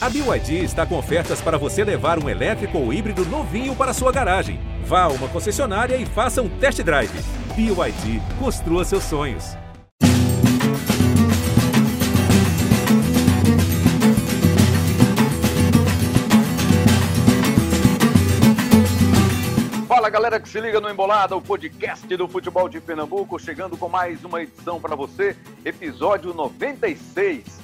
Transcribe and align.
A 0.00 0.08
BYD 0.08 0.62
está 0.62 0.86
com 0.86 0.96
ofertas 0.96 1.40
para 1.40 1.58
você 1.58 1.82
levar 1.82 2.22
um 2.22 2.28
elétrico 2.28 2.78
ou 2.78 2.92
híbrido 2.92 3.24
novinho 3.24 3.74
para 3.74 3.92
sua 3.92 4.12
garagem. 4.12 4.60
Vá 4.84 5.02
a 5.02 5.08
uma 5.08 5.26
concessionária 5.26 5.96
e 5.96 6.06
faça 6.06 6.40
um 6.40 6.48
test 6.48 6.80
drive. 6.82 7.10
BYD, 7.56 8.22
construa 8.38 8.84
seus 8.84 9.02
sonhos. 9.02 9.56
Fala 19.88 20.08
galera 20.08 20.38
que 20.38 20.48
se 20.48 20.60
liga 20.60 20.80
no 20.80 20.88
Embolada, 20.88 21.34
o 21.34 21.42
podcast 21.42 22.06
do 22.16 22.28
futebol 22.28 22.68
de 22.68 22.80
Pernambuco, 22.80 23.36
chegando 23.36 23.76
com 23.76 23.88
mais 23.88 24.22
uma 24.22 24.40
edição 24.44 24.80
para 24.80 24.94
você, 24.94 25.36
episódio 25.64 26.32
96. 26.32 27.57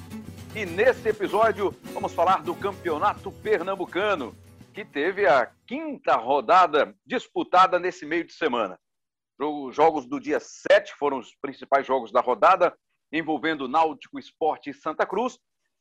E 0.56 0.64
nesse 0.64 1.08
episódio 1.08 1.72
vamos 1.92 2.12
falar 2.12 2.44
do 2.44 2.54
Campeonato 2.54 3.32
Pernambucano, 3.32 4.32
que 4.72 4.84
teve 4.84 5.26
a 5.26 5.50
quinta 5.66 6.14
rodada 6.14 6.94
disputada 7.04 7.80
nesse 7.80 8.06
meio 8.06 8.24
de 8.24 8.32
semana. 8.32 8.78
Os 9.36 9.74
jogos 9.74 10.06
do 10.06 10.20
dia 10.20 10.38
7 10.38 10.94
foram 10.94 11.18
os 11.18 11.34
principais 11.34 11.84
jogos 11.84 12.12
da 12.12 12.20
rodada, 12.20 12.72
envolvendo 13.12 13.66
Náutico, 13.66 14.16
Esporte 14.16 14.70
e 14.70 14.74
Santa 14.74 15.04
Cruz. 15.04 15.40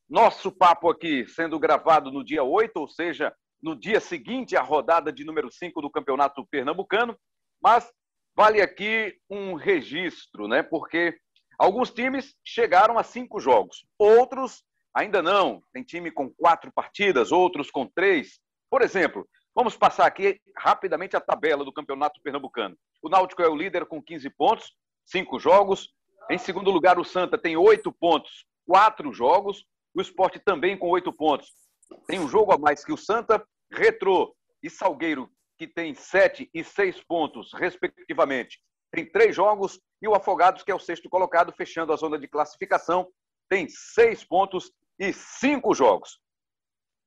Nosso 0.09 0.51
papo 0.51 0.89
aqui 0.89 1.27
sendo 1.27 1.59
gravado 1.59 2.11
no 2.11 2.25
dia 2.25 2.43
8, 2.43 2.75
ou 2.75 2.87
seja, 2.87 3.31
no 3.61 3.75
dia 3.75 3.99
seguinte 3.99 4.57
à 4.57 4.63
rodada 4.63 5.13
de 5.13 5.23
número 5.23 5.51
5 5.51 5.81
do 5.83 5.91
Campeonato 5.91 6.43
Pernambucano. 6.47 7.15
Mas 7.61 7.91
vale 8.35 8.59
aqui 8.59 9.15
um 9.29 9.53
registro, 9.53 10.47
né? 10.47 10.63
Porque 10.63 11.15
Alguns 11.57 11.91
times 11.91 12.35
chegaram 12.43 12.97
a 12.97 13.03
cinco 13.03 13.39
jogos, 13.39 13.85
outros 13.97 14.63
ainda 14.93 15.21
não. 15.21 15.61
Tem 15.73 15.83
time 15.83 16.11
com 16.11 16.29
quatro 16.29 16.71
partidas, 16.73 17.31
outros 17.31 17.71
com 17.71 17.87
três. 17.87 18.39
Por 18.69 18.81
exemplo, 18.81 19.27
vamos 19.55 19.75
passar 19.75 20.05
aqui 20.05 20.39
rapidamente 20.57 21.15
a 21.15 21.21
tabela 21.21 21.65
do 21.65 21.73
Campeonato 21.73 22.21
Pernambucano. 22.21 22.77
O 23.01 23.09
Náutico 23.09 23.41
é 23.41 23.47
o 23.47 23.55
líder 23.55 23.85
com 23.85 24.01
15 24.01 24.29
pontos, 24.31 24.73
cinco 25.05 25.39
jogos. 25.39 25.89
Em 26.29 26.37
segundo 26.37 26.71
lugar, 26.71 26.99
o 26.99 27.03
Santa 27.03 27.37
tem 27.37 27.57
oito 27.57 27.91
pontos, 27.91 28.45
quatro 28.65 29.11
jogos. 29.11 29.65
O 29.93 30.01
Esporte 30.01 30.39
também 30.39 30.77
com 30.77 30.89
oito 30.89 31.11
pontos. 31.11 31.51
Tem 32.07 32.19
um 32.19 32.27
jogo 32.27 32.51
a 32.51 32.57
mais 32.57 32.83
que 32.83 32.93
o 32.93 32.97
Santa, 32.97 33.45
Retrô 33.71 34.35
e 34.61 34.69
Salgueiro, 34.69 35.29
que 35.57 35.67
tem 35.67 35.93
sete 35.93 36.49
e 36.53 36.63
seis 36.63 37.01
pontos, 37.03 37.51
respectivamente, 37.53 38.59
tem 38.93 39.09
três 39.09 39.35
jogos, 39.35 39.79
e 39.99 40.07
o 40.07 40.13
Afogados, 40.13 40.61
que 40.61 40.71
é 40.71 40.75
o 40.75 40.79
sexto 40.79 41.09
colocado, 41.09 41.51
fechando 41.51 41.91
a 41.91 41.95
zona 41.95 42.19
de 42.19 42.27
classificação, 42.27 43.09
tem 43.49 43.67
seis 43.67 44.23
pontos 44.23 44.71
e 44.99 45.11
cinco 45.11 45.73
jogos. 45.73 46.19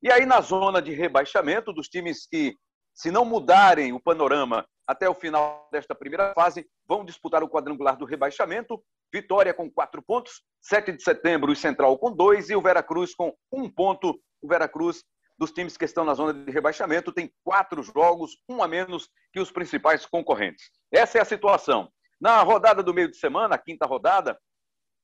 E 0.03 0.11
aí, 0.11 0.27
na 0.27 0.41
zona 0.41 0.83
de 0.83 0.93
rebaixamento, 0.93 1.73
dos 1.73 1.89
times 1.89 2.27
que, 2.27 2.57
se 2.93 3.11
não 3.11 3.25
mudarem 3.25 3.93
o 3.93 4.01
panorama 4.01 4.67
até 4.85 5.09
o 5.09 5.15
final 5.15 5.69
desta 5.71 5.95
primeira 5.95 6.35
fase, 6.35 6.67
vão 6.89 7.05
disputar 7.05 7.43
o 7.45 7.49
quadrangular 7.49 7.97
do 7.97 8.05
rebaixamento. 8.05 8.83
Vitória 9.13 9.55
com 9.55 9.71
quatro 9.71 10.03
pontos, 10.03 10.43
7 10.63 10.93
de 10.93 11.03
setembro, 11.03 11.53
o 11.53 11.57
Central 11.57 11.97
com 11.99 12.13
dois 12.13 12.51
e 12.51 12.57
o 12.57 12.63
Veracruz 12.63 13.15
com 13.15 13.33
um 13.53 13.71
ponto. 13.71 14.21
O 14.43 14.49
Veracruz, 14.49 15.05
dos 15.39 15.53
times 15.53 15.77
que 15.77 15.85
estão 15.85 16.05
na 16.05 16.15
zona 16.15 16.33
de 16.33 16.51
rebaixamento, 16.51 17.13
tem 17.13 17.33
quatro 17.45 17.83
jogos, 17.83 18.39
um 18.49 18.63
a 18.63 18.69
menos 18.69 19.11
que 19.33 19.41
os 19.41 19.51
principais 19.51 20.07
concorrentes. 20.07 20.71
Essa 20.91 21.19
é 21.19 21.21
a 21.21 21.27
situação. 21.27 21.91
Na 22.21 22.43
rodada 22.43 22.83
do 22.83 22.95
meio 22.95 23.11
de 23.11 23.17
semana, 23.17 23.55
a 23.55 23.59
quinta 23.59 23.87
rodada, 23.87 24.39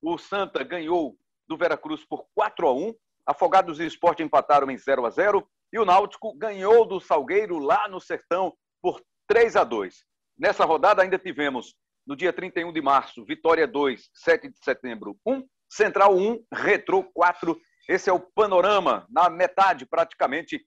o 0.01 0.17
Santa 0.17 0.65
ganhou 0.65 1.17
do 1.47 1.57
Veracruz 1.57 2.05
por 2.05 2.27
4 2.35 2.67
a 2.67 2.73
1 2.73 2.95
Afogados 3.27 3.79
e 3.79 3.87
Esporte 3.87 4.23
empataram 4.23 4.71
em 4.71 4.77
0 4.77 5.07
a 5.07 5.11
0 5.11 5.49
e 5.73 5.79
o 5.79 5.85
Náutico 5.85 6.37
ganhou 6.37 6.85
do 6.85 7.01
Salgueiro 7.01 7.59
lá 7.59 7.89
no 7.89 8.01
Sertão 8.01 8.53
por 8.81 9.01
3 9.29 9.57
a 9.57 9.65
2 9.65 10.05
Nessa 10.39 10.65
rodada 10.65 11.03
ainda 11.03 11.19
tivemos, 11.19 11.75
no 12.07 12.17
dia 12.17 12.33
31 12.33 12.73
de 12.73 12.81
março, 12.81 13.25
Vitória 13.25 13.67
2, 13.67 14.11
7 14.13 14.49
de 14.49 14.59
setembro 14.65 15.17
1, 15.25 15.47
Central 15.69 16.17
1, 16.17 16.45
Retrô 16.53 17.05
4. 17.15 17.57
Esse 17.89 18.09
é 18.09 18.13
o 18.13 18.21
panorama, 18.21 19.07
na 19.11 19.29
metade 19.29 19.85
praticamente, 19.87 20.65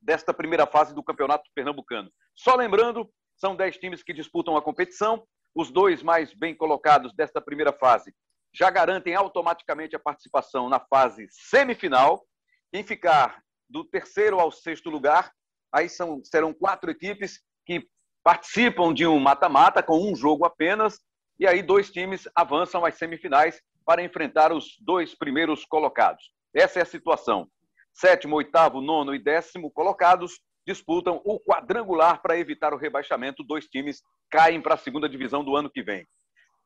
desta 0.00 0.32
primeira 0.32 0.66
fase 0.66 0.94
do 0.94 1.02
Campeonato 1.02 1.50
Pernambucano. 1.54 2.10
Só 2.34 2.54
lembrando 2.54 3.10
são 3.36 3.54
10 3.54 3.76
times 3.78 4.02
que 4.02 4.14
disputam 4.14 4.56
a 4.56 4.62
competição. 4.62 5.26
Os 5.54 5.70
dois 5.70 6.02
mais 6.02 6.32
bem 6.34 6.54
colocados 6.54 7.14
desta 7.14 7.40
primeira 7.40 7.72
fase 7.72 8.14
já 8.54 8.70
garantem 8.70 9.14
automaticamente 9.14 9.94
a 9.94 9.98
participação 9.98 10.68
na 10.68 10.80
fase 10.80 11.26
semifinal. 11.30 12.26
Quem 12.72 12.82
ficar 12.82 13.42
do 13.68 13.84
terceiro 13.84 14.40
ao 14.40 14.50
sexto 14.50 14.88
lugar, 14.88 15.30
aí 15.72 15.88
são, 15.88 16.22
serão 16.24 16.54
quatro 16.54 16.90
equipes 16.90 17.40
que 17.66 17.86
participam 18.24 18.94
de 18.94 19.06
um 19.06 19.20
mata-mata 19.20 19.82
com 19.82 20.10
um 20.10 20.16
jogo 20.16 20.46
apenas, 20.46 20.98
e 21.38 21.46
aí 21.46 21.62
dois 21.62 21.90
times 21.90 22.26
avançam 22.34 22.84
às 22.84 22.96
semifinais 22.96 23.60
para 23.84 24.02
enfrentar 24.02 24.52
os 24.52 24.76
dois 24.80 25.14
primeiros 25.14 25.64
colocados. 25.64 26.32
Essa 26.56 26.78
é 26.78 26.82
a 26.82 26.86
situação. 26.86 27.50
Sétimo, 27.92 28.36
oitavo, 28.36 28.80
nono 28.80 29.14
e 29.14 29.18
décimo 29.18 29.70
colocados 29.70 30.40
disputam 30.66 31.20
o 31.22 31.38
quadrangular 31.38 32.22
para 32.22 32.38
evitar 32.38 32.72
o 32.72 32.78
rebaixamento. 32.78 33.44
Dois 33.44 33.66
times 33.66 34.02
caem 34.30 34.62
para 34.62 34.72
a 34.72 34.78
segunda 34.78 35.06
divisão 35.06 35.44
do 35.44 35.54
ano 35.54 35.70
que 35.70 35.82
vem. 35.82 36.08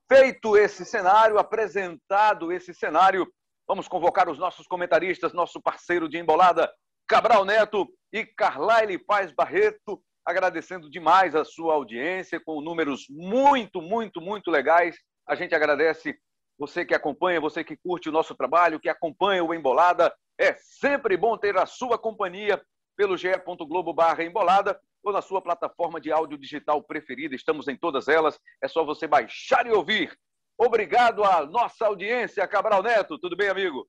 Feito 0.08 0.56
esse 0.56 0.84
cenário, 0.84 1.38
apresentado 1.38 2.52
esse 2.52 2.72
cenário, 2.72 3.26
vamos 3.66 3.88
convocar 3.88 4.28
os 4.28 4.38
nossos 4.38 4.64
comentaristas, 4.68 5.32
nosso 5.32 5.60
parceiro 5.60 6.08
de 6.08 6.18
embolada, 6.18 6.72
Cabral 7.08 7.44
Neto 7.44 7.88
e 8.12 8.24
Carlaile 8.24 8.96
Paz 8.96 9.32
Barreto, 9.32 10.00
agradecendo 10.24 10.88
demais 10.88 11.34
a 11.34 11.44
sua 11.44 11.74
audiência, 11.74 12.40
com 12.40 12.60
números 12.60 13.06
muito, 13.10 13.82
muito, 13.82 14.20
muito 14.20 14.52
legais. 14.52 14.96
A 15.26 15.34
gente 15.34 15.52
agradece 15.52 16.16
você 16.60 16.84
que 16.84 16.94
acompanha, 16.94 17.40
você 17.40 17.64
que 17.64 17.74
curte 17.74 18.10
o 18.10 18.12
nosso 18.12 18.34
trabalho, 18.34 18.78
que 18.78 18.90
acompanha 18.90 19.42
o 19.42 19.54
Embolada. 19.54 20.14
É 20.38 20.54
sempre 20.58 21.16
bom 21.16 21.34
ter 21.38 21.56
a 21.56 21.64
sua 21.64 21.96
companhia 21.96 22.62
pelo 22.94 23.16
ge.globo 23.16 23.94
barra 23.94 24.22
embolada 24.22 24.78
ou 25.02 25.10
na 25.10 25.22
sua 25.22 25.40
plataforma 25.40 25.98
de 25.98 26.12
áudio 26.12 26.36
digital 26.36 26.82
preferida. 26.82 27.34
Estamos 27.34 27.66
em 27.66 27.74
todas 27.76 28.08
elas. 28.08 28.38
É 28.62 28.68
só 28.68 28.84
você 28.84 29.06
baixar 29.06 29.66
e 29.66 29.70
ouvir. 29.70 30.14
Obrigado 30.58 31.24
à 31.24 31.46
nossa 31.46 31.86
audiência, 31.86 32.46
Cabral 32.46 32.82
Neto. 32.82 33.18
Tudo 33.18 33.34
bem, 33.34 33.48
amigo? 33.48 33.88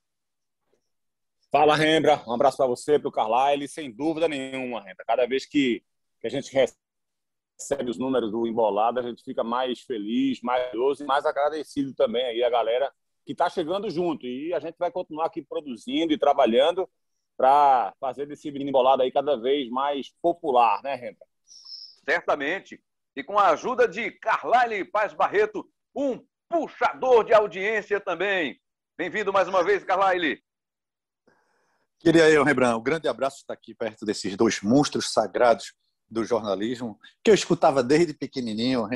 Fala, 1.51 1.75
Rembra. 1.75 2.23
Um 2.25 2.33
abraço 2.33 2.55
para 2.55 2.67
você, 2.67 2.97
para 2.97 3.09
o 3.09 3.11
Carlyle. 3.11 3.67
Sem 3.67 3.91
dúvida 3.91 4.29
nenhuma, 4.29 4.79
Rembra. 4.79 5.03
Cada 5.05 5.27
vez 5.27 5.45
que, 5.45 5.83
a 6.23 6.29
gente 6.29 6.49
recebe 7.61 7.91
os 7.91 7.97
números 7.97 8.31
do 8.31 8.47
Embolada, 8.47 8.99
a 8.99 9.03
gente 9.03 9.23
fica 9.23 9.43
mais 9.43 9.81
feliz, 9.81 10.41
mais 10.41 10.71
doce 10.71 11.03
e 11.03 11.05
mais 11.05 11.25
agradecido 11.25 11.93
também 11.93 12.23
aí 12.25 12.43
a 12.43 12.49
galera 12.49 12.91
que 13.23 13.33
está 13.33 13.49
chegando 13.49 13.89
junto. 13.89 14.25
E 14.25 14.53
a 14.53 14.59
gente 14.59 14.77
vai 14.79 14.91
continuar 14.91 15.27
aqui 15.27 15.43
produzindo 15.43 16.11
e 16.11 16.17
trabalhando 16.17 16.89
para 17.37 17.93
fazer 17.99 18.25
desse 18.25 18.51
menino 18.51 18.71
bolado 18.71 19.03
aí 19.03 19.11
cada 19.11 19.35
vez 19.37 19.69
mais 19.69 20.11
popular, 20.21 20.81
né, 20.83 20.95
Renda? 20.95 21.25
Certamente. 22.03 22.81
E 23.15 23.23
com 23.23 23.37
a 23.37 23.49
ajuda 23.49 23.87
de 23.87 24.11
Carlyle 24.11 24.85
Paz 24.85 25.13
Barreto, 25.13 25.69
um 25.95 26.19
puxador 26.49 27.23
de 27.23 27.33
audiência 27.33 27.99
também. 27.99 28.59
Bem-vindo 28.97 29.31
mais 29.31 29.47
uma 29.47 29.63
vez, 29.63 29.83
Carlyle. 29.83 30.41
Queria 31.99 32.29
eu, 32.29 32.43
Rembrandt, 32.43 32.79
um 32.79 32.83
grande 32.83 33.07
abraço 33.07 33.37
estar 33.37 33.53
aqui 33.53 33.75
perto 33.75 34.05
desses 34.05 34.35
dois 34.35 34.61
monstros 34.61 35.13
sagrados 35.13 35.73
do 36.11 36.25
jornalismo, 36.25 36.99
que 37.23 37.31
eu 37.31 37.35
escutava 37.35 37.81
desde 37.81 38.13
pequenininho, 38.13 38.87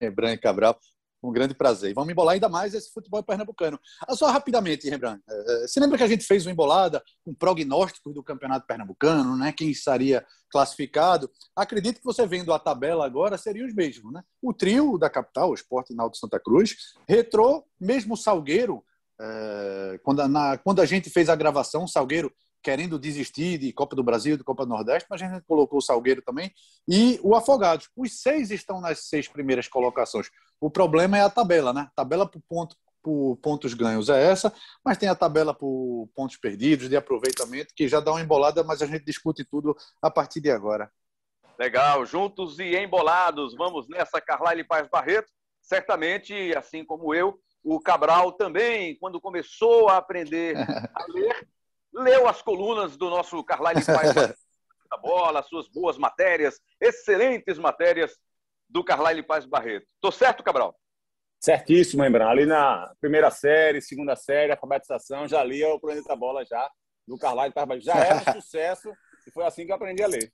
Rembrandt 0.00 0.38
e 0.38 0.40
Cabral 0.40 0.80
um 1.22 1.32
grande 1.32 1.54
prazer. 1.54 1.92
Vamos 1.94 2.10
embolar 2.10 2.34
ainda 2.34 2.48
mais 2.48 2.74
esse 2.74 2.92
futebol 2.92 3.22
pernambucano. 3.22 3.78
Ah, 4.06 4.14
só 4.14 4.30
rapidamente, 4.30 4.88
Rembrandt, 4.88 5.22
eh, 5.28 5.44
eh, 5.48 5.66
você 5.66 5.80
lembra 5.80 5.98
que 5.98 6.04
a 6.04 6.08
gente 6.08 6.24
fez 6.24 6.46
uma 6.46 6.52
embolada 6.52 7.02
com 7.24 7.34
prognósticos 7.34 8.14
do 8.14 8.22
campeonato 8.22 8.66
pernambucano, 8.66 9.36
né? 9.36 9.52
quem 9.52 9.70
estaria 9.70 10.24
classificado? 10.50 11.30
Acredito 11.54 11.98
que 11.98 12.04
você 12.04 12.26
vendo 12.26 12.52
a 12.52 12.58
tabela 12.58 13.04
agora 13.04 13.36
seriam 13.36 13.66
os 13.66 13.74
mesmos. 13.74 14.12
Né? 14.12 14.22
O 14.40 14.52
trio 14.52 14.98
da 14.98 15.10
capital, 15.10 15.50
o 15.50 15.54
Esporte 15.54 15.94
Naldo 15.94 16.16
Santa 16.16 16.38
Cruz, 16.38 16.94
retrô, 17.08 17.64
mesmo 17.80 18.16
Salgueiro, 18.16 18.84
é, 19.18 20.00
quando, 20.02 20.26
na, 20.28 20.58
quando 20.58 20.80
a 20.80 20.86
gente 20.86 21.10
fez 21.10 21.28
a 21.28 21.36
gravação, 21.36 21.84
o 21.84 21.88
Salgueiro 21.88 22.32
querendo 22.62 22.98
desistir 22.98 23.58
de 23.58 23.72
Copa 23.72 23.94
do 23.94 24.02
Brasil, 24.02 24.36
de 24.36 24.44
Copa 24.44 24.64
do 24.64 24.70
Nordeste, 24.70 25.06
mas 25.08 25.22
a 25.22 25.28
gente 25.28 25.44
colocou 25.46 25.78
o 25.78 25.82
Salgueiro 25.82 26.22
também 26.22 26.52
e 26.88 27.20
o 27.22 27.34
Afogados. 27.34 27.88
Os 27.96 28.20
seis 28.20 28.50
estão 28.50 28.80
nas 28.80 29.08
seis 29.08 29.28
primeiras 29.28 29.68
colocações. 29.68 30.30
O 30.60 30.70
problema 30.70 31.16
é 31.18 31.20
a 31.20 31.30
tabela, 31.30 31.72
né? 31.72 31.82
A 31.82 31.92
tabela 31.94 32.26
por, 32.26 32.40
ponto, 32.48 32.76
por 33.02 33.36
pontos 33.36 33.74
ganhos 33.74 34.08
é 34.08 34.30
essa, 34.30 34.52
mas 34.84 34.98
tem 34.98 35.08
a 35.08 35.14
tabela 35.14 35.54
por 35.54 36.08
pontos 36.14 36.36
perdidos, 36.36 36.88
de 36.88 36.96
aproveitamento, 36.96 37.74
que 37.74 37.86
já 37.86 38.00
dá 38.00 38.10
uma 38.10 38.20
embolada, 38.20 38.64
mas 38.64 38.82
a 38.82 38.86
gente 38.86 39.04
discute 39.04 39.44
tudo 39.44 39.76
a 40.02 40.10
partir 40.10 40.40
de 40.40 40.50
agora. 40.50 40.90
Legal, 41.58 42.04
juntos 42.04 42.58
e 42.58 42.76
embolados. 42.76 43.54
Vamos 43.54 43.88
nessa, 43.88 44.20
Carlyle 44.20 44.64
Paz 44.64 44.88
Barreto. 44.88 45.32
Certamente, 45.62 46.54
assim 46.56 46.84
como 46.84 47.14
eu, 47.14 47.40
o 47.64 47.80
Cabral 47.80 48.32
também, 48.32 48.96
quando 48.96 49.20
começou 49.20 49.88
a 49.88 49.96
aprender 49.96 50.56
a 50.56 51.06
ler, 51.10 51.48
leu 51.96 52.28
as 52.28 52.42
colunas 52.42 52.96
do 52.96 53.08
nosso 53.08 53.42
Carlyle 53.42 53.84
Paz 53.84 54.14
da 54.90 54.96
bola, 54.98 55.42
suas 55.42 55.68
boas 55.68 55.98
matérias, 55.98 56.60
excelentes 56.80 57.58
matérias 57.58 58.16
do 58.68 58.84
Carlyle 58.84 59.22
Paz 59.22 59.44
Barreto. 59.46 59.86
Tô 60.00 60.12
certo, 60.12 60.44
Cabral? 60.44 60.76
Certíssimo, 61.40 62.04
Embran. 62.04 62.28
Ali 62.28 62.46
na 62.46 62.92
primeira 63.00 63.30
série, 63.30 63.80
segunda 63.80 64.14
série, 64.14 64.52
alfabetização, 64.52 65.26
já 65.26 65.42
lia 65.42 65.68
o 65.68 65.80
Planeta 65.80 66.14
Bola 66.14 66.44
já, 66.44 66.70
do 67.06 67.18
Carlyle 67.18 67.52
Paz 67.52 67.66
Barreto. 67.66 67.84
Já 67.84 67.96
era 67.96 68.16
um 68.16 68.32
sucesso 68.40 68.92
e 69.26 69.30
foi 69.32 69.44
assim 69.44 69.64
que 69.64 69.72
eu 69.72 69.76
aprendi 69.76 70.02
a 70.02 70.06
ler. 70.06 70.32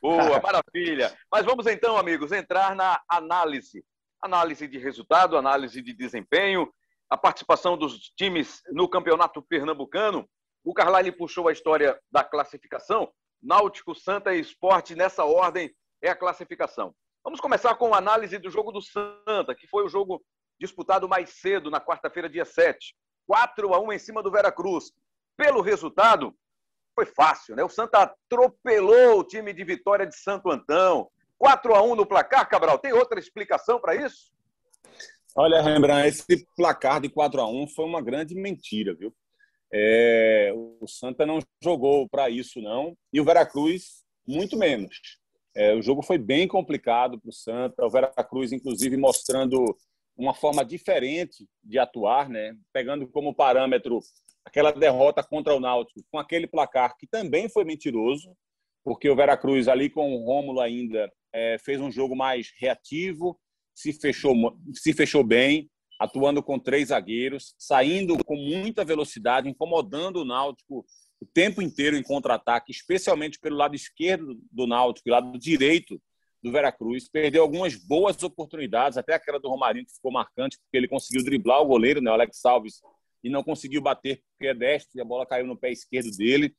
Boa, 0.00 0.40
maravilha. 0.40 1.16
Mas 1.30 1.44
vamos 1.44 1.66
então, 1.66 1.96
amigos, 1.96 2.32
entrar 2.32 2.74
na 2.76 3.00
análise. 3.08 3.84
Análise 4.22 4.68
de 4.68 4.78
resultado, 4.78 5.36
análise 5.36 5.80
de 5.80 5.94
desempenho, 5.94 6.70
a 7.08 7.16
participação 7.16 7.76
dos 7.76 8.10
times 8.16 8.60
no 8.70 8.88
campeonato 8.88 9.42
pernambucano. 9.42 10.28
O 10.64 10.74
Carlyle 10.74 11.12
puxou 11.12 11.48
a 11.48 11.52
história 11.52 11.98
da 12.10 12.22
classificação. 12.22 13.10
Náutico, 13.42 13.94
Santa 13.94 14.34
e 14.34 14.40
Esporte, 14.40 14.94
nessa 14.94 15.24
ordem, 15.24 15.74
é 16.02 16.10
a 16.10 16.16
classificação. 16.16 16.94
Vamos 17.24 17.40
começar 17.40 17.74
com 17.76 17.94
a 17.94 17.98
análise 17.98 18.38
do 18.38 18.50
jogo 18.50 18.70
do 18.72 18.82
Santa, 18.82 19.54
que 19.54 19.66
foi 19.66 19.84
o 19.84 19.88
jogo 19.88 20.22
disputado 20.58 21.08
mais 21.08 21.30
cedo, 21.30 21.70
na 21.70 21.80
quarta-feira, 21.80 22.28
dia 22.28 22.44
7. 22.44 22.94
4 23.26 23.74
a 23.74 23.80
1 23.80 23.92
em 23.92 23.98
cima 23.98 24.22
do 24.22 24.30
Veracruz. 24.30 24.92
Pelo 25.36 25.62
resultado, 25.62 26.34
foi 26.94 27.06
fácil, 27.06 27.56
né? 27.56 27.64
O 27.64 27.68
Santa 27.68 27.98
atropelou 28.02 29.20
o 29.20 29.24
time 29.24 29.54
de 29.54 29.64
Vitória 29.64 30.06
de 30.06 30.16
Santo 30.16 30.50
Antão. 30.50 31.10
4 31.38 31.74
a 31.74 31.82
1 31.82 31.94
no 31.94 32.04
placar, 32.04 32.46
Cabral. 32.48 32.78
Tem 32.78 32.92
outra 32.92 33.18
explicação 33.18 33.80
para 33.80 33.94
isso? 33.94 34.30
Olha, 35.34 35.62
Rembrandt, 35.62 36.08
esse 36.08 36.46
placar 36.54 37.00
de 37.00 37.08
4 37.08 37.40
a 37.40 37.48
1 37.48 37.68
foi 37.68 37.86
uma 37.86 38.02
grande 38.02 38.34
mentira, 38.34 38.94
viu? 38.94 39.14
É, 39.72 40.52
o 40.54 40.86
Santa 40.86 41.24
não 41.24 41.38
jogou 41.62 42.08
para 42.08 42.28
isso, 42.28 42.60
não. 42.60 42.96
E 43.12 43.20
o 43.20 43.24
Veracruz, 43.24 44.04
muito 44.26 44.56
menos. 44.56 44.96
É, 45.54 45.74
o 45.74 45.82
jogo 45.82 46.02
foi 46.02 46.18
bem 46.18 46.46
complicado 46.46 47.20
para 47.20 47.28
o 47.28 47.32
Santa. 47.32 47.84
O 47.84 47.90
Veracruz, 47.90 48.52
inclusive, 48.52 48.96
mostrando 48.96 49.64
uma 50.16 50.34
forma 50.34 50.64
diferente 50.64 51.46
de 51.62 51.78
atuar, 51.78 52.28
né? 52.28 52.54
pegando 52.72 53.08
como 53.08 53.34
parâmetro 53.34 54.00
aquela 54.44 54.70
derrota 54.72 55.22
contra 55.22 55.54
o 55.54 55.60
Náutico, 55.60 56.04
com 56.10 56.18
aquele 56.18 56.46
placar 56.46 56.96
que 56.96 57.06
também 57.06 57.48
foi 57.48 57.64
mentiroso, 57.64 58.34
porque 58.84 59.08
o 59.08 59.16
Veracruz, 59.16 59.68
ali 59.68 59.88
com 59.90 60.14
o 60.14 60.24
Rômulo 60.24 60.60
ainda, 60.60 61.10
é, 61.32 61.56
fez 61.58 61.80
um 61.80 61.90
jogo 61.90 62.16
mais 62.16 62.50
reativo, 62.58 63.38
se 63.74 63.92
fechou, 63.92 64.34
se 64.74 64.92
fechou 64.92 65.22
bem, 65.22 65.70
atuando 66.00 66.42
com 66.42 66.58
três 66.58 66.88
zagueiros, 66.88 67.54
saindo 67.58 68.16
com 68.24 68.34
muita 68.34 68.82
velocidade, 68.82 69.50
incomodando 69.50 70.22
o 70.22 70.24
Náutico 70.24 70.86
o 71.20 71.26
tempo 71.26 71.60
inteiro 71.60 71.94
em 71.94 72.02
contra-ataque, 72.02 72.72
especialmente 72.72 73.38
pelo 73.38 73.54
lado 73.54 73.76
esquerdo 73.76 74.40
do 74.50 74.66
Náutico 74.66 75.06
e 75.06 75.12
lado 75.12 75.38
direito 75.38 76.00
do 76.42 76.50
Veracruz. 76.50 77.10
Perdeu 77.10 77.42
algumas 77.42 77.74
boas 77.74 78.22
oportunidades, 78.22 78.96
até 78.96 79.12
aquela 79.12 79.38
do 79.38 79.50
Romarinho 79.50 79.84
que 79.84 79.92
ficou 79.92 80.10
marcante, 80.10 80.58
porque 80.58 80.78
ele 80.78 80.88
conseguiu 80.88 81.22
driblar 81.22 81.60
o 81.60 81.66
goleiro, 81.66 82.00
né, 82.00 82.10
o 82.10 82.14
Alex 82.14 82.40
Salves, 82.40 82.80
e 83.22 83.28
não 83.28 83.44
conseguiu 83.44 83.82
bater 83.82 84.22
porque 84.32 84.46
é 84.46 84.54
destro 84.54 84.96
e 84.96 85.02
a 85.02 85.04
bola 85.04 85.26
caiu 85.26 85.46
no 85.46 85.58
pé 85.58 85.70
esquerdo 85.70 86.10
dele. 86.16 86.56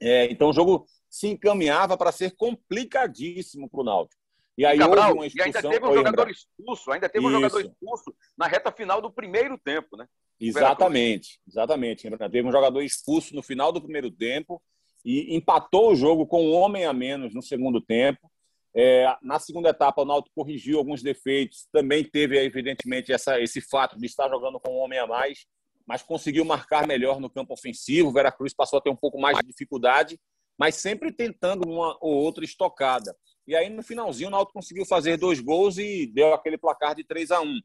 É, 0.00 0.30
então 0.30 0.50
o 0.50 0.52
jogo 0.52 0.86
se 1.10 1.26
encaminhava 1.26 1.96
para 1.96 2.12
ser 2.12 2.36
complicadíssimo 2.36 3.68
para 3.68 3.80
o 3.80 3.84
Náutico. 3.84 4.17
E 4.58 4.66
aí 4.66 4.76
Cabral, 4.76 5.10
houve 5.10 5.18
uma 5.20 5.26
expulsão. 5.26 5.40
E 5.40 5.46
ainda 5.46 5.70
teve 5.70 5.86
um 5.86 5.94
jogador 5.94 6.30
expulso, 6.30 6.90
ainda 6.90 7.08
teve 7.08 7.26
um 7.26 7.30
jogador 7.30 7.60
expulso 7.60 8.16
na 8.36 8.46
reta 8.48 8.72
final 8.72 9.00
do 9.00 9.08
primeiro 9.08 9.56
tempo, 9.56 9.96
né? 9.96 10.04
Exatamente, 10.40 11.38
exatamente. 11.46 12.10
Teve 12.10 12.42
um 12.42 12.50
jogador 12.50 12.82
expulso 12.82 13.36
no 13.36 13.42
final 13.42 13.70
do 13.70 13.80
primeiro 13.80 14.10
tempo 14.10 14.60
e 15.04 15.36
empatou 15.36 15.92
o 15.92 15.94
jogo 15.94 16.26
com 16.26 16.44
um 16.44 16.54
homem 16.54 16.84
a 16.84 16.92
menos 16.92 17.32
no 17.32 17.40
segundo 17.40 17.80
tempo. 17.80 18.28
É, 18.74 19.16
na 19.22 19.38
segunda 19.38 19.68
etapa, 19.68 20.02
o 20.02 20.04
Náutico 20.04 20.34
corrigiu 20.34 20.78
alguns 20.78 21.04
defeitos. 21.04 21.68
Também 21.72 22.02
teve, 22.02 22.36
evidentemente, 22.44 23.12
essa, 23.12 23.40
esse 23.40 23.60
fato 23.60 23.96
de 23.96 24.06
estar 24.06 24.28
jogando 24.28 24.58
com 24.58 24.72
um 24.72 24.78
homem 24.78 24.98
a 24.98 25.06
mais, 25.06 25.46
mas 25.86 26.02
conseguiu 26.02 26.44
marcar 26.44 26.84
melhor 26.84 27.20
no 27.20 27.30
campo 27.30 27.54
ofensivo. 27.54 28.08
O 28.08 28.12
Veracruz 28.12 28.52
passou 28.52 28.80
a 28.80 28.82
ter 28.82 28.90
um 28.90 28.96
pouco 28.96 29.20
mais 29.20 29.38
de 29.38 29.46
dificuldade, 29.46 30.18
mas 30.58 30.74
sempre 30.74 31.12
tentando 31.12 31.68
uma 31.68 31.96
ou 32.00 32.12
outra 32.12 32.44
estocada. 32.44 33.16
E 33.48 33.56
aí, 33.56 33.70
no 33.70 33.82
finalzinho, 33.82 34.28
o 34.28 34.30
Náutico 34.30 34.52
conseguiu 34.52 34.84
fazer 34.84 35.16
dois 35.16 35.40
gols 35.40 35.78
e 35.78 36.06
deu 36.06 36.34
aquele 36.34 36.58
placar 36.58 36.94
de 36.94 37.02
3 37.02 37.30
a 37.30 37.40
1 37.40 37.58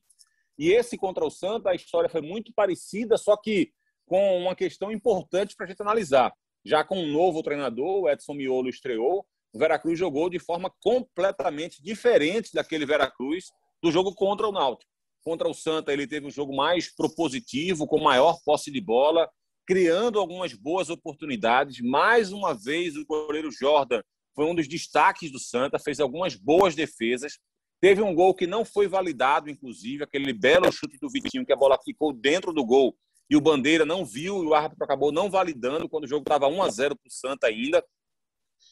E 0.57 0.71
esse 0.71 0.97
contra 0.97 1.25
o 1.25 1.30
Santa, 1.30 1.71
a 1.71 1.75
história 1.75 2.09
foi 2.09 2.21
muito 2.21 2.53
parecida, 2.53 3.18
só 3.18 3.35
que 3.35 3.74
com 4.06 4.38
uma 4.38 4.56
questão 4.56 4.89
importante 4.89 5.57
para 5.57 5.65
a 5.65 5.69
gente 5.69 5.81
analisar. 5.81 6.31
Já 6.63 6.85
com 6.85 6.97
um 6.97 7.12
novo 7.12 7.44
treinador, 7.44 8.03
o 8.03 8.09
Edson 8.09 8.33
Miolo 8.33 8.69
estreou, 8.69 9.25
o 9.51 9.59
Veracruz 9.59 10.00
jogou 10.00 10.30
de 10.30 10.39
forma 10.39 10.74
completamente 10.81 11.83
diferente 11.83 12.53
daquele 12.53 12.86
Veracruz 12.86 13.51
do 13.83 13.91
jogo 13.91 14.15
contra 14.15 14.47
o 14.47 14.53
Náutico. 14.53 14.89
Contra 15.21 15.50
o 15.50 15.53
Santa, 15.53 15.91
ele 15.91 16.07
teve 16.07 16.25
um 16.25 16.31
jogo 16.31 16.56
mais 16.56 16.95
propositivo, 16.95 17.86
com 17.88 18.00
maior 18.00 18.38
posse 18.45 18.71
de 18.71 18.79
bola, 18.79 19.29
criando 19.68 20.18
algumas 20.18 20.53
boas 20.53 20.89
oportunidades. 20.89 21.81
Mais 21.81 22.31
uma 22.31 22.53
vez, 22.53 22.95
o 22.95 23.06
goleiro 23.06 23.51
Jordan 23.51 24.01
foi 24.35 24.45
um 24.45 24.56
dos 24.56 24.68
destaques 24.68 25.31
do 25.31 25.39
Santa, 25.39 25.80
fez 25.80 26.00
algumas 26.00 26.35
boas 26.35 26.75
defesas. 26.75 27.39
Teve 27.81 28.01
um 28.01 28.15
gol 28.15 28.33
que 28.33 28.47
não 28.47 28.63
foi 28.63 28.88
validado, 28.88 29.50
inclusive, 29.50 30.03
aquele 30.03 30.33
belo 30.33 30.71
chute 30.71 30.97
do 31.00 31.09
Vitinho, 31.09 31.45
que 31.45 31.53
a 31.53 31.57
bola 31.57 31.77
ficou 31.83 32.13
dentro 32.13 32.53
do 32.53 32.65
gol 32.65 32.95
e 33.30 33.35
o 33.35 33.41
Bandeira 33.41 33.85
não 33.85 34.06
viu 34.06 34.44
e 34.44 34.47
o 34.47 34.53
árbitro 34.53 34.83
acabou 34.83 35.12
não 35.12 35.30
validando 35.30 35.89
quando 35.89 36.03
o 36.03 36.07
jogo 36.07 36.24
estava 36.24 36.47
1 36.47 36.62
a 36.63 36.69
0 36.69 36.95
para 36.95 37.07
o 37.07 37.12
Santa 37.12 37.47
ainda. 37.47 37.83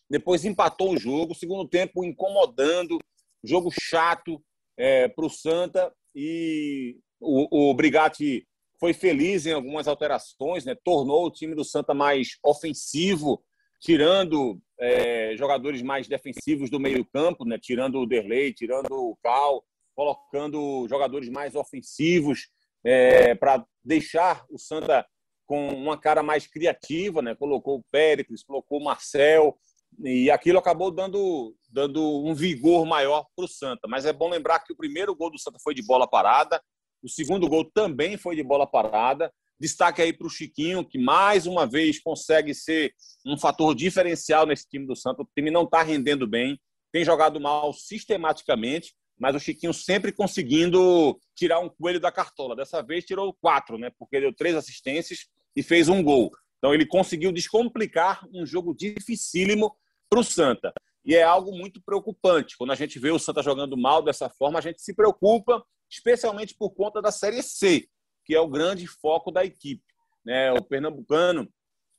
Depois 0.10 0.46
empatou 0.46 0.94
o 0.94 0.98
jogo, 0.98 1.36
segundo 1.36 1.68
tempo 1.68 2.04
incomodando, 2.04 3.00
jogo 3.44 3.70
chato 3.72 4.42
é, 4.78 5.08
para 5.08 5.26
o 5.26 5.30
Santa 5.30 5.94
e 6.16 6.98
o, 7.20 7.72
o 7.72 7.74
Brigatti 7.74 8.48
foi 8.80 8.94
feliz 8.94 9.46
em 9.46 9.54
algumas 9.54 9.88
alterações, 9.88 10.66
né? 10.66 10.76
tornou 10.84 11.26
o 11.26 11.32
time 11.32 11.54
do 11.54 11.64
Santa 11.64 11.94
mais 11.94 12.38
ofensivo, 12.44 13.44
tirando 13.82 14.62
é, 14.80 15.36
jogadores 15.36 15.82
mais 15.82 16.08
defensivos 16.08 16.70
do 16.70 16.80
meio-campo, 16.80 17.44
né? 17.44 17.58
tirando 17.60 18.00
o 18.00 18.06
Derlei, 18.06 18.54
tirando 18.54 18.92
o 18.92 19.18
Cal, 19.24 19.66
colocando 19.96 20.88
jogadores 20.88 21.30
mais 21.30 21.56
ofensivos 21.56 22.48
é, 22.84 23.34
para 23.36 23.66
deixar 23.84 24.46
o 24.50 24.58
Santa 24.58 25.06
com 25.48 25.70
uma 25.70 25.98
cara 25.98 26.22
mais 26.22 26.48
criativa, 26.48 27.22
né? 27.22 27.36
colocou 27.36 27.80
o 27.80 27.84
Péricles, 27.92 28.44
colocou 28.44 28.80
o 28.80 28.84
Marcel, 28.84 29.58
e 30.00 30.32
aquilo 30.32 30.60
acabou 30.60 30.90
dando, 30.90 31.54
dando 31.70 32.02
um 32.24 32.34
vigor 32.34 32.86
maior 32.86 33.26
para 33.36 33.46
o 33.46 33.48
Santa. 33.48 33.88
Mas 33.88 34.06
é 34.06 34.14
bom 34.14 34.30
lembrar 34.30 34.60
que 34.60 34.72
o 34.72 34.78
primeiro 34.78 35.16
gol 35.16 35.32
do 35.32 35.40
Santa 35.40 35.58
foi 35.62 35.74
de 35.74 35.82
bola 35.82 36.08
parada, 36.08 36.62
o 37.04 37.10
segundo 37.10 37.50
gol 37.50 37.66
também 37.66 38.16
foi 38.16 38.36
de 38.36 38.44
bola 38.44 38.68
parada. 38.68 39.34
Destaque 39.62 40.02
aí 40.02 40.12
para 40.12 40.26
o 40.26 40.30
Chiquinho, 40.30 40.84
que 40.84 40.98
mais 40.98 41.46
uma 41.46 41.68
vez 41.68 42.00
consegue 42.00 42.52
ser 42.52 42.96
um 43.24 43.38
fator 43.38 43.76
diferencial 43.76 44.48
nesse 44.48 44.68
time 44.68 44.88
do 44.88 44.96
Santos. 44.96 45.24
O 45.24 45.30
time 45.36 45.52
não 45.52 45.66
está 45.66 45.84
rendendo 45.84 46.26
bem, 46.26 46.60
tem 46.92 47.06
jogado 47.06 47.40
mal 47.40 47.72
sistematicamente, 47.72 48.96
mas 49.20 49.36
o 49.36 49.40
Chiquinho 49.40 49.72
sempre 49.72 50.12
conseguindo 50.12 51.16
tirar 51.36 51.60
um 51.60 51.70
coelho 51.70 52.00
da 52.00 52.12
cartola. 52.12 52.56
Dessa 52.56 52.82
vez 52.82 53.06
tirou 53.06 53.38
quatro, 53.40 53.78
né? 53.78 53.92
Porque 54.00 54.20
deu 54.20 54.34
três 54.34 54.56
assistências 54.56 55.28
e 55.56 55.62
fez 55.62 55.88
um 55.88 56.02
gol. 56.02 56.32
Então 56.58 56.74
ele 56.74 56.88
conseguiu 56.88 57.32
descomplicar 57.32 58.28
um 58.34 58.48
jogo 58.48 58.74
dificílimo 58.74 59.78
para 60.10 60.20
o 60.20 60.24
Santa. 60.24 60.74
E 61.06 61.14
é 61.14 61.22
algo 61.22 61.56
muito 61.56 61.80
preocupante. 61.84 62.58
Quando 62.58 62.72
a 62.72 62.76
gente 62.76 62.98
vê 62.98 63.12
o 63.12 63.20
Santa 63.20 63.44
jogando 63.44 63.78
mal 63.78 64.02
dessa 64.02 64.28
forma, 64.28 64.58
a 64.58 64.62
gente 64.62 64.82
se 64.82 64.96
preocupa, 64.96 65.64
especialmente 65.88 66.56
por 66.56 66.72
conta 66.72 67.00
da 67.00 67.12
Série 67.12 67.44
C, 67.44 67.88
que 68.26 68.36
é 68.36 68.40
o 68.40 68.50
grande 68.50 68.88
foco 68.88 69.32
da 69.32 69.44
equipe. 69.44 69.84
Né? 70.26 70.52
O 70.52 70.64
Pernambucano, 70.64 71.48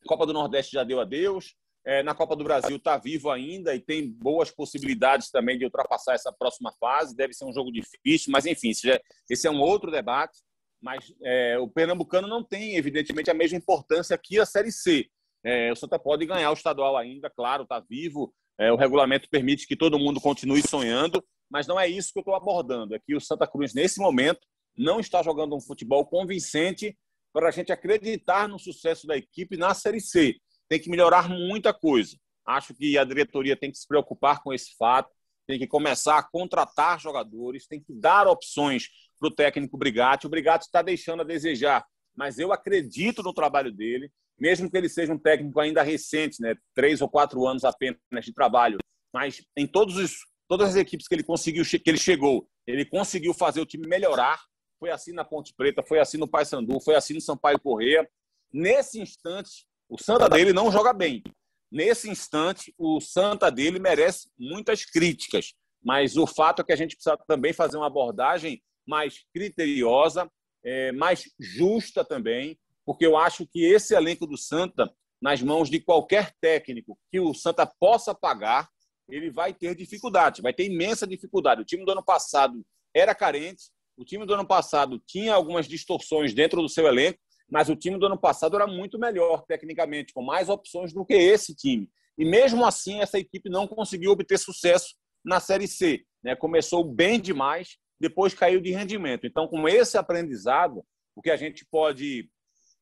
Copa 0.06 0.26
do 0.26 0.32
Nordeste 0.32 0.72
já 0.72 0.84
deu 0.84 1.00
adeus, 1.00 1.54
é, 1.84 2.02
na 2.02 2.14
Copa 2.14 2.36
do 2.36 2.44
Brasil 2.44 2.76
está 2.76 2.96
vivo 2.96 3.28
ainda 3.28 3.74
e 3.74 3.80
tem 3.80 4.08
boas 4.08 4.50
possibilidades 4.50 5.30
também 5.30 5.58
de 5.58 5.64
ultrapassar 5.64 6.14
essa 6.14 6.32
próxima 6.32 6.72
fase. 6.78 7.16
Deve 7.16 7.32
ser 7.32 7.44
um 7.44 7.52
jogo 7.52 7.72
difícil, 7.72 8.30
mas 8.30 8.46
enfim, 8.46 8.70
esse 9.28 9.46
é 9.46 9.50
um 9.50 9.60
outro 9.60 9.90
debate. 9.90 10.38
Mas 10.80 11.12
é, 11.22 11.58
o 11.58 11.68
Pernambucano 11.68 12.26
não 12.26 12.42
tem, 12.42 12.76
evidentemente, 12.76 13.30
a 13.30 13.34
mesma 13.34 13.58
importância 13.58 14.18
que 14.18 14.38
a 14.38 14.46
Série 14.46 14.72
C. 14.72 15.06
É, 15.44 15.72
o 15.72 15.76
Santa 15.76 15.98
pode 15.98 16.26
ganhar 16.26 16.50
o 16.50 16.54
estadual 16.54 16.96
ainda, 16.96 17.30
claro, 17.30 17.64
está 17.64 17.80
vivo. 17.80 18.32
É, 18.58 18.72
o 18.72 18.76
regulamento 18.76 19.28
permite 19.28 19.66
que 19.66 19.76
todo 19.76 19.98
mundo 19.98 20.20
continue 20.20 20.62
sonhando, 20.62 21.24
mas 21.50 21.66
não 21.66 21.78
é 21.78 21.88
isso 21.88 22.12
que 22.12 22.18
eu 22.18 22.22
estou 22.22 22.34
abordando. 22.34 22.94
É 22.94 22.98
que 22.98 23.14
o 23.14 23.20
Santa 23.20 23.46
Cruz, 23.46 23.74
nesse 23.74 24.00
momento, 24.00 24.40
não 24.76 25.00
está 25.00 25.22
jogando 25.22 25.56
um 25.56 25.60
futebol 25.60 26.04
convincente 26.06 26.96
para 27.32 27.48
a 27.48 27.50
gente 27.50 27.72
acreditar 27.72 28.48
no 28.48 28.58
sucesso 28.58 29.06
da 29.06 29.16
equipe 29.16 29.56
na 29.56 29.74
Série 29.74 30.00
C. 30.00 30.36
Tem 30.68 30.78
que 30.78 30.90
melhorar 30.90 31.28
muita 31.28 31.72
coisa. 31.72 32.16
Acho 32.46 32.74
que 32.74 32.98
a 32.98 33.04
diretoria 33.04 33.56
tem 33.56 33.70
que 33.70 33.78
se 33.78 33.86
preocupar 33.86 34.42
com 34.42 34.52
esse 34.52 34.74
fato, 34.76 35.10
tem 35.46 35.58
que 35.58 35.66
começar 35.66 36.18
a 36.18 36.22
contratar 36.22 37.00
jogadores, 37.00 37.66
tem 37.66 37.80
que 37.80 37.92
dar 37.92 38.26
opções 38.26 38.88
para 39.18 39.28
o 39.28 39.34
técnico 39.34 39.78
Brigatti. 39.78 40.26
O 40.26 40.30
Brigatti 40.30 40.66
está 40.66 40.82
deixando 40.82 41.20
a 41.20 41.24
desejar 41.24 41.84
mas 42.14 42.38
eu 42.38 42.52
acredito 42.52 43.22
no 43.22 43.32
trabalho 43.32 43.72
dele, 43.72 44.10
mesmo 44.38 44.70
que 44.70 44.76
ele 44.76 44.88
seja 44.88 45.12
um 45.12 45.18
técnico 45.18 45.58
ainda 45.60 45.82
recente, 45.82 46.40
né? 46.40 46.54
três 46.74 47.00
ou 47.00 47.08
quatro 47.08 47.46
anos 47.46 47.64
apenas 47.64 47.98
de 48.22 48.32
trabalho, 48.32 48.78
mas 49.12 49.42
em 49.56 49.66
todos 49.66 49.96
os, 49.96 50.16
todas 50.48 50.70
as 50.70 50.76
equipes 50.76 51.06
que 51.06 51.14
ele 51.14 51.22
conseguiu, 51.22 51.64
que 51.64 51.82
ele 51.86 51.98
chegou, 51.98 52.48
ele 52.66 52.84
conseguiu 52.84 53.34
fazer 53.34 53.60
o 53.60 53.66
time 53.66 53.86
melhorar. 53.86 54.40
Foi 54.82 54.90
assim 54.90 55.12
na 55.12 55.24
Ponte 55.24 55.54
Preta, 55.54 55.80
foi 55.80 56.00
assim 56.00 56.18
no 56.18 56.26
Paysandu, 56.26 56.80
foi 56.80 56.96
assim 56.96 57.14
no 57.14 57.20
Sampaio 57.20 57.60
Correia. 57.60 58.10
Nesse 58.52 59.00
instante, 59.00 59.64
o 59.88 59.96
Santa 59.96 60.28
dele 60.28 60.52
não 60.52 60.72
joga 60.72 60.92
bem. 60.92 61.22
Nesse 61.70 62.10
instante, 62.10 62.74
o 62.76 63.00
Santa 63.00 63.48
dele 63.48 63.78
merece 63.78 64.28
muitas 64.36 64.84
críticas, 64.84 65.54
mas 65.80 66.16
o 66.16 66.26
fato 66.26 66.62
é 66.62 66.64
que 66.64 66.72
a 66.72 66.76
gente 66.76 66.96
precisa 66.96 67.16
também 67.28 67.52
fazer 67.52 67.76
uma 67.76 67.86
abordagem 67.86 68.60
mais 68.84 69.24
criteriosa, 69.32 70.28
é, 70.64 70.90
mais 70.90 71.30
justa 71.38 72.04
também, 72.04 72.58
porque 72.84 73.06
eu 73.06 73.16
acho 73.16 73.46
que 73.46 73.64
esse 73.64 73.94
elenco 73.94 74.26
do 74.26 74.36
Santa, 74.36 74.92
nas 75.20 75.40
mãos 75.40 75.70
de 75.70 75.78
qualquer 75.78 76.34
técnico 76.40 76.98
que 77.08 77.20
o 77.20 77.32
Santa 77.32 77.64
possa 77.64 78.12
pagar, 78.12 78.68
ele 79.08 79.30
vai 79.30 79.54
ter 79.54 79.76
dificuldade, 79.76 80.42
vai 80.42 80.52
ter 80.52 80.64
imensa 80.64 81.06
dificuldade. 81.06 81.62
O 81.62 81.64
time 81.64 81.84
do 81.84 81.92
ano 81.92 82.04
passado 82.04 82.66
era 82.92 83.14
carente, 83.14 83.70
o 83.96 84.04
time 84.04 84.26
do 84.26 84.34
ano 84.34 84.46
passado 84.46 85.00
tinha 85.06 85.34
algumas 85.34 85.66
distorções 85.66 86.32
dentro 86.34 86.60
do 86.62 86.68
seu 86.68 86.86
elenco, 86.86 87.18
mas 87.50 87.68
o 87.68 87.76
time 87.76 87.98
do 87.98 88.06
ano 88.06 88.18
passado 88.18 88.56
era 88.56 88.66
muito 88.66 88.98
melhor 88.98 89.44
tecnicamente, 89.46 90.12
com 90.12 90.22
mais 90.22 90.48
opções 90.48 90.92
do 90.92 91.04
que 91.04 91.14
esse 91.14 91.54
time. 91.54 91.88
E 92.16 92.24
mesmo 92.24 92.64
assim, 92.64 93.00
essa 93.00 93.18
equipe 93.18 93.50
não 93.50 93.66
conseguiu 93.66 94.10
obter 94.10 94.38
sucesso 94.38 94.94
na 95.24 95.40
Série 95.40 95.66
C. 95.66 96.04
Né? 96.22 96.34
Começou 96.34 96.84
bem 96.84 97.20
demais, 97.20 97.76
depois 98.00 98.34
caiu 98.34 98.60
de 98.60 98.70
rendimento. 98.70 99.26
Então, 99.26 99.46
com 99.46 99.68
esse 99.68 99.96
aprendizado, 99.98 100.84
o 101.14 101.22
que 101.22 101.30
a 101.30 101.36
gente 101.36 101.64
pode 101.70 102.28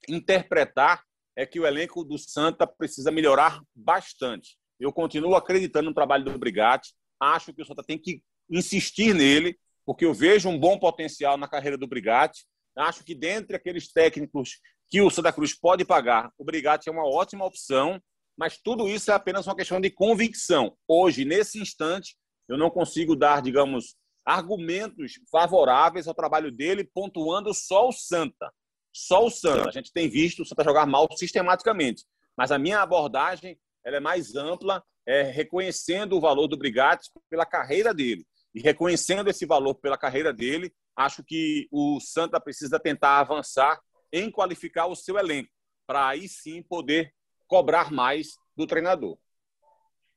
interpretar 0.08 1.02
é 1.36 1.44
que 1.44 1.60
o 1.60 1.66
elenco 1.66 2.04
do 2.04 2.18
Santa 2.18 2.66
precisa 2.66 3.10
melhorar 3.10 3.60
bastante. 3.74 4.56
Eu 4.78 4.92
continuo 4.92 5.34
acreditando 5.34 5.88
no 5.88 5.94
trabalho 5.94 6.24
do 6.24 6.38
Brigatti, 6.38 6.94
acho 7.20 7.52
que 7.52 7.62
o 7.62 7.64
Santa 7.64 7.82
tem 7.82 7.98
que 7.98 8.22
insistir 8.48 9.14
nele, 9.14 9.58
porque 9.90 10.04
eu 10.04 10.14
vejo 10.14 10.48
um 10.48 10.56
bom 10.56 10.78
potencial 10.78 11.36
na 11.36 11.48
carreira 11.48 11.76
do 11.76 11.84
Brigatti. 11.84 12.46
Acho 12.76 13.02
que 13.02 13.12
dentre 13.12 13.56
aqueles 13.56 13.92
técnicos 13.92 14.60
que 14.88 15.02
o 15.02 15.10
Santa 15.10 15.32
Cruz 15.32 15.52
pode 15.52 15.84
pagar, 15.84 16.30
o 16.38 16.44
Brigatti 16.44 16.88
é 16.88 16.92
uma 16.92 17.04
ótima 17.04 17.44
opção, 17.44 18.00
mas 18.38 18.56
tudo 18.56 18.88
isso 18.88 19.10
é 19.10 19.14
apenas 19.14 19.48
uma 19.48 19.56
questão 19.56 19.80
de 19.80 19.90
convicção. 19.90 20.76
Hoje, 20.86 21.24
nesse 21.24 21.60
instante, 21.60 22.14
eu 22.48 22.56
não 22.56 22.70
consigo 22.70 23.16
dar, 23.16 23.42
digamos, 23.42 23.96
argumentos 24.24 25.14
favoráveis 25.28 26.06
ao 26.06 26.14
trabalho 26.14 26.52
dele, 26.52 26.88
pontuando 26.94 27.52
só 27.52 27.88
o 27.88 27.92
Santa. 27.92 28.48
Só 28.94 29.26
o 29.26 29.30
Santa. 29.30 29.70
A 29.70 29.72
gente 29.72 29.92
tem 29.92 30.08
visto 30.08 30.42
o 30.42 30.46
Santa 30.46 30.62
jogar 30.62 30.86
mal 30.86 31.08
sistematicamente. 31.16 32.04
Mas 32.38 32.52
a 32.52 32.60
minha 32.60 32.80
abordagem 32.80 33.58
ela 33.84 33.96
é 33.96 34.00
mais 34.00 34.36
ampla, 34.36 34.84
é, 35.04 35.22
reconhecendo 35.22 36.16
o 36.16 36.20
valor 36.20 36.46
do 36.46 36.56
Brigatti 36.56 37.10
pela 37.28 37.44
carreira 37.44 37.92
dele. 37.92 38.24
E 38.54 38.60
reconhecendo 38.60 39.28
esse 39.28 39.46
valor 39.46 39.74
pela 39.74 39.98
carreira 39.98 40.32
dele, 40.32 40.72
acho 40.96 41.22
que 41.22 41.68
o 41.70 42.00
Santa 42.00 42.40
precisa 42.40 42.80
tentar 42.80 43.18
avançar 43.18 43.80
em 44.12 44.30
qualificar 44.30 44.86
o 44.86 44.96
seu 44.96 45.16
elenco, 45.16 45.50
para 45.86 46.08
aí 46.08 46.28
sim 46.28 46.62
poder 46.62 47.14
cobrar 47.46 47.92
mais 47.92 48.36
do 48.56 48.66
treinador. 48.66 49.16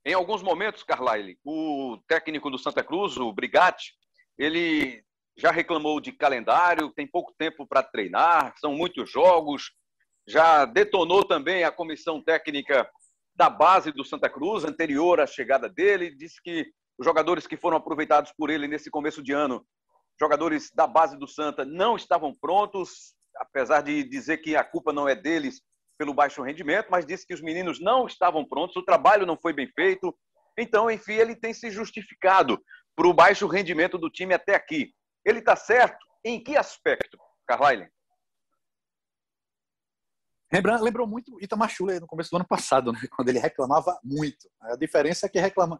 Em 0.06 0.14
alguns 0.14 0.44
momentos, 0.44 0.84
Carlyle, 0.84 1.40
o 1.44 1.98
técnico 2.08 2.50
do 2.50 2.58
Santa 2.58 2.84
Cruz, 2.84 3.18
o 3.18 3.32
Brigatti, 3.32 3.94
ele 4.38 5.04
já 5.38 5.52
reclamou 5.52 6.00
de 6.02 6.12
calendário, 6.12 6.92
tem 6.92 7.08
pouco 7.08 7.34
tempo 7.38 7.66
para 7.66 7.82
treinar, 7.82 8.54
são 8.60 8.74
muitos 8.74 9.10
jogos, 9.10 9.72
já 10.28 10.66
detonou 10.66 11.24
também 11.24 11.64
a 11.64 11.72
comissão 11.72 12.22
técnica 12.22 12.90
da 13.36 13.50
base 13.50 13.92
do 13.92 14.04
Santa 14.04 14.30
Cruz, 14.30 14.64
anterior 14.64 15.20
à 15.20 15.26
chegada 15.26 15.70
dele, 15.70 16.16
disse 16.16 16.42
que 16.42 16.72
os 16.98 17.06
jogadores 17.06 17.48
que 17.48 17.58
foram 17.58 17.78
aproveitados 17.78 18.32
por 18.38 18.50
ele 18.50 18.68
nesse 18.68 18.90
começo 18.90 19.22
de 19.22 19.32
ano, 19.32 19.66
jogadores 20.20 20.72
da 20.74 20.86
base 20.86 21.18
do 21.18 21.28
Santa, 21.28 21.66
não 21.66 21.96
estavam 21.96 22.34
prontos, 22.34 23.14
apesar 23.38 23.82
de 23.82 24.04
dizer 24.04 24.38
que 24.38 24.56
a 24.56 24.64
culpa 24.64 24.94
não 24.94 25.08
é 25.08 25.16
deles 25.16 25.62
pelo 25.98 26.14
baixo 26.14 26.42
rendimento, 26.42 26.88
mas 26.90 27.06
disse 27.06 27.26
que 27.26 27.34
os 27.34 27.42
meninos 27.42 27.80
não 27.80 28.06
estavam 28.06 28.46
prontos, 28.46 28.76
o 28.76 28.86
trabalho 28.86 29.26
não 29.26 29.38
foi 29.38 29.54
bem 29.54 29.68
feito. 29.68 30.16
Então, 30.58 30.90
enfim, 30.90 31.14
ele 31.14 31.36
tem 31.36 31.54
se 31.54 31.72
justificado 31.72 32.62
para 32.96 33.08
o 33.08 33.14
baixo 33.14 33.48
rendimento 33.48 33.98
do 33.98 34.10
time 34.10 34.34
até 34.34 34.56
aqui. 34.56 34.94
Ele 35.26 35.40
está 35.40 35.56
certo 35.56 36.06
em 36.24 36.42
que 36.42 36.56
aspecto, 36.56 37.18
Carlyle? 37.48 37.90
Rembrandt 40.52 40.84
lembrou 40.84 41.08
muito 41.08 41.42
Itamar 41.42 41.70
Schuller 41.70 42.00
no 42.00 42.06
começo 42.06 42.30
do 42.30 42.36
ano 42.36 42.48
passado, 42.48 42.92
né? 42.92 43.00
quando 43.16 43.30
ele 43.30 43.40
reclamava 43.40 44.00
muito. 44.04 44.48
A 44.62 44.76
diferença 44.76 45.26
é 45.26 45.30
que 45.30 45.40
reclama 45.40 45.80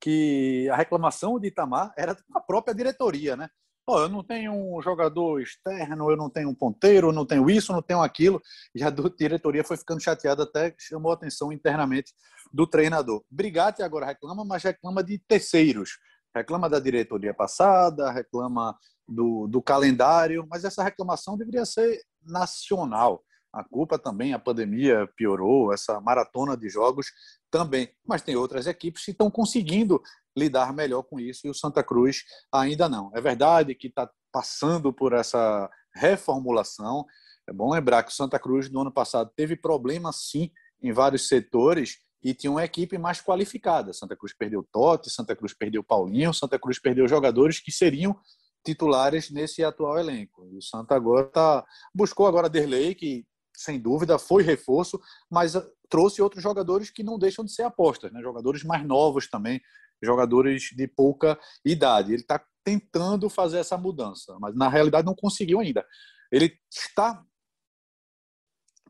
que 0.00 0.68
a 0.70 0.76
reclamação 0.76 1.38
de 1.38 1.48
Itamar 1.48 1.92
era 1.96 2.16
da 2.28 2.40
própria 2.40 2.74
diretoria, 2.74 3.36
né? 3.36 3.48
Eu 3.88 4.08
não 4.08 4.22
tenho 4.22 4.52
um 4.52 4.82
jogador 4.82 5.40
externo, 5.40 6.10
eu 6.10 6.16
não 6.16 6.28
tenho 6.28 6.50
um 6.50 6.54
ponteiro, 6.54 7.08
eu 7.08 7.12
não 7.12 7.24
tenho 7.24 7.48
isso, 7.48 7.72
eu 7.72 7.76
não 7.76 7.82
tenho 7.82 8.02
aquilo. 8.02 8.40
E 8.74 8.82
a 8.82 8.90
diretoria 8.90 9.64
foi 9.64 9.78
ficando 9.78 10.02
chateada 10.02 10.42
até 10.42 10.74
chamou 10.78 11.10
a 11.10 11.14
atenção 11.14 11.50
internamente 11.50 12.12
do 12.52 12.66
treinador. 12.66 13.24
Brigatti 13.30 13.82
agora 13.82 14.04
reclama, 14.04 14.44
mas 14.44 14.62
reclama 14.62 15.02
de 15.02 15.18
terceiros. 15.26 15.98
Reclama 16.34 16.68
da 16.68 16.78
diretoria 16.78 17.32
passada, 17.32 18.10
reclama 18.10 18.76
do, 19.08 19.46
do 19.46 19.62
calendário, 19.62 20.46
mas 20.50 20.64
essa 20.64 20.84
reclamação 20.84 21.38
deveria 21.38 21.64
ser 21.64 21.98
nacional. 22.22 23.22
A 23.52 23.64
culpa 23.64 23.98
também, 23.98 24.32
a 24.32 24.38
pandemia 24.38 25.08
piorou, 25.16 25.72
essa 25.72 26.00
maratona 26.00 26.56
de 26.56 26.68
jogos 26.68 27.06
também. 27.50 27.90
Mas 28.06 28.22
tem 28.22 28.36
outras 28.36 28.66
equipes 28.66 29.04
que 29.04 29.10
estão 29.10 29.30
conseguindo 29.30 30.02
lidar 30.36 30.72
melhor 30.72 31.02
com 31.02 31.18
isso 31.18 31.46
e 31.46 31.50
o 31.50 31.54
Santa 31.54 31.82
Cruz 31.82 32.24
ainda 32.52 32.88
não. 32.88 33.10
É 33.14 33.20
verdade 33.20 33.74
que 33.74 33.88
está 33.88 34.08
passando 34.32 34.92
por 34.92 35.12
essa 35.12 35.68
reformulação. 35.94 37.04
É 37.48 37.52
bom 37.52 37.72
lembrar 37.72 38.02
que 38.02 38.10
o 38.10 38.14
Santa 38.14 38.38
Cruz 38.38 38.70
no 38.70 38.82
ano 38.82 38.92
passado 38.92 39.32
teve 39.34 39.56
problemas 39.56 40.28
sim 40.28 40.50
em 40.82 40.92
vários 40.92 41.26
setores 41.26 41.98
e 42.22 42.34
tinha 42.34 42.50
uma 42.50 42.64
equipe 42.64 42.98
mais 42.98 43.20
qualificada. 43.20 43.92
Santa 43.92 44.16
Cruz 44.16 44.34
perdeu 44.36 44.66
Totti, 44.70 45.10
Santa 45.10 45.34
Cruz 45.34 45.54
perdeu 45.54 45.82
Paulinho, 45.82 46.34
Santa 46.34 46.58
Cruz 46.58 46.78
perdeu 46.78 47.08
jogadores 47.08 47.60
que 47.60 47.72
seriam 47.72 48.16
titulares 48.64 49.30
nesse 49.30 49.64
atual 49.64 49.98
elenco. 49.98 50.46
E 50.52 50.56
o 50.56 50.62
Santa 50.62 50.94
agora 50.94 51.24
tá, 51.26 51.64
buscou 51.94 52.26
agora 52.26 52.48
Derlei, 52.48 52.94
que 52.94 53.24
sem 53.58 53.80
dúvida 53.80 54.18
foi 54.18 54.44
reforço, 54.44 55.00
mas 55.28 55.54
trouxe 55.90 56.22
outros 56.22 56.42
jogadores 56.42 56.90
que 56.90 57.02
não 57.02 57.18
deixam 57.18 57.44
de 57.44 57.52
ser 57.52 57.64
apostas, 57.64 58.12
né? 58.12 58.22
jogadores 58.22 58.62
mais 58.62 58.86
novos 58.86 59.28
também, 59.28 59.60
jogadores 60.00 60.70
de 60.74 60.86
pouca 60.86 61.38
idade. 61.64 62.12
Ele 62.12 62.22
está 62.22 62.40
tentando 62.62 63.28
fazer 63.28 63.58
essa 63.58 63.76
mudança, 63.76 64.38
mas 64.40 64.54
na 64.54 64.68
realidade 64.68 65.06
não 65.06 65.14
conseguiu 65.14 65.58
ainda. 65.58 65.84
Ele 66.30 66.56
está 66.72 67.24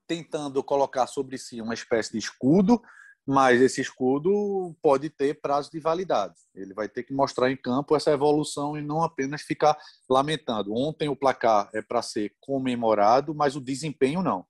tentando 0.06 0.62
colocar 0.62 1.06
sobre 1.06 1.38
si 1.38 1.62
uma 1.62 1.74
espécie 1.74 2.12
de 2.12 2.18
escudo, 2.18 2.82
mas 3.26 3.60
esse 3.60 3.80
escudo 3.80 4.74
pode 4.82 5.08
ter 5.08 5.40
prazo 5.40 5.70
de 5.70 5.80
validade. 5.80 6.34
Ele 6.54 6.74
vai 6.74 6.88
ter 6.88 7.04
que 7.04 7.12
mostrar 7.14 7.50
em 7.50 7.56
campo 7.56 7.96
essa 7.96 8.10
evolução 8.10 8.76
e 8.76 8.82
não 8.82 9.02
apenas 9.02 9.42
ficar 9.42 9.78
lamentando. 10.10 10.74
Ontem 10.74 11.08
o 11.08 11.16
placar 11.16 11.70
é 11.74 11.80
para 11.80 12.02
ser 12.02 12.34
comemorado, 12.40 13.34
mas 13.34 13.54
o 13.54 13.60
desempenho 13.60 14.22
não. 14.22 14.46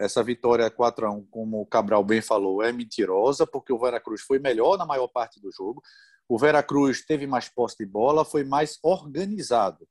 Essa 0.00 0.22
vitória 0.22 0.70
4 0.70 1.06
a 1.06 1.10
1 1.10 1.26
como 1.26 1.60
o 1.60 1.66
Cabral 1.66 2.02
bem 2.02 2.22
falou, 2.22 2.62
é 2.62 2.72
mentirosa, 2.72 3.46
porque 3.46 3.70
o 3.70 3.78
Veracruz 3.78 4.22
foi 4.22 4.38
melhor 4.38 4.78
na 4.78 4.86
maior 4.86 5.08
parte 5.08 5.38
do 5.38 5.52
jogo. 5.52 5.82
O 6.26 6.38
Veracruz 6.38 7.04
teve 7.04 7.26
mais 7.26 7.50
posse 7.50 7.76
de 7.78 7.84
bola, 7.84 8.24
foi 8.24 8.42
mais 8.42 8.78
organizado. 8.82 9.86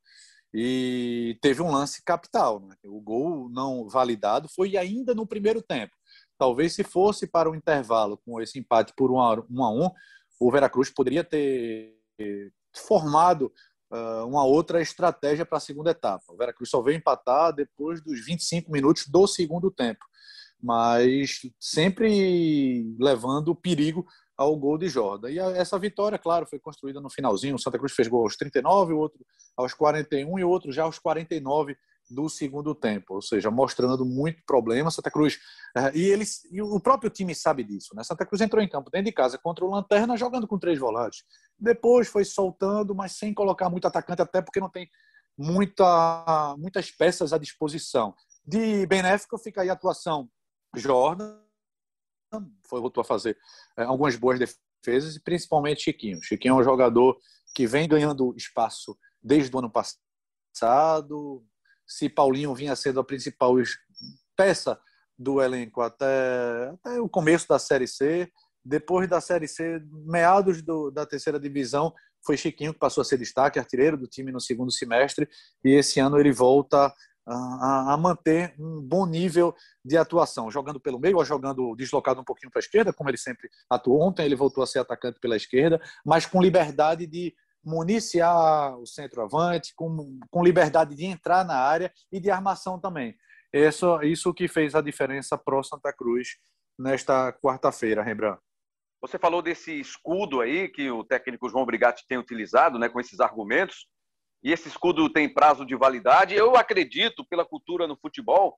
E 0.51 1.37
teve 1.43 1.61
um 1.61 1.69
lance 1.69 2.01
capital. 2.03 2.59
Né? 2.59 2.75
O 2.85 2.99
gol 2.99 3.49
não 3.49 3.87
validado 3.87 4.49
foi 4.49 4.75
ainda 4.77 5.13
no 5.13 5.27
primeiro 5.27 5.61
tempo. 5.61 5.95
Talvez 6.39 6.73
se 6.73 6.83
fosse 6.83 7.27
para 7.27 7.47
o 7.47 7.53
intervalo 7.53 8.17
com 8.25 8.41
esse 8.41 8.57
empate 8.57 8.93
por 8.97 9.11
1 9.11 9.19
a 9.19 9.71
1, 9.71 9.91
o 10.39 10.51
Veracruz 10.51 10.89
poderia 10.89 11.23
ter 11.23 11.95
formado 12.75 13.53
uma 14.27 14.43
outra 14.43 14.81
estratégia 14.81 15.45
para 15.45 15.57
a 15.57 15.61
segunda 15.61 15.91
etapa. 15.91 16.23
O 16.29 16.37
Veracruz 16.37 16.69
só 16.69 16.81
veio 16.81 16.97
empatar 16.97 17.53
depois 17.53 18.01
dos 18.01 18.23
25 18.25 18.71
minutos 18.71 19.07
do 19.07 19.25
segundo 19.25 19.71
tempo, 19.71 20.05
mas 20.61 21.41
sempre 21.59 22.95
levando 22.99 23.55
perigo 23.55 24.05
ao 24.37 24.55
gol 24.55 24.77
de 24.77 24.87
Jordan. 24.87 25.29
E 25.31 25.39
essa 25.39 25.77
vitória, 25.77 26.17
claro, 26.17 26.45
foi 26.45 26.59
construída 26.59 27.01
no 27.01 27.09
finalzinho. 27.09 27.55
O 27.55 27.59
Santa 27.59 27.77
Cruz 27.77 27.93
fez 27.93 28.07
gol 28.07 28.23
aos 28.23 28.37
39, 28.37 28.93
o 28.93 28.97
outro 28.97 29.25
aos 29.57 29.73
41 29.73 30.39
e 30.39 30.43
o 30.43 30.49
outro 30.49 30.71
já 30.71 30.83
aos 30.83 30.97
49 30.97 31.75
do 32.09 32.27
segundo 32.29 32.73
tempo, 32.73 33.15
ou 33.15 33.21
seja, 33.21 33.51
mostrando 33.51 34.05
muito 34.05 34.41
problema. 34.45 34.89
Santa 34.89 35.11
Cruz 35.11 35.35
uh, 35.77 35.95
e 35.95 36.01
eles 36.05 36.43
e 36.51 36.61
o 36.61 36.79
próprio 36.79 37.09
time 37.09 37.35
sabe 37.35 37.63
disso, 37.63 37.95
né? 37.95 38.03
Santa 38.03 38.25
Cruz 38.25 38.41
entrou 38.41 38.61
em 38.61 38.67
campo 38.67 38.89
dentro 38.89 39.05
de 39.05 39.11
casa 39.11 39.37
contra 39.37 39.63
o 39.63 39.69
Lanterna 39.69 40.17
jogando 40.17 40.47
com 40.47 40.57
três 40.57 40.79
volantes. 40.79 41.23
Depois 41.57 42.07
foi 42.07 42.25
soltando, 42.25 42.95
mas 42.95 43.13
sem 43.13 43.33
colocar 43.33 43.69
muito 43.69 43.87
atacante, 43.87 44.21
até 44.21 44.41
porque 44.41 44.59
não 44.59 44.69
tem 44.69 44.89
muita, 45.37 46.55
muitas 46.57 46.91
peças 46.91 47.31
à 47.31 47.37
disposição. 47.37 48.13
De 48.45 48.85
benéfico 48.87 49.37
fica 49.37 49.61
aí 49.61 49.69
a 49.69 49.73
atuação 49.73 50.29
Jordan, 50.75 51.39
foi 52.67 52.79
voltou 52.79 53.01
a 53.01 53.05
fazer 53.05 53.37
é, 53.77 53.83
algumas 53.83 54.15
boas 54.15 54.39
defesas 54.39 55.15
e 55.15 55.19
principalmente 55.21 55.83
Chiquinho. 55.83 56.21
Chiquinho 56.21 56.53
é 56.53 56.57
um 56.57 56.63
jogador 56.63 57.17
que 57.53 57.65
vem 57.65 57.87
ganhando 57.87 58.33
espaço 58.35 58.97
desde 59.21 59.55
o 59.55 59.59
ano 59.59 59.71
passado. 59.71 61.45
Se 61.89 62.07
Paulinho 62.07 62.53
vinha 62.53 62.75
sendo 62.75 62.99
a 62.99 63.03
principal 63.03 63.55
peça 64.37 64.79
do 65.17 65.41
elenco 65.41 65.81
até, 65.81 66.71
até 66.75 67.01
o 67.01 67.09
começo 67.09 67.47
da 67.47 67.57
Série 67.57 67.87
C, 67.87 68.31
depois 68.63 69.09
da 69.09 69.19
Série 69.19 69.47
C, 69.47 69.81
meados 70.05 70.61
do, 70.61 70.91
da 70.91 71.05
terceira 71.05 71.39
divisão, 71.39 71.93
foi 72.25 72.37
Chiquinho 72.37 72.73
que 72.73 72.79
passou 72.79 73.01
a 73.01 73.05
ser 73.05 73.17
destaque, 73.17 73.57
artilheiro 73.57 73.97
do 73.97 74.07
time 74.07 74.31
no 74.31 74.39
segundo 74.39 74.71
semestre, 74.71 75.27
e 75.63 75.71
esse 75.71 75.99
ano 75.99 76.19
ele 76.19 76.31
volta 76.31 76.93
a, 77.25 77.93
a, 77.93 77.97
manter 77.97 78.53
um 78.59 78.81
bom 78.81 79.05
nível 79.05 79.55
de 79.83 79.97
atuação, 79.97 80.49
jogando 80.49 80.79
pelo 80.79 80.99
meio 80.99 81.17
ou 81.17 81.25
jogando 81.25 81.75
deslocado 81.75 82.21
um 82.21 82.23
pouquinho 82.23 82.51
para 82.51 82.59
a 82.59 82.63
esquerda, 82.63 82.93
como 82.93 83.09
ele 83.09 83.17
sempre 83.17 83.49
atuou. 83.69 84.01
Ontem 84.01 84.25
ele 84.25 84.35
voltou 84.35 84.63
a 84.63 84.67
ser 84.67 84.79
atacante 84.79 85.19
pela 85.19 85.35
esquerda, 85.35 85.81
mas 86.05 86.25
com 86.25 86.41
liberdade 86.41 87.05
de 87.05 87.33
municiar 87.63 88.77
o 88.77 88.85
centroavante, 88.85 89.73
com, 89.75 90.19
com 90.29 90.43
liberdade 90.43 90.95
de 90.95 91.05
entrar 91.05 91.43
na 91.43 91.55
área 91.55 91.91
e 92.11 92.19
de 92.19 92.31
armação 92.31 92.79
também. 92.79 93.15
Isso, 93.53 94.01
isso 94.03 94.33
que 94.33 94.47
fez 94.47 94.75
a 94.75 94.81
diferença 94.81 95.37
pro 95.37 95.63
Santa 95.63 95.91
Cruz 95.91 96.37
nesta 96.77 97.33
quarta-feira, 97.33 98.03
Rembrandt. 98.03 98.39
Você 99.01 99.17
falou 99.17 99.41
desse 99.41 99.79
escudo 99.79 100.41
aí 100.41 100.67
que 100.67 100.91
o 100.91 101.03
técnico 101.03 101.49
João 101.49 101.65
Brigatti 101.65 102.05
tem 102.07 102.17
utilizado, 102.17 102.77
né, 102.77 102.89
com 102.89 102.99
esses 102.99 103.19
argumentos 103.19 103.87
e 104.43 104.51
esse 104.51 104.67
escudo 104.67 105.09
tem 105.11 105.31
prazo 105.31 105.65
de 105.65 105.75
validade. 105.75 106.35
Eu 106.35 106.55
acredito, 106.55 107.25
pela 107.25 107.45
cultura 107.45 107.87
no 107.87 107.97
futebol, 107.97 108.57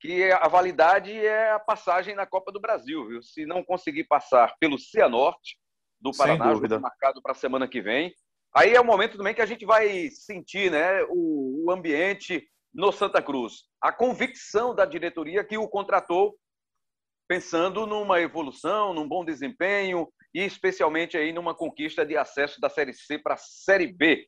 que 0.00 0.30
a 0.32 0.48
validade 0.48 1.12
é 1.12 1.52
a 1.52 1.60
passagem 1.60 2.14
na 2.14 2.26
Copa 2.26 2.50
do 2.50 2.60
Brasil. 2.60 3.06
Viu? 3.06 3.22
Se 3.22 3.44
não 3.44 3.62
conseguir 3.62 4.04
passar 4.04 4.54
pelo 4.58 4.78
Cianorte 4.78 5.58
do 6.00 6.10
Paraná, 6.12 6.46
marcado 6.80 7.20
para 7.20 7.32
a 7.32 7.34
semana 7.34 7.68
que 7.68 7.82
vem, 7.82 8.12
aí 8.54 8.74
é 8.74 8.80
o 8.80 8.84
momento 8.84 9.16
também 9.16 9.34
que 9.34 9.42
a 9.42 9.46
gente 9.46 9.64
vai 9.64 10.08
sentir 10.10 10.70
né, 10.70 11.02
o, 11.08 11.66
o 11.66 11.70
ambiente 11.70 12.46
no 12.72 12.92
Santa 12.92 13.20
Cruz. 13.20 13.64
A 13.80 13.92
convicção 13.92 14.74
da 14.74 14.84
diretoria 14.84 15.44
que 15.44 15.58
o 15.58 15.68
contratou 15.68 16.36
pensando 17.28 17.86
numa 17.86 18.20
evolução, 18.20 18.92
num 18.92 19.06
bom 19.06 19.24
desempenho 19.24 20.08
e 20.34 20.40
especialmente 20.40 21.16
aí 21.16 21.32
numa 21.32 21.54
conquista 21.54 22.04
de 22.04 22.16
acesso 22.16 22.60
da 22.60 22.68
Série 22.68 22.92
C 22.92 23.18
para 23.18 23.34
a 23.34 23.38
Série 23.38 23.86
B. 23.86 24.26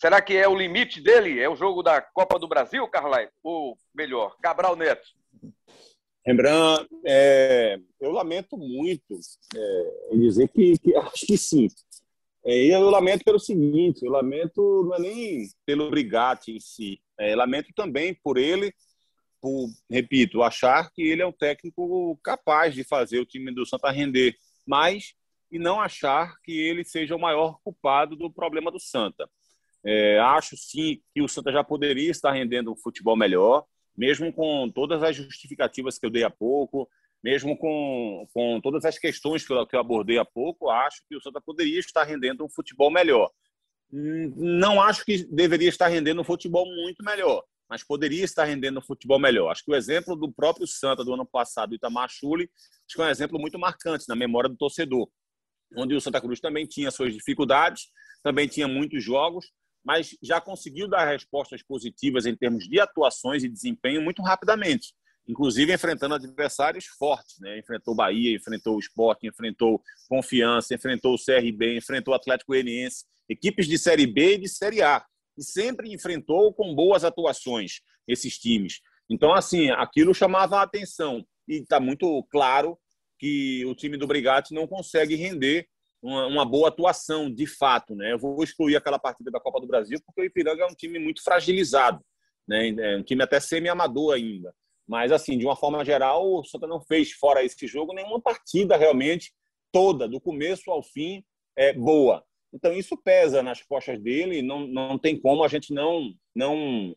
Será 0.00 0.22
que 0.22 0.36
é 0.36 0.46
o 0.46 0.54
limite 0.54 1.00
dele? 1.00 1.40
É 1.40 1.48
o 1.48 1.56
jogo 1.56 1.82
da 1.82 2.00
Copa 2.00 2.38
do 2.38 2.46
Brasil, 2.46 2.86
Carlai? 2.88 3.28
Ou 3.42 3.76
melhor, 3.94 4.36
Cabral 4.40 4.76
Neto? 4.76 5.08
Rembrandt, 6.24 6.86
é, 7.06 7.78
eu 7.98 8.10
lamento 8.12 8.56
muito 8.58 9.18
é, 9.56 10.16
dizer 10.16 10.48
que, 10.48 10.78
que, 10.78 10.94
acho 10.94 11.26
que 11.26 11.38
sim. 11.38 11.68
É, 12.48 12.64
e 12.64 12.70
eu 12.70 12.88
lamento 12.88 13.22
pelo 13.24 13.38
seguinte: 13.38 14.06
eu 14.06 14.10
lamento 14.10 14.84
não 14.84 14.94
é 14.94 14.98
nem 15.00 15.46
pelo 15.66 15.90
Brigatti 15.90 16.52
em 16.52 16.58
si, 16.60 16.98
é, 17.18 17.36
lamento 17.36 17.68
também 17.76 18.14
por 18.14 18.38
ele, 18.38 18.74
por, 19.38 19.68
repito, 19.90 20.42
achar 20.42 20.90
que 20.90 21.02
ele 21.02 21.20
é 21.20 21.26
um 21.26 21.32
técnico 21.32 22.18
capaz 22.24 22.74
de 22.74 22.82
fazer 22.84 23.20
o 23.20 23.26
time 23.26 23.52
do 23.54 23.66
Santa 23.66 23.90
render, 23.90 24.34
mas 24.66 25.14
e 25.50 25.58
não 25.58 25.78
achar 25.78 26.40
que 26.42 26.52
ele 26.52 26.84
seja 26.84 27.14
o 27.14 27.20
maior 27.20 27.58
culpado 27.62 28.16
do 28.16 28.30
problema 28.30 28.70
do 28.70 28.80
Santa. 28.80 29.28
É, 29.84 30.18
acho 30.18 30.56
sim 30.56 31.02
que 31.14 31.20
o 31.20 31.28
Santa 31.28 31.52
já 31.52 31.62
poderia 31.62 32.10
estar 32.10 32.32
rendendo 32.32 32.72
um 32.72 32.76
futebol 32.76 33.16
melhor, 33.16 33.66
mesmo 33.96 34.32
com 34.32 34.70
todas 34.70 35.02
as 35.02 35.14
justificativas 35.14 35.98
que 35.98 36.06
eu 36.06 36.10
dei 36.10 36.24
há 36.24 36.30
pouco, 36.30 36.88
mesmo 37.22 37.56
com, 37.56 38.26
com 38.32 38.60
todas 38.60 38.84
as 38.84 38.98
questões 38.98 39.46
que 39.46 39.52
eu, 39.52 39.66
que 39.66 39.74
eu 39.74 39.80
abordei 39.80 40.18
há 40.18 40.24
pouco, 40.24 40.70
acho 40.70 41.02
que 41.08 41.16
o 41.16 41.20
Santa 41.20 41.40
poderia 41.40 41.78
estar 41.78 42.04
rendendo 42.04 42.44
um 42.44 42.48
futebol 42.48 42.90
melhor. 42.90 43.30
Hum, 43.92 44.32
não 44.36 44.80
acho 44.80 45.04
que 45.04 45.24
deveria 45.24 45.68
estar 45.68 45.88
rendendo 45.88 46.20
um 46.20 46.24
futebol 46.24 46.66
muito 46.66 47.02
melhor, 47.02 47.42
mas 47.68 47.82
poderia 47.82 48.24
estar 48.24 48.44
rendendo 48.44 48.78
um 48.78 48.82
futebol 48.82 49.18
melhor. 49.18 49.50
Acho 49.50 49.64
que 49.64 49.70
o 49.70 49.74
exemplo 49.74 50.14
do 50.14 50.30
próprio 50.30 50.66
Santa 50.66 51.04
do 51.04 51.14
ano 51.14 51.26
passado, 51.26 51.74
Itamar 51.74 52.08
Chuli, 52.08 52.50
que 52.86 53.00
é 53.00 53.04
um 53.04 53.08
exemplo 53.08 53.38
muito 53.38 53.58
marcante 53.58 54.04
na 54.08 54.14
memória 54.14 54.48
do 54.48 54.56
torcedor, 54.56 55.08
onde 55.76 55.94
o 55.94 56.00
Santa 56.00 56.20
Cruz 56.20 56.40
também 56.40 56.66
tinha 56.66 56.90
suas 56.90 57.12
dificuldades, 57.12 57.88
também 58.22 58.46
tinha 58.46 58.68
muitos 58.68 59.02
jogos, 59.02 59.46
mas 59.84 60.16
já 60.22 60.40
conseguiu 60.40 60.88
dar 60.88 61.06
respostas 61.06 61.62
positivas 61.62 62.26
em 62.26 62.36
termos 62.36 62.68
de 62.68 62.80
atuações 62.80 63.42
e 63.42 63.48
desempenho 63.48 64.02
muito 64.02 64.22
rapidamente, 64.22 64.94
inclusive 65.28 65.72
enfrentando 65.72 66.14
adversários 66.14 66.86
fortes. 66.86 67.38
Né? 67.38 67.58
Enfrentou 67.58 67.94
Bahia, 67.94 68.34
enfrentou 68.34 68.76
o 68.76 68.80
Sport, 68.80 69.22
enfrentou 69.24 69.82
Confiança, 70.08 70.74
enfrentou 70.74 71.14
o 71.14 71.18
CRB, 71.18 71.76
enfrentou 71.76 72.14
o 72.14 72.16
Atlético 72.16 72.52
Goianiense, 72.52 73.04
equipes 73.28 73.66
de 73.68 73.78
Série 73.78 74.06
B 74.06 74.34
e 74.34 74.38
de 74.38 74.48
Série 74.48 74.82
A, 74.82 75.04
e 75.36 75.42
sempre 75.44 75.92
enfrentou 75.92 76.52
com 76.54 76.74
boas 76.74 77.04
atuações 77.04 77.80
esses 78.08 78.38
times. 78.38 78.80
Então, 79.08 79.32
assim, 79.34 79.70
aquilo 79.70 80.14
chamava 80.14 80.58
a 80.58 80.62
atenção 80.62 81.24
e 81.46 81.56
está 81.56 81.78
muito 81.78 82.26
claro 82.30 82.78
que 83.18 83.64
o 83.66 83.74
time 83.74 83.96
do 83.96 84.06
Brigatti 84.06 84.54
não 84.54 84.66
consegue 84.66 85.14
render 85.14 85.66
uma, 86.02 86.26
uma, 86.26 86.44
boa 86.44 86.68
atuação, 86.68 87.32
de 87.32 87.46
fato. 87.46 87.94
Né? 87.94 88.12
Eu 88.12 88.18
vou 88.18 88.42
excluir 88.42 88.76
aquela 88.76 88.98
partida 88.98 89.30
da 89.30 89.40
Copa 89.40 89.60
do 89.60 89.66
Brasil, 89.66 89.98
porque 90.06 90.20
o 90.20 90.24
Ipiranga 90.24 90.62
é 90.62 90.66
um 90.66 90.74
time 90.74 90.98
muito 90.98 91.22
fragilizado, 91.22 92.02
né? 92.46 92.68
é 92.68 92.96
um 92.96 93.02
time 93.02 93.22
até 93.22 93.40
semi-amador 93.40 94.14
ainda. 94.14 94.54
Mas, 94.88 95.12
assim, 95.12 95.36
de 95.36 95.44
uma 95.44 95.54
forma 95.54 95.84
geral, 95.84 96.32
o 96.32 96.44
Santa 96.44 96.66
não 96.66 96.80
fez, 96.80 97.12
fora 97.12 97.44
esse 97.44 97.66
jogo, 97.66 97.92
nenhuma 97.92 98.20
partida 98.20 98.76
realmente 98.76 99.32
toda, 99.70 100.08
do 100.08 100.20
começo 100.20 100.70
ao 100.70 100.82
fim, 100.82 101.22
é, 101.54 101.72
boa. 101.74 102.24
Então, 102.52 102.72
isso 102.72 102.96
pesa 102.96 103.42
nas 103.42 103.62
costas 103.62 104.00
dele, 104.00 104.40
não, 104.40 104.66
não 104.66 104.98
tem 104.98 105.20
como 105.20 105.44
a 105.44 105.48
gente 105.48 105.74
não, 105.74 106.14
não, 106.34 106.96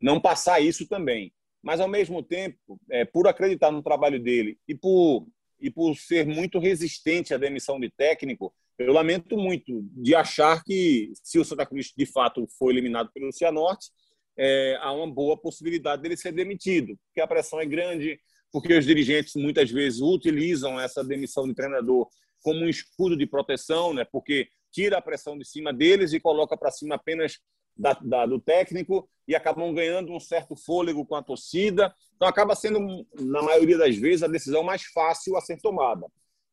não 0.00 0.20
passar 0.20 0.60
isso 0.60 0.88
também. 0.88 1.32
Mas, 1.62 1.78
ao 1.80 1.86
mesmo 1.86 2.22
tempo, 2.22 2.58
é, 2.90 3.04
por 3.04 3.28
acreditar 3.28 3.70
no 3.70 3.82
trabalho 3.82 4.20
dele 4.20 4.58
e 4.66 4.74
por 4.74 5.26
e 5.60 5.70
por 5.70 5.96
ser 5.96 6.26
muito 6.26 6.58
resistente 6.58 7.34
à 7.34 7.36
demissão 7.36 7.80
de 7.80 7.90
técnico, 7.90 8.54
eu 8.78 8.92
lamento 8.92 9.36
muito 9.36 9.82
de 9.92 10.14
achar 10.14 10.62
que, 10.62 11.10
se 11.14 11.38
o 11.38 11.44
Santa 11.44 11.66
Cruz 11.66 11.92
de 11.96 12.06
fato 12.06 12.46
for 12.56 12.70
eliminado 12.70 13.10
pelo 13.12 13.32
Cianorte, 13.32 13.90
é, 14.38 14.78
há 14.80 14.92
uma 14.92 15.12
boa 15.12 15.36
possibilidade 15.36 16.00
dele 16.00 16.16
ser 16.16 16.32
demitido, 16.32 16.96
porque 17.08 17.20
a 17.20 17.26
pressão 17.26 17.60
é 17.60 17.66
grande, 17.66 18.18
porque 18.52 18.72
os 18.72 18.86
dirigentes 18.86 19.34
muitas 19.34 19.70
vezes 19.70 20.00
utilizam 20.00 20.78
essa 20.78 21.02
demissão 21.02 21.46
de 21.46 21.54
treinador 21.54 22.08
como 22.40 22.60
um 22.60 22.68
escudo 22.68 23.16
de 23.16 23.26
proteção, 23.26 23.92
né? 23.92 24.04
porque 24.04 24.48
tira 24.70 24.98
a 24.98 25.02
pressão 25.02 25.36
de 25.36 25.44
cima 25.44 25.72
deles 25.72 26.12
e 26.12 26.20
coloca 26.20 26.56
para 26.56 26.70
cima 26.70 26.94
apenas 26.94 27.38
da, 27.76 27.94
da, 27.94 28.26
do 28.26 28.40
técnico 28.40 29.08
e 29.26 29.34
acabam 29.34 29.74
ganhando 29.74 30.12
um 30.12 30.20
certo 30.20 30.54
fôlego 30.56 31.04
com 31.04 31.16
a 31.16 31.22
torcida. 31.22 31.94
Então, 32.14 32.28
acaba 32.28 32.54
sendo, 32.54 33.06
na 33.14 33.42
maioria 33.42 33.78
das 33.78 33.96
vezes, 33.96 34.22
a 34.22 34.28
decisão 34.28 34.62
mais 34.62 34.84
fácil 34.84 35.36
a 35.36 35.40
ser 35.40 35.60
tomada. 35.60 36.06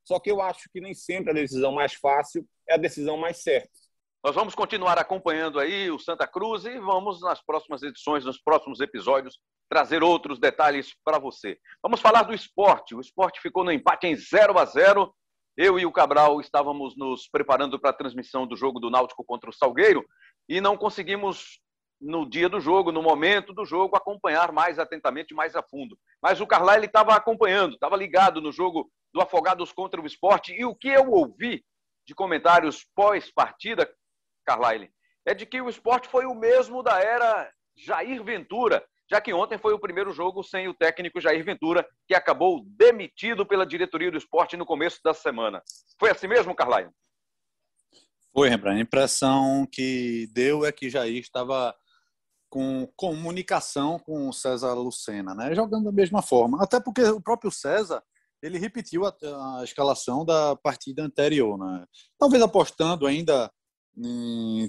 Só 0.04 0.20
que 0.20 0.30
eu 0.30 0.42
acho 0.42 0.70
que 0.72 0.82
nem 0.82 0.94
sempre 0.94 1.32
a 1.32 1.34
decisão 1.34 1.72
mais 1.72 1.94
fácil 1.94 2.48
é 2.68 2.76
a 2.76 2.78
decisão 2.78 3.18
mais 3.18 3.42
certa. 3.42 3.85
Nós 4.26 4.34
vamos 4.34 4.56
continuar 4.56 4.98
acompanhando 4.98 5.60
aí 5.60 5.92
o 5.92 6.00
Santa 6.00 6.26
Cruz 6.26 6.66
e 6.66 6.80
vamos, 6.80 7.22
nas 7.22 7.46
próximas 7.46 7.84
edições, 7.84 8.26
nos 8.26 8.42
próximos 8.42 8.80
episódios, 8.80 9.38
trazer 9.70 10.02
outros 10.02 10.40
detalhes 10.40 10.96
para 11.06 11.20
você. 11.20 11.60
Vamos 11.80 12.02
falar 12.02 12.24
do 12.24 12.34
esporte. 12.34 12.96
O 12.96 13.00
esporte 13.00 13.40
ficou 13.40 13.64
no 13.64 13.72
empate 13.72 14.08
em 14.08 14.16
0 14.16 14.58
a 14.58 14.66
0 14.66 15.14
eu 15.56 15.78
e 15.78 15.86
o 15.86 15.92
Cabral 15.92 16.42
estávamos 16.42 16.98
nos 16.98 17.30
preparando 17.30 17.80
para 17.80 17.92
a 17.92 17.96
transmissão 17.96 18.48
do 18.48 18.56
jogo 18.56 18.80
do 18.80 18.90
Náutico 18.90 19.24
contra 19.24 19.48
o 19.48 19.54
Salgueiro 19.54 20.04
e 20.50 20.60
não 20.60 20.76
conseguimos, 20.76 21.60
no 22.02 22.28
dia 22.28 22.50
do 22.50 22.60
jogo, 22.60 22.92
no 22.92 23.04
momento 23.04 23.54
do 23.54 23.64
jogo, 23.64 23.96
acompanhar 23.96 24.52
mais 24.52 24.80
atentamente, 24.80 25.36
mais 25.36 25.56
a 25.56 25.62
fundo. 25.62 25.96
Mas 26.20 26.42
o 26.42 26.48
Carlyle 26.48 26.88
estava 26.88 27.14
acompanhando, 27.14 27.76
estava 27.76 27.96
ligado 27.96 28.42
no 28.42 28.52
jogo 28.52 28.90
do 29.14 29.22
Afogados 29.22 29.72
contra 29.72 30.02
o 30.02 30.08
Esporte 30.08 30.52
e 30.52 30.66
o 30.66 30.74
que 30.74 30.88
eu 30.88 31.12
ouvi 31.12 31.64
de 32.08 32.16
comentários 32.16 32.88
pós-partida, 32.96 33.88
Carlyle, 34.46 34.90
é 35.26 35.34
de 35.34 35.46
que 35.46 35.60
o 35.60 35.70
esporte 35.70 36.08
foi 36.08 36.26
o 36.26 36.36
mesmo 36.36 36.84
da 36.84 37.00
era 37.00 37.52
Jair 37.76 38.24
Ventura, 38.24 38.86
já 39.10 39.20
que 39.20 39.34
ontem 39.34 39.58
foi 39.58 39.74
o 39.74 39.80
primeiro 39.80 40.12
jogo 40.12 40.44
sem 40.44 40.68
o 40.68 40.74
técnico 40.74 41.20
Jair 41.20 41.44
Ventura, 41.44 41.86
que 42.08 42.16
acabou 42.16 42.64
demitido 42.66 43.46
pela 43.46 43.66
diretoria 43.66 44.12
do 44.12 44.18
esporte 44.18 44.58
no 44.58 44.66
começo 44.66 45.00
da 45.04 45.14
semana. 45.14 45.62
Foi 46.00 46.10
assim 46.10 46.28
mesmo, 46.28 46.56
Carlyle? 46.56 46.90
Foi, 48.34 48.50
Rembrandt. 48.50 48.80
A 48.80 48.82
impressão 48.82 49.68
que 49.72 50.28
deu 50.34 50.66
é 50.66 50.72
que 50.72 50.90
Jair 50.90 51.22
estava 51.22 51.76
com 52.50 52.88
comunicação 52.96 54.00
com 54.00 54.30
o 54.30 54.34
César 54.34 54.74
Lucena, 54.74 55.34
né? 55.36 55.54
jogando 55.54 55.86
da 55.86 55.92
mesma 55.92 56.22
forma. 56.22 56.62
Até 56.62 56.80
porque 56.80 57.02
o 57.04 57.22
próprio 57.22 57.52
César 57.52 58.04
ele 58.42 58.58
repetiu 58.58 59.06
a, 59.06 59.16
a 59.60 59.64
escalação 59.64 60.26
da 60.26 60.56
partida 60.56 61.04
anterior. 61.04 61.58
Né? 61.58 61.86
Talvez 62.20 62.42
apostando 62.42 63.08
ainda 63.08 63.52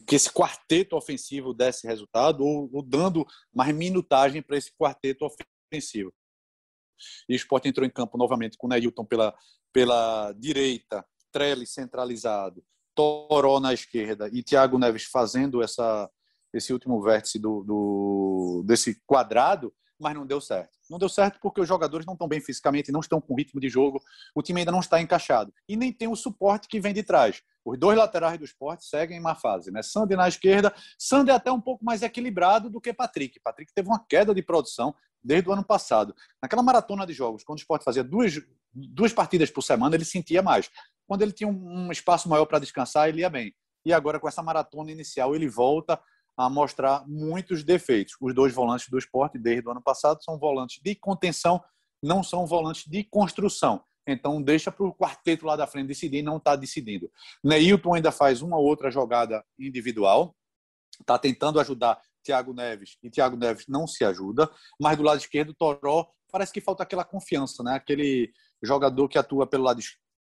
que 0.06 0.14
esse 0.14 0.30
quarteto 0.30 0.96
ofensivo 0.96 1.52
desse 1.52 1.86
resultado 1.86 2.44
ou, 2.44 2.70
ou 2.72 2.82
dando 2.82 3.26
mais 3.52 3.74
minutagem 3.74 4.40
para 4.40 4.56
esse 4.56 4.72
quarteto 4.76 5.26
ofensivo. 5.72 6.12
E 7.28 7.34
o 7.34 7.36
Sport 7.36 7.66
entrou 7.66 7.86
em 7.86 7.90
campo 7.90 8.16
novamente 8.16 8.56
com 8.56 8.66
o 8.66 8.70
Neilton 8.70 9.04
pela, 9.04 9.34
pela 9.72 10.32
direita, 10.32 11.04
Trelli 11.32 11.66
centralizado, 11.66 12.64
Toró 12.94 13.60
na 13.60 13.74
esquerda 13.74 14.30
e 14.32 14.42
Thiago 14.42 14.78
Neves 14.78 15.04
fazendo 15.04 15.62
essa, 15.62 16.10
esse 16.52 16.72
último 16.72 17.02
vértice 17.02 17.38
do, 17.38 17.62
do, 17.62 18.64
desse 18.66 19.02
quadrado, 19.04 19.74
mas 19.98 20.14
não 20.14 20.26
deu 20.26 20.40
certo. 20.40 20.70
Não 20.90 20.98
deu 20.98 21.08
certo 21.08 21.38
porque 21.40 21.60
os 21.60 21.68
jogadores 21.68 22.06
não 22.06 22.14
estão 22.14 22.28
bem 22.28 22.40
fisicamente, 22.40 22.92
não 22.92 23.00
estão 23.00 23.20
com 23.20 23.34
ritmo 23.34 23.60
de 23.60 23.68
jogo, 23.68 24.00
o 24.34 24.42
time 24.42 24.60
ainda 24.60 24.72
não 24.72 24.80
está 24.80 25.00
encaixado. 25.00 25.52
E 25.68 25.76
nem 25.76 25.92
tem 25.92 26.08
o 26.08 26.16
suporte 26.16 26.68
que 26.68 26.80
vem 26.80 26.94
de 26.94 27.02
trás. 27.02 27.42
Os 27.64 27.78
dois 27.78 27.98
laterais 27.98 28.38
do 28.38 28.44
esporte 28.44 28.84
seguem 28.84 29.18
em 29.18 29.20
má 29.20 29.34
fase. 29.34 29.70
Né? 29.70 29.82
Sander 29.82 30.16
na 30.16 30.28
esquerda, 30.28 30.72
Sander 30.98 31.34
é 31.34 31.36
até 31.36 31.50
um 31.50 31.60
pouco 31.60 31.84
mais 31.84 32.02
equilibrado 32.02 32.70
do 32.70 32.80
que 32.80 32.92
Patrick. 32.92 33.40
Patrick 33.40 33.72
teve 33.74 33.88
uma 33.88 34.04
queda 34.06 34.34
de 34.34 34.42
produção 34.42 34.94
desde 35.22 35.48
o 35.48 35.52
ano 35.52 35.64
passado. 35.64 36.14
Naquela 36.40 36.62
maratona 36.62 37.04
de 37.04 37.12
jogos, 37.12 37.42
quando 37.42 37.58
o 37.58 37.60
esporte 37.60 37.84
fazia 37.84 38.04
duas, 38.04 38.40
duas 38.72 39.12
partidas 39.12 39.50
por 39.50 39.62
semana, 39.62 39.96
ele 39.96 40.04
sentia 40.04 40.42
mais. 40.42 40.70
Quando 41.06 41.22
ele 41.22 41.32
tinha 41.32 41.48
um 41.48 41.90
espaço 41.90 42.28
maior 42.28 42.46
para 42.46 42.60
descansar, 42.60 43.08
ele 43.08 43.20
ia 43.20 43.30
bem. 43.30 43.52
E 43.84 43.92
agora, 43.92 44.18
com 44.18 44.28
essa 44.28 44.42
maratona 44.42 44.90
inicial, 44.90 45.34
ele 45.34 45.48
volta 45.48 46.00
a 46.36 46.50
mostrar 46.50 47.06
muitos 47.08 47.64
defeitos. 47.64 48.14
Os 48.20 48.34
dois 48.34 48.52
volantes 48.52 48.88
do 48.88 48.98
esporte, 48.98 49.38
desde 49.38 49.66
o 49.66 49.70
ano 49.70 49.82
passado, 49.82 50.22
são 50.22 50.38
volantes 50.38 50.80
de 50.82 50.94
contenção, 50.94 51.62
não 52.02 52.22
são 52.22 52.46
volantes 52.46 52.84
de 52.86 53.04
construção. 53.04 53.82
Então, 54.06 54.40
deixa 54.40 54.70
para 54.70 54.86
o 54.86 54.94
quarteto 54.94 55.46
lá 55.46 55.56
da 55.56 55.66
frente 55.66 55.88
decidir, 55.88 56.22
não 56.22 56.36
está 56.36 56.54
decidindo. 56.54 57.10
Neilton 57.42 57.94
ainda 57.94 58.12
faz 58.12 58.42
uma 58.42 58.56
outra 58.56 58.90
jogada 58.90 59.44
individual, 59.58 60.36
está 61.00 61.18
tentando 61.18 61.58
ajudar 61.58 62.00
Thiago 62.22 62.52
Neves, 62.52 62.98
e 63.02 63.10
Thiago 63.10 63.36
Neves 63.36 63.66
não 63.68 63.86
se 63.86 64.04
ajuda, 64.04 64.50
mas 64.80 64.96
do 64.96 65.02
lado 65.02 65.18
esquerdo, 65.18 65.54
Toró, 65.54 66.08
parece 66.30 66.52
que 66.52 66.60
falta 66.60 66.82
aquela 66.82 67.04
confiança, 67.04 67.62
né? 67.62 67.74
aquele 67.74 68.32
jogador 68.62 69.08
que 69.08 69.18
atua 69.18 69.46
pelo 69.46 69.64
lado 69.64 69.80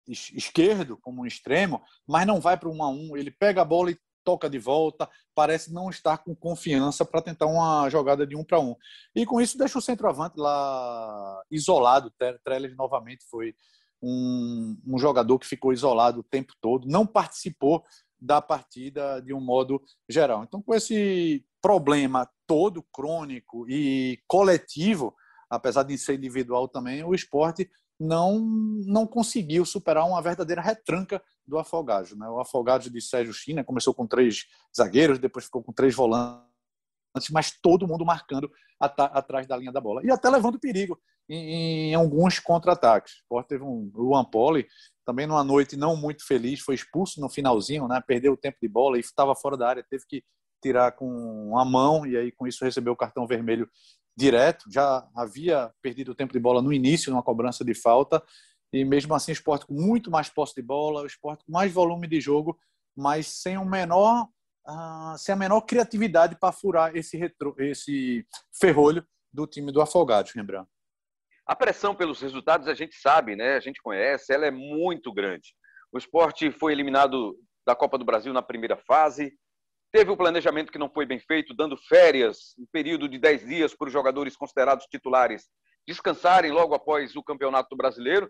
esquerdo, 0.07 0.99
como 0.99 1.23
um 1.23 1.27
extremo, 1.27 1.83
mas 2.07 2.27
não 2.27 2.41
vai 2.41 2.57
para 2.57 2.69
um 2.69 2.83
a 2.83 2.89
um, 2.89 3.17
ele 3.17 3.31
pega 3.31 3.63
a 3.63 3.65
bola 3.65 3.91
e 3.91 3.99
toca 4.25 4.49
de 4.49 4.59
volta, 4.59 5.09
parece 5.35 5.73
não 5.73 5.91
estar 5.91 6.19
com 6.19 6.35
confiança 6.35 7.05
para 7.05 7.23
tentar 7.23 7.47
uma 7.47 7.89
jogada 7.91 8.27
de 8.27 8.35
um 8.35 8.43
para 8.43 8.59
um. 8.59 8.75
E 9.15 9.27
com 9.27 9.41
isso 9.41 9.59
deixa 9.59 9.79
o 9.79 9.83
centroavante 9.83 10.39
lá 10.39 11.43
isolado. 11.51 12.13
Trellis 12.43 12.77
novamente 12.77 13.25
foi 13.31 13.55
um, 14.03 14.77
um, 14.87 14.99
jogador 14.99 15.39
que 15.39 15.47
ficou 15.47 15.73
isolado 15.73 16.21
o 16.21 16.25
tempo 16.25 16.53
todo, 16.61 16.87
não 16.87 17.07
participou 17.07 17.85
da 18.21 18.41
partida 18.41 19.21
de 19.21 19.33
um 19.35 19.41
modo 19.41 19.83
geral. 20.09 20.45
Então, 20.45 20.63
com 20.63 20.75
esse 20.75 21.45
problema 21.61 22.29
todo 22.47 22.83
crônico 22.93 23.69
e 23.69 24.19
coletivo, 24.27 25.15
apesar 25.49 25.83
de 25.83 25.97
ser 25.97 26.15
individual 26.15 26.69
também, 26.69 27.05
o 27.05 27.15
esporte 27.15 27.71
não 28.05 28.39
não 28.87 29.07
conseguiu 29.07 29.65
superar 29.65 30.07
uma 30.07 30.21
verdadeira 30.23 30.61
retranca 30.61 31.23
do 31.47 31.59
Afogados. 31.59 32.17
Né? 32.17 32.29
O 32.29 32.41
Afogados 32.41 32.91
de 32.91 33.01
Sérgio 33.01 33.33
China 33.33 33.65
começou 33.65 33.95
com 33.95 34.07
três 34.07 34.47
zagueiros, 34.77 35.19
depois 35.19 35.47
ficou 35.47 35.63
com 35.63 35.73
três 35.73 35.95
volantes, 35.95 36.45
mas 37.31 37.51
todo 37.51 37.87
mundo 37.87 38.05
marcando 38.05 38.51
atrás 38.79 39.47
da 39.47 39.57
linha 39.57 39.73
da 39.73 39.81
bola. 39.81 40.03
E 40.05 40.11
até 40.11 40.29
levando 40.29 40.59
perigo 40.59 41.01
em, 41.29 41.91
em 41.91 41.95
alguns 41.95 42.39
contra-ataques. 42.39 43.23
O 43.29 43.43
teve 43.43 43.65
um 43.65 43.91
Luan 43.95 44.25
Poli, 44.25 44.67
também 45.05 45.27
numa 45.27 45.45
noite 45.45 45.77
não 45.77 45.97
muito 45.97 46.27
feliz, 46.27 46.61
foi 46.61 46.75
expulso 46.75 47.21
no 47.21 47.29
finalzinho, 47.29 47.89
né? 47.89 48.03
perdeu 48.07 48.33
o 48.33 48.37
tempo 48.37 48.59
de 48.61 48.69
bola 48.69 48.97
e 48.97 49.01
estava 49.01 49.35
fora 49.35 49.57
da 49.57 49.69
área, 49.69 49.87
teve 49.89 50.05
que 50.07 50.25
tirar 50.63 50.93
com 50.93 51.59
a 51.59 51.65
mão 51.65 52.07
e 52.07 52.17
aí 52.17 52.33
com 52.33 52.47
isso 52.47 52.65
recebeu 52.65 52.95
o 52.95 52.97
cartão 52.97 53.27
vermelho 53.27 53.69
direto, 54.17 54.65
já 54.71 55.07
havia 55.17 55.73
perdido 55.83 56.13
o 56.13 56.15
tempo 56.15 56.33
de 56.33 56.39
bola 56.39 56.63
no 56.63 56.73
início, 56.73 57.11
numa 57.11 57.23
cobrança 57.23 57.65
de 57.65 57.75
falta, 57.75 58.23
e 58.73 58.85
mesmo 58.85 59.15
assim 59.15 59.33
o 59.33 59.35
esporte 59.35 59.67
com 59.67 59.75
muito 59.75 60.11
mais 60.11 60.29
posse 60.29 60.55
de 60.55 60.63
bola, 60.63 61.03
o 61.03 61.07
esporte 61.07 61.45
com 61.45 61.53
mais 61.53 61.73
volume 61.73 62.07
de 62.07 62.21
jogo, 62.21 62.59
mas 62.97 63.27
sem 63.27 63.63
menor, 63.65 64.29
uh, 64.69 65.19
sem 65.19 65.33
a 65.33 65.37
menor 65.37 65.61
criatividade 65.63 66.37
para 66.39 66.53
furar 66.53 66.97
esse, 66.97 67.17
retro, 67.17 67.55
esse 67.59 68.27
ferrolho 68.59 69.07
do 69.33 69.47
time 69.47 69.73
do 69.73 69.81
Afogados, 69.81 70.33
lembrando. 70.35 70.69
A 71.47 71.55
pressão 71.55 71.95
pelos 71.95 72.21
resultados 72.21 72.69
a 72.69 72.75
gente 72.75 72.97
sabe, 72.97 73.37
né? 73.37 73.55
A 73.57 73.61
gente 73.61 73.83
conhece, 73.83 74.33
ela 74.33 74.47
é 74.47 74.51
muito 74.51 75.13
grande. 75.13 75.55
O 75.93 75.99
esporte 75.99 76.51
foi 76.51 76.73
eliminado 76.73 77.37
da 77.67 77.75
Copa 77.75 77.99
do 77.99 78.05
Brasil 78.05 78.33
na 78.33 78.43
primeira 78.43 78.77
fase, 78.77 79.33
Teve 79.95 80.11
o 80.11 80.17
planejamento 80.17 80.73
que 80.73 80.79
não 80.79 80.91
foi 80.91 81.07
bem 81.07 81.21
feito, 81.21 81.55
dando 81.55 81.77
férias, 81.77 82.53
um 82.59 82.67
período 82.73 83.09
de 83.09 83.17
10 83.17 83.47
dias 83.47 83.77
para 83.77 83.87
os 83.87 83.93
jogadores 83.93 84.37
considerados 84.37 84.87
titulares 84.87 85.49
descansarem 85.87 86.51
logo 86.51 86.75
após 86.75 87.15
o 87.15 87.23
Campeonato 87.23 87.77
Brasileiro. 87.77 88.29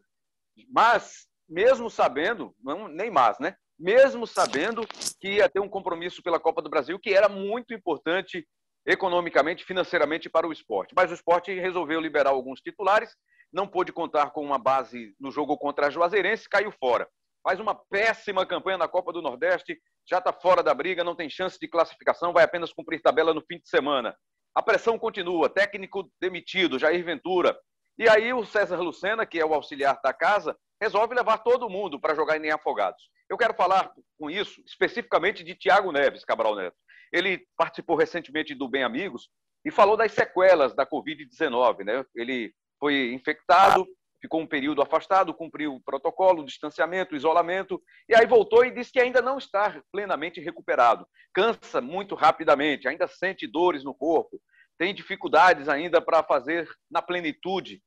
Mas, 0.69 1.27
mesmo 1.49 1.89
sabendo, 1.89 2.55
não, 2.63 2.87
nem 2.87 3.11
mais, 3.11 3.39
né? 3.39 3.57
Mesmo 3.79 4.27
sabendo 4.27 4.87
que 5.19 5.37
ia 5.37 5.49
ter 5.49 5.59
um 5.59 5.69
compromisso 5.69 6.23
pela 6.23 6.39
Copa 6.39 6.61
do 6.61 6.69
Brasil, 6.69 6.99
que 6.99 7.15
era 7.15 7.31
muito 7.31 7.73
importante 7.73 8.47
economicamente, 8.87 9.65
financeiramente 9.65 10.29
para 10.29 10.47
o 10.47 10.53
esporte. 10.53 10.93
Mas 10.95 11.11
o 11.11 11.15
esporte 11.15 11.51
resolveu 11.59 11.99
liberar 11.99 12.29
alguns 12.29 12.61
titulares, 12.61 13.17
não 13.51 13.67
pôde 13.67 13.91
contar 13.91 14.33
com 14.33 14.45
uma 14.45 14.59
base 14.59 15.15
no 15.19 15.31
jogo 15.31 15.57
contra 15.57 15.87
a 15.87 15.91
Juazeirense, 15.91 16.47
caiu 16.47 16.71
fora. 16.73 17.09
Faz 17.45 17.61
uma 17.61 17.75
péssima 17.75 18.47
campanha 18.47 18.79
na 18.79 18.89
Copa 18.89 19.13
do 19.13 19.21
Nordeste, 19.21 19.79
já 20.09 20.17
está 20.17 20.33
fora 20.33 20.63
da 20.63 20.73
briga, 20.73 21.05
não 21.05 21.15
tem 21.15 21.29
chance 21.29 21.59
de 21.61 21.69
classificação, 21.69 22.33
vai 22.33 22.43
apenas 22.43 22.73
cumprir 22.73 23.03
tabela 23.03 23.35
no 23.35 23.45
fim 23.45 23.59
de 23.59 23.69
semana. 23.69 24.17
A 24.55 24.63
pressão 24.63 24.99
continua, 24.99 25.51
técnico 25.51 26.11
demitido, 26.19 26.79
Jair 26.79 27.05
Ventura. 27.05 27.55
E 27.99 28.09
aí 28.09 28.33
o 28.33 28.47
César 28.47 28.81
Lucena, 28.81 29.27
que 29.27 29.39
é 29.39 29.45
o 29.45 29.53
auxiliar 29.53 30.01
da 30.03 30.13
casa, 30.13 30.57
resolve 30.81 31.15
levar 31.15 31.39
todo 31.39 31.69
mundo 31.69 32.01
para 32.01 32.15
jogar 32.15 32.43
em 32.43 32.51
Afogados. 32.51 33.11
Eu 33.29 33.37
quero 33.37 33.55
falar 33.55 33.93
com 34.19 34.31
isso 34.31 34.63
especificamente 34.67 35.45
de 35.45 35.55
Tiago 35.55 35.93
Neves, 35.93 36.25
Cabral 36.25 36.55
Neto. 36.57 36.77
Ele 37.13 37.47
participou 37.57 37.97
recentemente 37.97 38.55
do 38.55 38.69
Bem 38.69 38.85
Amigos 38.85 39.29
e 39.65 39.71
falou 39.71 39.97
das 39.97 40.13
sequelas 40.13 40.75
da 40.75 40.87
Covid-19. 40.87 41.85
Né? 41.85 42.05
Ele 42.15 42.55
foi 42.79 43.13
infectado, 43.13 43.87
ficou 44.25 44.41
um 44.41 44.47
período 44.47 44.81
afastado, 44.81 45.35
cumpriu 45.35 45.75
o 45.75 45.83
protocolo, 45.83 46.41
o 46.41 46.47
distanciamento, 46.47 47.13
o 47.13 47.17
isolamento, 47.17 47.79
e 48.09 48.15
aí 48.15 48.25
voltou 48.25 48.65
e 48.65 48.71
disse 48.71 48.91
que 48.91 48.99
ainda 48.99 49.21
não 49.21 49.37
está 49.37 49.83
plenamente 49.93 50.41
recuperado. 50.41 51.07
Cansa 51.35 51.79
muito 51.79 52.15
rapidamente, 52.15 52.89
ainda 52.89 53.07
sente 53.07 53.47
dores 53.47 53.85
no 53.85 53.95
corpo, 53.95 54.41
tem 54.79 54.95
dificuldades 54.95 55.69
ainda 55.69 56.01
para 56.01 56.23
fazer 56.23 56.67
na 56.91 57.03
plenitude 57.03 57.83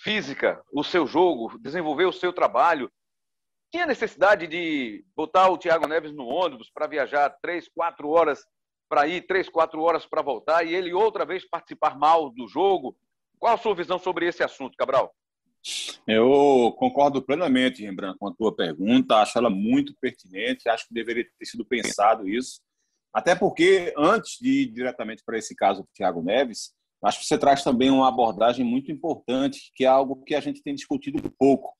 física 0.00 0.60
o 0.72 0.82
seu 0.82 1.06
jogo, 1.06 1.56
desenvolver 1.60 2.06
o 2.06 2.12
seu 2.12 2.32
trabalho. 2.32 2.90
Tinha 3.70 3.86
necessidade 3.86 4.48
de 4.48 5.04
botar 5.14 5.48
o 5.48 5.58
Thiago 5.58 5.86
Neves 5.86 6.12
no 6.12 6.26
ônibus 6.26 6.68
para 6.74 6.88
viajar 6.88 7.30
três, 7.40 7.68
quatro 7.68 8.08
horas 8.08 8.44
para 8.88 9.06
ir, 9.06 9.28
três, 9.28 9.48
quatro 9.48 9.80
horas 9.80 10.04
para 10.04 10.22
voltar, 10.22 10.66
e 10.66 10.74
ele 10.74 10.92
outra 10.92 11.24
vez 11.24 11.48
participar 11.48 11.96
mal 11.96 12.30
do 12.30 12.48
jogo. 12.48 12.96
Qual 13.38 13.54
a 13.54 13.58
sua 13.58 13.76
visão 13.76 13.96
sobre 13.96 14.26
esse 14.26 14.42
assunto, 14.42 14.76
Cabral? 14.76 15.14
Eu 16.06 16.74
concordo 16.78 17.22
plenamente, 17.22 17.82
Rembrandt, 17.82 18.18
com 18.18 18.28
a 18.28 18.34
tua 18.34 18.54
pergunta. 18.54 19.16
Acho 19.16 19.38
ela 19.38 19.50
muito 19.50 19.94
pertinente. 20.00 20.68
Acho 20.68 20.86
que 20.86 20.94
deveria 20.94 21.24
ter 21.38 21.46
sido 21.46 21.64
pensado 21.64 22.28
isso. 22.28 22.60
Até 23.12 23.34
porque, 23.34 23.92
antes 23.96 24.38
de 24.40 24.62
ir 24.62 24.66
diretamente 24.66 25.22
para 25.24 25.38
esse 25.38 25.54
caso 25.54 25.82
do 25.82 25.88
Thiago 25.94 26.22
Neves, 26.22 26.72
acho 27.02 27.20
que 27.20 27.26
você 27.26 27.38
traz 27.38 27.62
também 27.62 27.90
uma 27.90 28.08
abordagem 28.08 28.64
muito 28.64 28.92
importante, 28.92 29.72
que 29.74 29.84
é 29.84 29.88
algo 29.88 30.22
que 30.24 30.34
a 30.34 30.40
gente 30.40 30.62
tem 30.62 30.74
discutido 30.74 31.22
pouco, 31.38 31.72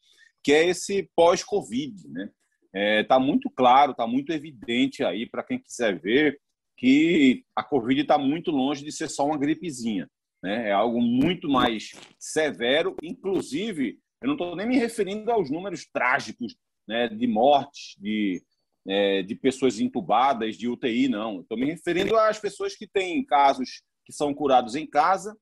que 0.43 0.53
é 0.53 0.67
esse 0.67 1.09
pós-Covid. 1.15 1.95
Está 1.95 2.09
né? 2.11 2.31
é, 2.75 3.05
tá 3.05 3.19
muito 3.19 3.51
claro, 3.51 3.93
está 3.93 4.07
muito 4.07 4.33
evidente 4.33 5.05
aí 5.05 5.29
para 5.29 5.45
quem 5.45 5.59
quiser 5.59 6.01
ver 6.01 6.41
que 6.77 7.45
a 7.57 7.63
Covid 7.63 8.01
está 8.01 8.17
muito 8.17 8.51
longe 8.51 8.85
de 8.85 8.93
ser 8.93 9.09
só 9.09 9.27
uma 9.27 9.37
gripezinha. 9.37 10.09
Né? 10.43 10.69
É 10.69 10.73
algo 10.73 11.01
muito 11.01 11.49
mais 11.49 11.93
severo, 12.19 12.97
inclusive, 13.03 13.99
eu 14.21 14.27
não 14.27 14.35
estou 14.35 14.57
nem 14.57 14.67
me 14.67 14.79
referindo 14.79 15.31
aos 15.31 15.51
números 15.51 15.87
trágicos 15.93 16.57
né, 16.87 17.09
de 17.09 17.27
mortes, 17.27 17.95
de, 17.99 18.43
é, 18.87 19.23
de 19.23 19.35
pessoas 19.35 19.79
entubadas, 19.79 20.57
de 20.57 20.69
UTI, 20.69 21.09
não. 21.09 21.41
Estou 21.41 21.59
me 21.59 21.67
referindo 21.67 22.17
às 22.17 22.39
pessoas 22.39 22.75
que 22.75 22.87
têm 22.87 23.25
casos 23.25 23.83
que 24.05 24.13
são 24.13 24.33
curados 24.35 24.75
em 24.75 24.87
casa 24.87 25.37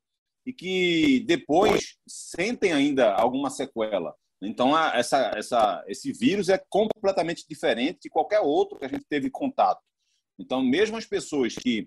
e 0.45 0.53
que 0.53 1.21
depois 1.21 1.97
sentem 2.07 2.73
ainda 2.73 3.15
alguma 3.15 3.49
sequela. 3.51 4.15
Então, 4.43 4.79
essa, 4.91 5.33
essa, 5.35 5.85
esse 5.89 6.13
vírus 6.13 6.49
é 6.49 6.63
completamente 6.69 7.45
diferente 7.49 8.01
de 8.03 8.11
qualquer 8.11 8.41
outro 8.41 8.79
que 8.79 8.85
a 8.85 8.89
gente 8.89 9.05
teve 9.09 9.31
contato. 9.31 9.81
Então, 10.39 10.63
mesmo 10.63 10.97
as 10.97 11.07
pessoas 11.07 11.55
que, 11.55 11.87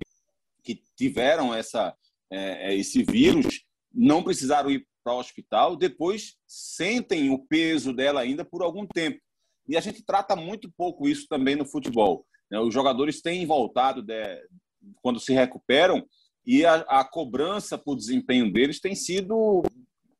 que 0.63 0.81
tiveram 0.95 1.53
essa, 1.53 1.95
é, 2.31 2.71
é, 2.71 2.75
esse 2.75 3.03
vírus 3.03 3.63
não 3.93 4.23
precisaram 4.23 4.69
ir 4.69 4.85
para 5.03 5.13
o 5.13 5.19
hospital, 5.19 5.75
depois 5.75 6.35
sentem 6.47 7.29
o 7.29 7.39
peso 7.39 7.93
dela 7.93 8.21
ainda 8.21 8.45
por 8.45 8.61
algum 8.61 8.85
tempo. 8.85 9.19
E 9.67 9.77
a 9.77 9.81
gente 9.81 10.03
trata 10.03 10.35
muito 10.35 10.71
pouco 10.75 11.07
isso 11.07 11.27
também 11.27 11.55
no 11.55 11.65
futebol. 11.65 12.25
Né? 12.49 12.59
Os 12.59 12.73
jogadores 12.73 13.21
têm 13.21 13.45
voltado 13.45 14.01
de, 14.01 14.13
quando 15.01 15.19
se 15.19 15.33
recuperam 15.33 16.05
e 16.45 16.65
a, 16.65 16.75
a, 16.87 17.03
cobrança 17.03 17.77
por 17.77 17.95
desempenho 17.95 18.51
deles 18.51 18.79
tem 18.79 18.95
sido 18.95 19.61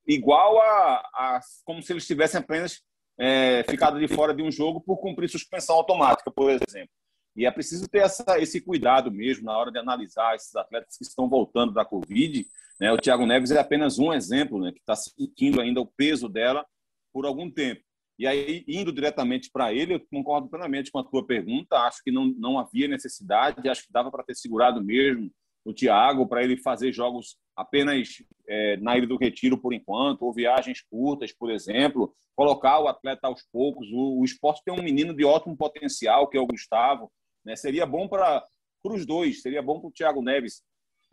igual 0.08 0.60
a, 0.62 0.95
a 1.13 1.39
como 1.63 1.82
se 1.82 1.93
eles 1.93 2.06
tivessem 2.06 2.39
apenas 2.39 2.82
é, 3.17 3.63
ficado 3.69 4.00
de 4.00 4.08
fora 4.08 4.34
de 4.34 4.43
um 4.43 4.52
jogo 4.52 4.82
por 4.82 4.98
cumprir 4.98 5.30
suspensão 5.30 5.76
automática, 5.76 6.32
por 6.32 6.50
exemplo. 6.50 6.89
E 7.36 7.46
é 7.46 7.52
preciso 7.52 7.88
ter 7.88 8.00
essa, 8.00 8.39
esse 8.39 8.62
cuidado 8.62 9.12
mesmo 9.12 9.46
na 9.46 9.58
hora 9.58 9.72
de 9.72 9.80
analisar 9.80 10.36
esses 10.36 10.56
atletas 10.56 10.98
que 10.98 11.04
estão 11.04 11.30
voltando 11.30 11.74
da 11.74 11.86
Covid. 11.86 12.46
Né? 12.80 12.92
O 12.92 12.98
Thiago 12.98 13.26
Neves 13.26 13.52
é 13.52 13.60
apenas 13.60 14.00
um 14.00 14.13
exemplo, 14.13 14.60
né? 14.60 14.72
que 14.72 14.80
está 14.80 14.96
sentindo 14.96 15.62
ainda 15.62 15.80
o 15.80 15.86
peso 15.86 16.28
dela 16.28 16.65
por 17.13 17.26
algum 17.26 17.50
tempo. 17.50 17.82
E 18.18 18.28
aí, 18.28 18.65
indo 18.68 18.92
diretamente 18.92 19.50
para 19.50 19.74
ele, 19.74 19.94
eu 19.94 20.02
concordo 20.12 20.50
plenamente 20.50 20.92
com 20.92 21.00
a 21.00 21.04
tua 21.04 21.26
pergunta. 21.26 21.78
Acho 21.78 22.04
que 22.04 22.12
não, 22.12 22.26
não 22.38 22.60
havia 22.60 22.88
necessidade, 22.88 23.70
acho 23.70 23.86
que 23.86 23.94
dava 23.94 24.12
para 24.12 24.24
ter 24.24 24.36
segurado 24.36 24.84
mesmo 24.84 25.32
o 25.63 25.74
Thiago 25.74 26.28
para 26.28 26.44
ele 26.44 26.58
fazer 26.58 26.92
jogos 26.92 27.38
apenas 27.56 28.24
é, 28.48 28.78
na 28.78 28.98
Ilha 28.98 29.08
do 29.08 29.18
Retiro 29.18 29.58
por 29.58 29.74
enquanto, 29.74 30.24
ou 30.24 30.34
viagens 30.34 30.82
curtas, 30.82 31.32
por 31.34 31.52
exemplo, 31.52 32.13
colocar 32.36 32.80
o 32.80 32.88
atleta 32.88 33.28
aos 33.28 33.44
poucos. 33.52 33.88
O, 33.92 34.20
o 34.20 34.26
esporte 34.26 34.63
tem 34.63 34.74
um 34.74 34.84
menino 34.84 35.13
de 35.13 35.26
ótimo 35.26 35.56
potencial, 35.56 36.28
que 36.28 36.38
é 36.38 36.42
o 36.42 36.48
Gustavo. 36.48 37.12
Né? 37.50 37.56
Seria 37.56 37.86
bom 37.86 38.08
para 38.08 38.46
os 38.84 39.06
dois, 39.06 39.42
seria 39.42 39.62
bom 39.62 39.80
para 39.80 39.90
o 39.90 39.92
Thiago 39.92 40.22
Neves 40.22 40.62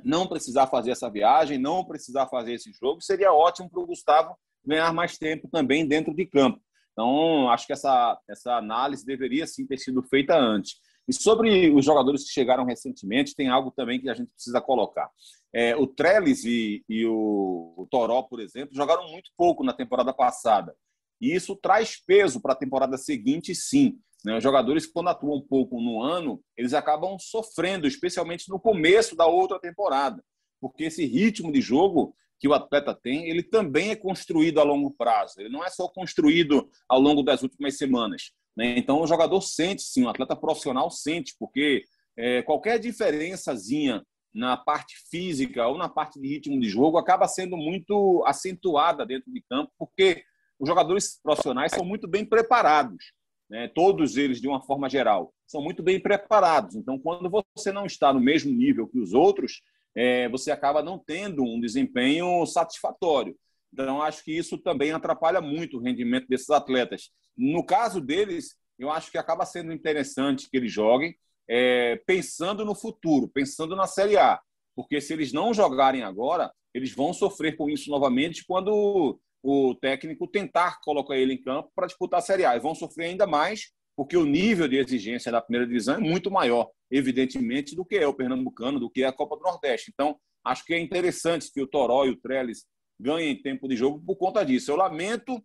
não 0.04 0.26
precisar 0.26 0.66
fazer 0.66 0.90
essa 0.90 1.10
viagem, 1.10 1.56
não 1.56 1.82
precisar 1.82 2.26
fazer 2.26 2.52
esse 2.52 2.70
jogo, 2.70 3.00
seria 3.00 3.32
ótimo 3.32 3.70
para 3.70 3.80
o 3.80 3.86
Gustavo 3.86 4.36
ganhar 4.62 4.92
mais 4.92 5.16
tempo 5.16 5.48
também 5.50 5.88
dentro 5.88 6.14
de 6.14 6.26
campo. 6.26 6.60
Então, 6.92 7.48
acho 7.50 7.66
que 7.66 7.72
essa, 7.72 8.18
essa 8.28 8.56
análise 8.56 9.06
deveria 9.06 9.46
sim 9.46 9.66
ter 9.66 9.78
sido 9.78 10.02
feita 10.02 10.36
antes. 10.36 10.74
E 11.08 11.14
sobre 11.14 11.70
os 11.70 11.84
jogadores 11.84 12.24
que 12.24 12.32
chegaram 12.32 12.64
recentemente, 12.64 13.34
tem 13.34 13.48
algo 13.48 13.70
também 13.70 13.98
que 13.98 14.10
a 14.10 14.14
gente 14.14 14.30
precisa 14.32 14.60
colocar. 14.60 15.08
É, 15.54 15.74
o 15.76 15.86
Trellis 15.86 16.44
e, 16.44 16.84
e 16.88 17.06
o, 17.06 17.74
o, 17.76 17.86
Toró, 17.90 18.22
por 18.22 18.40
exemplo, 18.40 18.74
jogaram 18.74 19.10
muito 19.10 19.30
pouco 19.36 19.64
na 19.64 19.72
temporada 19.72 20.12
passada. 20.12 20.74
E 21.20 21.34
isso 21.34 21.56
traz 21.56 21.96
peso 22.04 22.40
para 22.40 22.52
a 22.52 22.56
temporada 22.56 22.98
seguinte, 22.98 23.54
sim. 23.54 23.98
Né? 24.26 24.36
Os 24.36 24.42
jogadores, 24.42 24.86
quando 24.86 25.08
atuam 25.08 25.36
um 25.36 25.40
pouco 25.40 25.80
no 25.80 26.02
ano, 26.02 26.42
eles 26.56 26.74
acabam 26.74 27.16
sofrendo, 27.16 27.86
especialmente 27.86 28.48
no 28.48 28.58
começo 28.58 29.14
da 29.14 29.24
outra 29.24 29.60
temporada. 29.60 30.20
Porque 30.60 30.82
esse 30.82 31.06
ritmo 31.06 31.52
de 31.52 31.60
jogo 31.60 32.12
que 32.40 32.48
o 32.48 32.52
atleta 32.52 32.92
tem, 32.92 33.30
ele 33.30 33.44
também 33.44 33.90
é 33.90 33.96
construído 33.96 34.58
a 34.58 34.64
longo 34.64 34.90
prazo. 34.90 35.34
Ele 35.38 35.48
não 35.48 35.64
é 35.64 35.70
só 35.70 35.86
construído 35.86 36.68
ao 36.88 37.00
longo 37.00 37.22
das 37.22 37.44
últimas 37.44 37.78
semanas. 37.78 38.32
Né? 38.56 38.76
Então, 38.76 39.00
o 39.00 39.06
jogador 39.06 39.40
sente, 39.42 39.82
sim, 39.82 40.04
o 40.04 40.08
atleta 40.08 40.34
profissional 40.34 40.90
sente, 40.90 41.36
porque 41.38 41.84
é, 42.16 42.42
qualquer 42.42 42.80
diferençazinha 42.80 44.04
na 44.34 44.56
parte 44.56 44.96
física 45.08 45.68
ou 45.68 45.78
na 45.78 45.88
parte 45.88 46.20
de 46.20 46.26
ritmo 46.26 46.58
de 46.58 46.68
jogo 46.68 46.98
acaba 46.98 47.28
sendo 47.28 47.56
muito 47.56 48.24
acentuada 48.26 49.06
dentro 49.06 49.32
de 49.32 49.40
campo, 49.48 49.70
porque 49.78 50.24
os 50.58 50.68
jogadores 50.68 51.20
profissionais 51.22 51.70
são 51.70 51.84
muito 51.84 52.08
bem 52.08 52.24
preparados, 52.24 53.12
né? 53.48 53.68
todos 53.68 54.16
eles, 54.16 54.40
de 54.40 54.48
uma 54.48 54.62
forma 54.62 54.88
geral, 54.88 55.32
são 55.46 55.62
muito 55.62 55.82
bem 55.82 56.00
preparados. 56.00 56.74
Então, 56.76 56.98
quando 56.98 57.30
você 57.30 57.72
não 57.72 57.86
está 57.86 58.12
no 58.12 58.20
mesmo 58.20 58.52
nível 58.52 58.88
que 58.88 58.98
os 58.98 59.12
outros, 59.14 59.62
é, 59.94 60.28
você 60.28 60.50
acaba 60.50 60.82
não 60.82 60.98
tendo 60.98 61.42
um 61.42 61.60
desempenho 61.60 62.44
satisfatório. 62.46 63.36
Então, 63.72 64.02
acho 64.02 64.24
que 64.24 64.36
isso 64.36 64.58
também 64.58 64.92
atrapalha 64.92 65.40
muito 65.40 65.76
o 65.76 65.80
rendimento 65.80 66.26
desses 66.28 66.50
atletas. 66.50 67.10
No 67.36 67.64
caso 67.64 68.00
deles, 68.00 68.56
eu 68.78 68.90
acho 68.90 69.10
que 69.10 69.18
acaba 69.18 69.44
sendo 69.44 69.72
interessante 69.72 70.48
que 70.50 70.56
eles 70.56 70.72
joguem 70.72 71.16
é, 71.48 71.96
pensando 72.06 72.64
no 72.64 72.74
futuro, 72.74 73.28
pensando 73.28 73.76
na 73.76 73.86
Série 73.86 74.16
A. 74.16 74.40
Porque 74.74 75.00
se 75.00 75.12
eles 75.12 75.32
não 75.32 75.54
jogarem 75.54 76.02
agora, 76.02 76.52
eles 76.74 76.92
vão 76.94 77.12
sofrer 77.12 77.56
com 77.56 77.70
isso 77.70 77.90
novamente 77.90 78.44
quando 78.46 79.18
o 79.48 79.76
técnico 79.76 80.26
tentar 80.26 80.80
colocar 80.80 81.16
ele 81.16 81.34
em 81.34 81.40
campo 81.40 81.70
para 81.72 81.86
disputar 81.86 82.18
a 82.18 82.22
Série 82.22 82.44
A. 82.44 82.56
E 82.56 82.60
vão 82.60 82.74
sofrer 82.74 83.06
ainda 83.06 83.28
mais 83.28 83.70
porque 83.94 84.16
o 84.16 84.26
nível 84.26 84.66
de 84.66 84.76
exigência 84.76 85.30
da 85.30 85.40
primeira 85.40 85.66
divisão 85.66 85.94
é 85.94 86.00
muito 86.00 86.30
maior, 86.30 86.68
evidentemente, 86.90 87.74
do 87.74 87.84
que 87.84 87.96
é 87.96 88.06
o 88.06 88.12
Pernambucano, 88.12 88.80
do 88.80 88.90
que 88.90 89.04
é 89.04 89.06
a 89.06 89.12
Copa 89.12 89.36
do 89.36 89.42
Nordeste. 89.42 89.90
Então, 89.94 90.18
acho 90.44 90.64
que 90.64 90.74
é 90.74 90.80
interessante 90.80 91.50
que 91.50 91.62
o 91.62 91.66
Toró 91.66 92.04
e 92.04 92.10
o 92.10 92.16
Trellis 92.16 92.66
ganhem 92.98 93.40
tempo 93.40 93.68
de 93.68 93.76
jogo 93.76 94.02
por 94.04 94.16
conta 94.16 94.44
disso. 94.44 94.70
Eu 94.70 94.76
lamento 94.76 95.40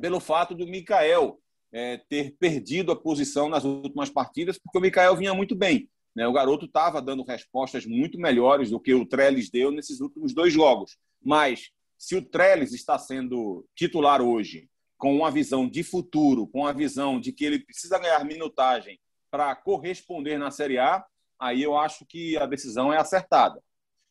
pelo 0.00 0.20
fato 0.20 0.54
do 0.54 0.66
Mikael 0.66 1.38
é, 1.72 1.98
ter 2.08 2.36
perdido 2.38 2.90
a 2.90 2.96
posição 2.96 3.48
nas 3.48 3.64
últimas 3.64 4.10
partidas, 4.10 4.58
porque 4.58 4.78
o 4.78 4.82
Mikael 4.82 5.16
vinha 5.16 5.32
muito 5.32 5.54
bem. 5.54 5.88
Né? 6.14 6.26
O 6.26 6.32
garoto 6.32 6.66
estava 6.66 7.00
dando 7.00 7.22
respostas 7.22 7.86
muito 7.86 8.18
melhores 8.18 8.70
do 8.70 8.80
que 8.80 8.92
o 8.92 9.06
Trellis 9.06 9.48
deu 9.48 9.70
nesses 9.70 10.00
últimos 10.00 10.34
dois 10.34 10.52
jogos. 10.52 10.98
Mas 11.22 11.70
se 11.98 12.14
o 12.14 12.22
Trellis 12.22 12.72
está 12.72 12.96
sendo 12.96 13.66
titular 13.74 14.22
hoje, 14.22 14.70
com 14.96 15.14
uma 15.16 15.30
visão 15.30 15.68
de 15.68 15.82
futuro, 15.82 16.46
com 16.46 16.66
a 16.66 16.72
visão 16.72 17.20
de 17.20 17.32
que 17.32 17.44
ele 17.44 17.58
precisa 17.58 17.98
ganhar 17.98 18.24
minutagem 18.24 18.98
para 19.30 19.54
corresponder 19.54 20.38
na 20.38 20.50
Série 20.50 20.78
A, 20.78 21.04
aí 21.38 21.62
eu 21.62 21.76
acho 21.76 22.06
que 22.06 22.36
a 22.36 22.46
decisão 22.46 22.92
é 22.92 22.96
acertada. 22.96 23.60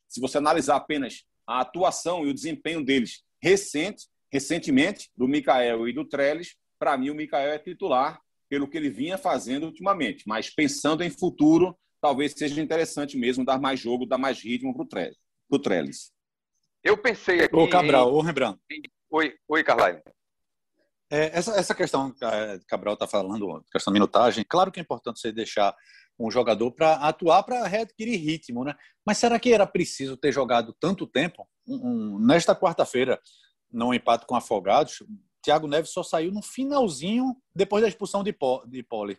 Se 0.07 0.21
você 0.21 0.37
analisar 0.37 0.75
apenas 0.75 1.23
a 1.45 1.61
atuação 1.61 2.25
e 2.25 2.29
o 2.29 2.33
desempenho 2.33 2.83
deles 2.83 3.23
recente, 3.41 4.05
recentemente, 4.31 5.09
do 5.15 5.27
Mikael 5.27 5.87
e 5.87 5.93
do 5.93 6.05
Trellis, 6.05 6.55
para 6.77 6.97
mim 6.97 7.09
o 7.09 7.15
Mikael 7.15 7.51
é 7.51 7.59
titular 7.59 8.21
pelo 8.49 8.67
que 8.67 8.77
ele 8.77 8.89
vinha 8.89 9.17
fazendo 9.17 9.65
ultimamente. 9.65 10.23
Mas 10.27 10.49
pensando 10.49 11.03
em 11.03 11.09
futuro, 11.09 11.77
talvez 12.01 12.33
seja 12.33 12.61
interessante 12.61 13.17
mesmo 13.17 13.45
dar 13.45 13.59
mais 13.59 13.79
jogo, 13.79 14.05
dar 14.05 14.17
mais 14.17 14.41
ritmo 14.41 14.73
para 14.73 14.83
o 15.49 15.59
Trellis. 15.59 16.11
Eu 16.87 16.97
pensei 16.97 17.41
aqui. 17.41 17.53
Ô, 17.53 17.69
Cabral, 17.69 18.13
ô, 18.13 18.21
Rembrandt. 18.21 18.57
Oi, 19.11 19.33
oi, 19.49 19.61
Carlyle. 19.61 20.01
É, 21.11 21.37
essa, 21.37 21.51
essa 21.59 21.75
questão 21.75 22.13
que 22.13 22.23
a 22.23 22.57
Cabral 22.65 22.93
está 22.93 23.05
falando, 23.05 23.61
questão 23.69 23.91
de 23.91 23.99
minutagem, 23.99 24.45
claro 24.47 24.71
que 24.71 24.79
é 24.79 24.83
importante 24.83 25.19
você 25.19 25.29
deixar 25.33 25.75
um 26.17 26.31
jogador 26.31 26.71
para 26.71 26.93
atuar 26.93 27.43
para 27.43 27.67
readquirir 27.67 28.17
ritmo, 28.21 28.63
né? 28.63 28.73
Mas 29.05 29.17
será 29.17 29.37
que 29.37 29.51
era 29.51 29.67
preciso 29.67 30.15
ter 30.15 30.31
jogado 30.31 30.73
tanto 30.79 31.05
tempo? 31.05 31.45
Um, 31.67 31.75
um, 31.75 32.19
nesta 32.19 32.55
quarta-feira, 32.55 33.19
no 33.69 33.93
empate 33.93 34.25
com 34.25 34.35
Afogados, 34.35 35.03
Thiago 35.43 35.67
Neves 35.67 35.91
só 35.91 36.03
saiu 36.03 36.31
no 36.31 36.41
finalzinho 36.41 37.35
depois 37.53 37.81
da 37.81 37.89
expulsão 37.89 38.23
de, 38.23 38.35
de 38.67 38.83
Poli. 38.83 39.17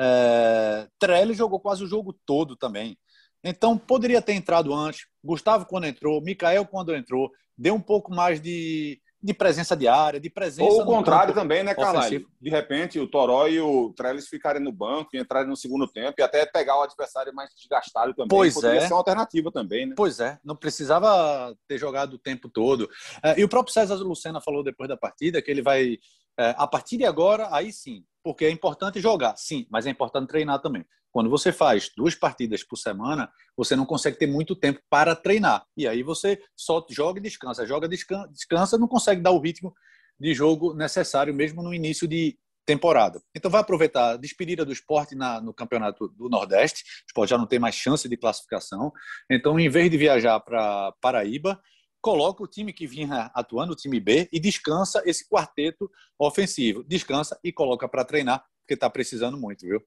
É, 0.00 0.88
Trelli 1.00 1.34
jogou 1.34 1.58
quase 1.58 1.82
o 1.82 1.88
jogo 1.88 2.12
todo 2.24 2.54
também. 2.56 2.96
Então 3.42 3.78
poderia 3.78 4.20
ter 4.20 4.32
entrado 4.32 4.74
antes. 4.74 5.06
Gustavo 5.24 5.66
quando 5.66 5.86
entrou, 5.86 6.20
Mikael 6.20 6.66
quando 6.66 6.94
entrou, 6.94 7.30
deu 7.56 7.74
um 7.74 7.80
pouco 7.80 8.14
mais 8.14 8.40
de, 8.40 9.00
de 9.20 9.34
presença 9.34 9.76
diária, 9.76 10.20
de 10.20 10.30
presença. 10.30 10.70
Ou 10.70 10.82
o 10.82 10.84
contrário 10.86 11.34
também, 11.34 11.64
né, 11.64 11.74
Carlyle? 11.74 12.26
De 12.40 12.50
repente, 12.50 13.00
o 13.00 13.08
Toró 13.08 13.48
e 13.48 13.60
o 13.60 13.92
Trellis 13.94 14.28
ficarem 14.28 14.62
no 14.62 14.70
banco 14.70 15.10
e 15.14 15.18
entrarem 15.18 15.48
no 15.48 15.56
segundo 15.56 15.88
tempo 15.88 16.14
e 16.18 16.22
até 16.22 16.46
pegar 16.46 16.78
o 16.78 16.82
adversário 16.82 17.34
mais 17.34 17.50
desgastado 17.54 18.14
também. 18.14 18.28
Pois 18.28 18.54
Poderia 18.54 18.80
é. 18.80 18.86
ser 18.86 18.92
uma 18.92 19.00
alternativa 19.00 19.50
também, 19.50 19.86
né? 19.86 19.94
Pois 19.96 20.20
é, 20.20 20.38
não 20.44 20.54
precisava 20.54 21.54
ter 21.66 21.78
jogado 21.78 22.14
o 22.14 22.18
tempo 22.18 22.48
todo. 22.48 22.88
É, 23.22 23.40
e 23.40 23.44
o 23.44 23.48
próprio 23.48 23.74
César 23.74 23.96
Lucena 23.96 24.40
falou 24.40 24.62
depois 24.62 24.88
da 24.88 24.96
partida 24.96 25.42
que 25.42 25.50
ele 25.50 25.62
vai, 25.62 25.98
é, 26.38 26.54
a 26.56 26.66
partir 26.66 26.96
de 26.96 27.04
agora, 27.04 27.48
aí 27.50 27.72
sim, 27.72 28.04
porque 28.22 28.44
é 28.44 28.50
importante 28.50 29.00
jogar, 29.00 29.36
sim, 29.36 29.66
mas 29.70 29.86
é 29.86 29.90
importante 29.90 30.28
treinar 30.28 30.60
também. 30.60 30.84
Quando 31.12 31.30
você 31.30 31.52
faz 31.52 31.90
duas 31.96 32.14
partidas 32.14 32.62
por 32.62 32.76
semana, 32.76 33.30
você 33.56 33.74
não 33.74 33.86
consegue 33.86 34.18
ter 34.18 34.26
muito 34.26 34.54
tempo 34.54 34.80
para 34.90 35.16
treinar. 35.16 35.64
E 35.76 35.86
aí 35.86 36.02
você 36.02 36.40
só 36.56 36.84
joga 36.90 37.18
e 37.18 37.22
descansa, 37.22 37.66
joga, 37.66 37.88
descansa, 37.88 38.28
descansa 38.28 38.78
não 38.78 38.88
consegue 38.88 39.20
dar 39.20 39.30
o 39.30 39.40
ritmo 39.40 39.74
de 40.18 40.34
jogo 40.34 40.74
necessário, 40.74 41.32
mesmo 41.32 41.62
no 41.62 41.72
início 41.72 42.06
de 42.06 42.36
temporada. 42.66 43.22
Então 43.34 43.50
vai 43.50 43.62
aproveitar 43.62 44.10
a 44.10 44.16
despedida 44.18 44.62
do 44.62 44.72
esporte 44.72 45.14
na, 45.14 45.40
no 45.40 45.54
campeonato 45.54 46.08
do 46.08 46.28
Nordeste, 46.28 46.82
o 46.82 47.06
esporte 47.08 47.30
já 47.30 47.38
não 47.38 47.46
tem 47.46 47.58
mais 47.58 47.74
chance 47.74 48.06
de 48.06 48.16
classificação. 48.16 48.92
Então, 49.30 49.58
em 49.58 49.70
vez 49.70 49.90
de 49.90 49.96
viajar 49.96 50.38
para 50.40 50.92
Paraíba, 51.00 51.58
coloca 52.00 52.42
o 52.42 52.46
time 52.46 52.72
que 52.72 52.86
vinha 52.86 53.30
atuando, 53.34 53.72
o 53.72 53.76
time 53.76 53.98
B, 53.98 54.28
e 54.30 54.38
descansa 54.38 55.02
esse 55.06 55.26
quarteto 55.28 55.90
ofensivo. 56.18 56.84
Descansa 56.84 57.38
e 57.42 57.50
coloca 57.50 57.88
para 57.88 58.04
treinar, 58.04 58.44
porque 58.60 58.74
está 58.74 58.90
precisando 58.90 59.38
muito, 59.38 59.62
viu? 59.62 59.82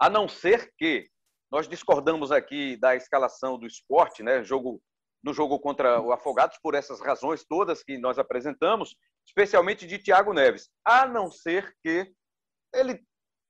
A 0.00 0.08
não 0.08 0.26
ser 0.26 0.72
que 0.78 1.10
nós 1.52 1.68
discordamos 1.68 2.32
aqui 2.32 2.76
da 2.78 2.96
escalação 2.96 3.58
do 3.58 3.66
esporte, 3.66 4.22
né? 4.22 4.42
Jogo 4.42 4.80
do 5.22 5.34
jogo 5.34 5.58
contra 5.60 6.00
o 6.00 6.12
Afogados 6.12 6.58
por 6.62 6.74
essas 6.74 6.98
razões 6.98 7.44
todas 7.44 7.82
que 7.82 7.98
nós 7.98 8.18
apresentamos, 8.18 8.96
especialmente 9.26 9.86
de 9.86 9.98
Thiago 9.98 10.32
Neves. 10.32 10.70
A 10.82 11.06
não 11.06 11.30
ser 11.30 11.74
que 11.84 12.10
ele 12.74 12.98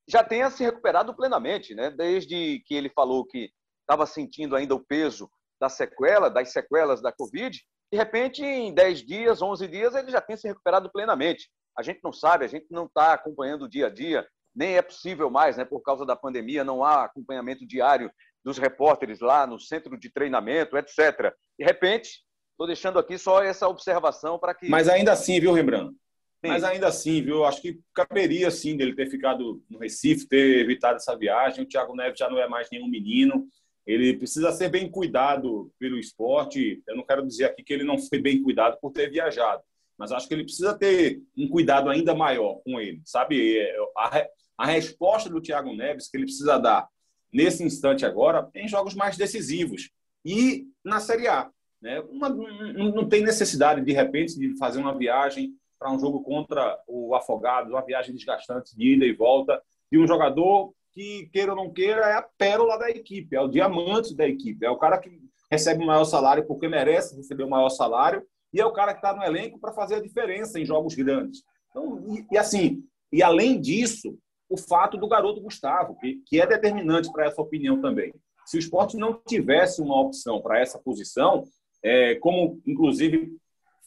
já 0.08 0.24
tenha 0.24 0.50
se 0.50 0.64
recuperado 0.64 1.14
plenamente, 1.14 1.72
né? 1.72 1.90
Desde 1.90 2.60
que 2.66 2.74
ele 2.74 2.90
falou 2.90 3.24
que 3.24 3.52
estava 3.82 4.04
sentindo 4.04 4.56
ainda 4.56 4.74
o 4.74 4.84
peso 4.84 5.30
da 5.60 5.68
sequela, 5.68 6.28
das 6.28 6.50
sequelas 6.50 7.00
da 7.00 7.12
Covid, 7.12 7.56
de 7.92 7.98
repente, 7.98 8.44
em 8.44 8.74
10 8.74 9.06
dias, 9.06 9.42
11 9.42 9.68
dias, 9.68 9.94
ele 9.94 10.10
já 10.10 10.20
tem 10.20 10.36
se 10.36 10.48
recuperado 10.48 10.90
plenamente. 10.90 11.48
A 11.78 11.82
gente 11.82 12.00
não 12.02 12.12
sabe, 12.12 12.44
a 12.44 12.48
gente 12.48 12.66
não 12.70 12.86
está 12.86 13.12
acompanhando 13.12 13.62
o 13.62 13.68
dia 13.68 13.86
a 13.86 13.90
dia 13.90 14.26
nem 14.54 14.76
é 14.76 14.82
possível 14.82 15.30
mais, 15.30 15.56
né, 15.56 15.64
por 15.64 15.80
causa 15.80 16.04
da 16.04 16.16
pandemia, 16.16 16.64
não 16.64 16.84
há 16.84 17.04
acompanhamento 17.04 17.66
diário 17.66 18.10
dos 18.44 18.58
repórteres 18.58 19.20
lá 19.20 19.46
no 19.46 19.58
centro 19.58 19.98
de 19.98 20.10
treinamento, 20.10 20.76
etc. 20.76 21.32
De 21.58 21.64
repente, 21.64 22.20
estou 22.52 22.66
deixando 22.66 22.98
aqui 22.98 23.18
só 23.18 23.42
essa 23.42 23.68
observação 23.68 24.38
para 24.38 24.54
que. 24.54 24.68
Mas 24.68 24.88
ainda 24.88 25.12
assim, 25.12 25.38
viu, 25.40 25.52
Rembrandt? 25.52 25.94
Sim. 26.42 26.48
Mas 26.48 26.64
ainda 26.64 26.88
assim, 26.88 27.22
viu? 27.22 27.44
Acho 27.44 27.60
que 27.60 27.78
caberia 27.94 28.50
sim 28.50 28.76
dele 28.76 28.94
ter 28.94 29.10
ficado 29.10 29.62
no 29.68 29.78
Recife, 29.78 30.26
ter 30.26 30.60
evitado 30.60 30.96
essa 30.96 31.16
viagem. 31.16 31.64
O 31.64 31.68
Thiago 31.68 31.94
Neves 31.94 32.18
já 32.18 32.30
não 32.30 32.38
é 32.38 32.48
mais 32.48 32.68
nenhum 32.70 32.88
menino. 32.88 33.46
Ele 33.86 34.16
precisa 34.16 34.50
ser 34.52 34.70
bem 34.70 34.90
cuidado 34.90 35.70
pelo 35.78 35.98
esporte. 35.98 36.82
Eu 36.88 36.96
não 36.96 37.04
quero 37.04 37.26
dizer 37.26 37.44
aqui 37.44 37.62
que 37.62 37.72
ele 37.72 37.84
não 37.84 37.98
foi 37.98 38.20
bem 38.20 38.42
cuidado 38.42 38.78
por 38.80 38.90
ter 38.90 39.10
viajado, 39.10 39.62
mas 40.00 40.12
acho 40.12 40.26
que 40.26 40.32
ele 40.32 40.44
precisa 40.44 40.72
ter 40.72 41.20
um 41.36 41.46
cuidado 41.46 41.90
ainda 41.90 42.14
maior 42.14 42.62
com 42.64 42.80
ele, 42.80 43.02
sabe? 43.04 43.58
É, 43.58 43.76
a, 43.98 44.26
a 44.56 44.66
resposta 44.66 45.28
do 45.28 45.42
Thiago 45.42 45.76
Neves 45.76 46.08
que 46.08 46.16
ele 46.16 46.24
precisa 46.24 46.58
dar 46.58 46.88
nesse 47.30 47.62
instante 47.62 48.06
agora 48.06 48.48
em 48.54 48.66
jogos 48.66 48.94
mais 48.94 49.18
decisivos 49.18 49.90
e 50.24 50.64
na 50.82 51.00
Série 51.00 51.28
A. 51.28 51.50
Né? 51.82 52.00
Uma, 52.00 52.30
não, 52.30 53.06
tem 53.10 53.22
necessidade, 53.22 53.84
de 53.84 53.92
repente, 53.92 54.38
de 54.38 54.56
fazer 54.56 54.80
uma 54.80 54.96
viagem 54.96 55.52
para 55.78 55.92
um 55.92 55.98
jogo 55.98 56.22
contra 56.22 56.78
o 56.88 57.14
Afogados, 57.14 57.70
uma 57.70 57.84
viagem 57.84 58.14
desgastante 58.14 58.74
de 58.74 58.94
ida 58.94 59.04
e 59.04 59.12
volta, 59.12 59.62
de 59.92 59.98
um 59.98 60.06
jogador 60.06 60.72
que, 60.94 61.28
queira 61.30 61.52
ou 61.52 61.56
não 61.56 61.70
queira, 61.70 62.06
é 62.06 62.14
a 62.14 62.22
pérola 62.22 62.78
da 62.78 62.88
equipe, 62.88 63.36
é 63.36 63.40
o 63.40 63.48
diamante 63.48 64.16
da 64.16 64.26
equipe, 64.26 64.64
é 64.64 64.70
o 64.70 64.78
cara 64.78 64.96
que 64.96 65.10
recebe 65.50 65.84
o 65.84 65.86
maior 65.86 66.04
salário 66.04 66.46
porque 66.46 66.68
merece 66.68 67.16
receber 67.16 67.44
o 67.44 67.50
maior 67.50 67.68
salário 67.68 68.26
e 68.52 68.60
é 68.60 68.66
o 68.66 68.72
cara 68.72 68.92
que 68.92 68.98
está 68.98 69.14
no 69.14 69.22
elenco 69.22 69.58
para 69.58 69.72
fazer 69.72 69.96
a 69.96 70.02
diferença 70.02 70.58
em 70.58 70.64
jogos 70.64 70.94
grandes. 70.94 71.42
Então, 71.70 72.02
e, 72.08 72.26
e, 72.32 72.38
assim, 72.38 72.84
e 73.12 73.22
além 73.22 73.60
disso, 73.60 74.18
o 74.48 74.56
fato 74.56 74.96
do 74.96 75.08
garoto 75.08 75.40
Gustavo, 75.40 75.96
que, 75.96 76.20
que 76.26 76.40
é 76.40 76.46
determinante 76.46 77.10
para 77.12 77.26
essa 77.26 77.40
opinião 77.40 77.80
também. 77.80 78.12
Se 78.44 78.56
o 78.56 78.58
esporte 78.58 78.96
não 78.96 79.20
tivesse 79.26 79.80
uma 79.80 80.00
opção 80.00 80.42
para 80.42 80.58
essa 80.58 80.78
posição, 80.78 81.44
é, 81.82 82.16
como 82.16 82.60
inclusive 82.66 83.32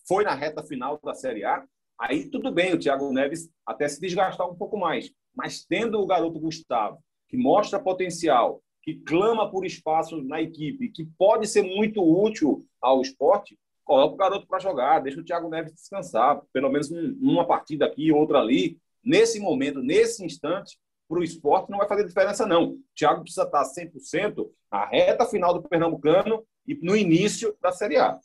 foi 0.08 0.24
na 0.24 0.34
reta 0.34 0.64
final 0.64 1.00
da 1.04 1.14
Série 1.14 1.44
A, 1.44 1.66
aí 2.00 2.30
tudo 2.30 2.52
bem 2.52 2.74
o 2.74 2.80
Thiago 2.80 3.12
Neves 3.12 3.50
até 3.66 3.88
se 3.88 4.00
desgastar 4.00 4.50
um 4.50 4.56
pouco 4.56 4.78
mais. 4.78 5.12
Mas 5.36 5.66
tendo 5.66 6.00
o 6.00 6.06
garoto 6.06 6.40
Gustavo, 6.40 7.00
que 7.28 7.36
mostra 7.36 7.80
potencial, 7.80 8.62
que 8.82 8.96
clama 8.96 9.50
por 9.50 9.66
espaço 9.66 10.22
na 10.22 10.42
equipe, 10.42 10.90
que 10.90 11.06
pode 11.18 11.48
ser 11.48 11.64
muito 11.64 12.02
útil 12.02 12.66
ao 12.82 13.02
esporte, 13.02 13.58
coloca 13.84 14.14
o 14.14 14.18
garoto 14.18 14.48
para 14.48 14.60
jogar, 14.60 15.00
deixa 15.00 15.20
o 15.20 15.24
Thiago 15.24 15.50
Neves 15.50 15.74
descansar, 15.74 16.42
pelo 16.52 16.70
menos 16.70 16.90
uma 16.92 17.46
partida 17.46 17.86
aqui, 17.86 18.12
outra 18.12 18.40
ali. 18.40 18.80
Nesse 19.04 19.40
momento, 19.40 19.82
nesse 19.82 20.24
instante, 20.24 20.78
para 21.08 21.20
o 21.20 21.24
esporte 21.24 21.70
não 21.70 21.78
vai 21.78 21.88
fazer 21.88 22.06
diferença, 22.06 22.46
não. 22.46 22.72
O 22.72 22.84
Thiago 22.96 23.22
precisa 23.22 23.44
estar 23.44 23.64
100% 23.64 24.50
na 24.72 24.86
reta 24.86 25.26
final 25.26 25.54
do 25.54 25.68
Pernambucano 25.68 26.46
e 26.66 26.76
no 26.76 26.96
início 26.96 27.56
da 27.62 27.72
Série 27.72 27.98
A. 27.98 28.20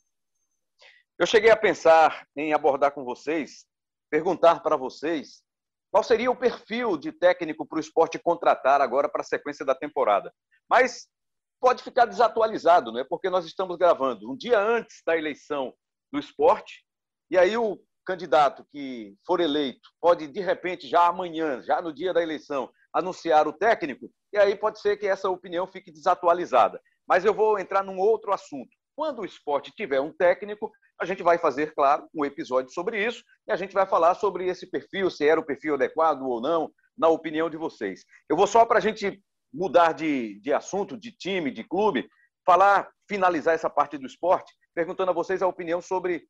Eu 1.18 1.26
cheguei 1.26 1.50
a 1.50 1.56
pensar 1.56 2.26
em 2.36 2.52
abordar 2.52 2.92
com 2.92 3.04
vocês, 3.04 3.66
perguntar 4.08 4.62
para 4.62 4.76
vocês 4.76 5.42
qual 5.90 6.04
seria 6.04 6.30
o 6.30 6.36
perfil 6.36 6.96
de 6.96 7.10
técnico 7.10 7.66
para 7.66 7.78
o 7.78 7.80
esporte 7.80 8.18
contratar 8.18 8.80
agora 8.80 9.08
para 9.08 9.22
a 9.22 9.24
sequência 9.24 9.66
da 9.66 9.74
temporada. 9.74 10.32
Mas 10.68 11.08
pode 11.60 11.82
ficar 11.82 12.04
desatualizado, 12.04 12.92
não 12.92 13.00
é? 13.00 13.04
Porque 13.04 13.30
nós 13.30 13.44
estamos 13.44 13.76
gravando 13.76 14.30
um 14.30 14.36
dia 14.36 14.60
antes 14.60 15.02
da 15.04 15.16
eleição 15.16 15.72
do 16.12 16.18
esporte, 16.18 16.84
e 17.30 17.36
aí 17.36 17.56
o 17.56 17.78
candidato 18.06 18.64
que 18.70 19.14
for 19.26 19.40
eleito 19.40 19.88
pode, 20.00 20.26
de 20.26 20.40
repente, 20.40 20.88
já 20.88 21.06
amanhã, 21.06 21.60
já 21.62 21.82
no 21.82 21.92
dia 21.92 22.12
da 22.12 22.22
eleição, 22.22 22.70
anunciar 22.92 23.46
o 23.46 23.52
técnico, 23.52 24.10
e 24.32 24.38
aí 24.38 24.56
pode 24.56 24.80
ser 24.80 24.96
que 24.96 25.06
essa 25.06 25.28
opinião 25.28 25.66
fique 25.66 25.92
desatualizada. 25.92 26.80
Mas 27.06 27.24
eu 27.24 27.34
vou 27.34 27.58
entrar 27.58 27.82
num 27.82 27.98
outro 27.98 28.32
assunto. 28.32 28.70
Quando 28.94 29.20
o 29.20 29.24
esporte 29.24 29.72
tiver 29.72 30.00
um 30.00 30.12
técnico, 30.12 30.70
a 31.00 31.04
gente 31.04 31.22
vai 31.22 31.38
fazer, 31.38 31.74
claro, 31.74 32.08
um 32.14 32.24
episódio 32.24 32.72
sobre 32.72 33.04
isso 33.04 33.22
e 33.46 33.52
a 33.52 33.56
gente 33.56 33.72
vai 33.72 33.86
falar 33.86 34.14
sobre 34.14 34.46
esse 34.46 34.68
perfil, 34.68 35.10
se 35.10 35.26
era 35.26 35.38
o 35.38 35.44
perfil 35.44 35.74
adequado 35.74 36.22
ou 36.22 36.40
não, 36.40 36.70
na 36.98 37.08
opinião 37.08 37.48
de 37.48 37.56
vocês. 37.56 38.04
Eu 38.28 38.36
vou 38.36 38.46
só 38.46 38.66
para 38.66 38.78
a 38.78 38.80
gente 38.80 39.22
mudar 39.52 39.92
de, 39.92 40.40
de 40.40 40.52
assunto, 40.52 40.96
de 40.96 41.12
time, 41.12 41.50
de 41.50 41.64
clube, 41.64 42.08
falar, 42.44 42.88
finalizar 43.08 43.54
essa 43.54 43.70
parte 43.70 43.98
do 43.98 44.06
esporte, 44.06 44.52
perguntando 44.74 45.10
a 45.10 45.14
vocês 45.14 45.42
a 45.42 45.46
opinião 45.46 45.80
sobre 45.80 46.26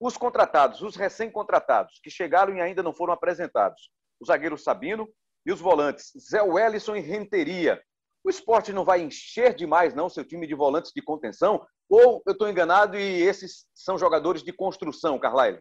os 0.00 0.16
contratados, 0.16 0.80
os 0.80 0.96
recém-contratados, 0.96 2.00
que 2.02 2.10
chegaram 2.10 2.54
e 2.56 2.60
ainda 2.60 2.82
não 2.82 2.92
foram 2.92 3.12
apresentados. 3.12 3.90
O 4.20 4.26
zagueiro 4.26 4.56
Sabino 4.56 5.08
e 5.44 5.52
os 5.52 5.60
volantes 5.60 6.12
Zé 6.30 6.42
Wellison 6.42 6.96
e 6.96 7.00
Renteria. 7.00 7.80
O 8.24 8.30
esporte 8.30 8.72
não 8.72 8.84
vai 8.84 9.00
encher 9.00 9.54
demais, 9.54 9.94
não, 9.94 10.08
seu 10.08 10.24
time 10.24 10.46
de 10.46 10.54
volantes 10.54 10.92
de 10.94 11.02
contenção? 11.02 11.64
Ou 11.88 12.22
eu 12.26 12.32
estou 12.32 12.48
enganado 12.48 12.98
e 12.98 13.22
esses 13.22 13.66
são 13.74 13.98
jogadores 13.98 14.42
de 14.42 14.52
construção, 14.52 15.18
Carlyle? 15.18 15.60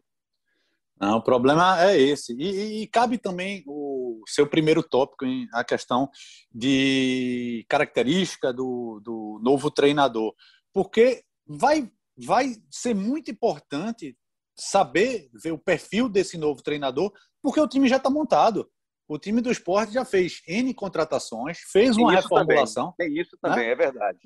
Não, 1.00 1.18
o 1.18 1.24
problema 1.24 1.82
é 1.82 1.98
esse. 1.98 2.34
E, 2.34 2.44
e, 2.44 2.84
e, 2.84 2.88
cabe 2.88 3.18
também 3.18 3.64
o 3.66 3.99
seu 4.28 4.48
primeiro 4.48 4.84
tópico, 4.84 5.26
em, 5.26 5.48
a 5.54 5.64
questão 5.64 6.10
de 6.54 7.66
característica 7.70 8.54
do, 8.54 9.00
do 9.04 9.40
novo 9.44 9.72
treinador. 9.72 10.34
Porque 10.74 11.24
vai, 11.48 11.92
vai 12.18 12.56
ser 12.70 12.94
muito 12.94 13.32
importante 13.32 14.18
saber 14.56 15.30
ver 15.42 15.52
o 15.52 15.58
perfil 15.58 16.10
desse 16.10 16.38
novo 16.38 16.62
treinador, 16.62 17.12
porque 17.42 17.60
o 17.60 17.68
time 17.68 17.88
já 17.88 17.98
está 17.98 18.10
montado. 18.10 18.70
O 19.08 19.18
time 19.18 19.42
do 19.42 19.52
esporte 19.52 19.94
já 19.94 20.06
fez 20.06 20.42
N 20.48 20.74
contratações, 20.74 21.60
fez 21.72 21.98
uma 21.98 22.12
reformulação. 22.12 22.94
Também. 22.98 23.14
Tem 23.14 23.22
isso 23.22 23.38
também, 23.42 23.66
né? 23.66 23.72
é 23.72 23.76
verdade. 23.76 24.20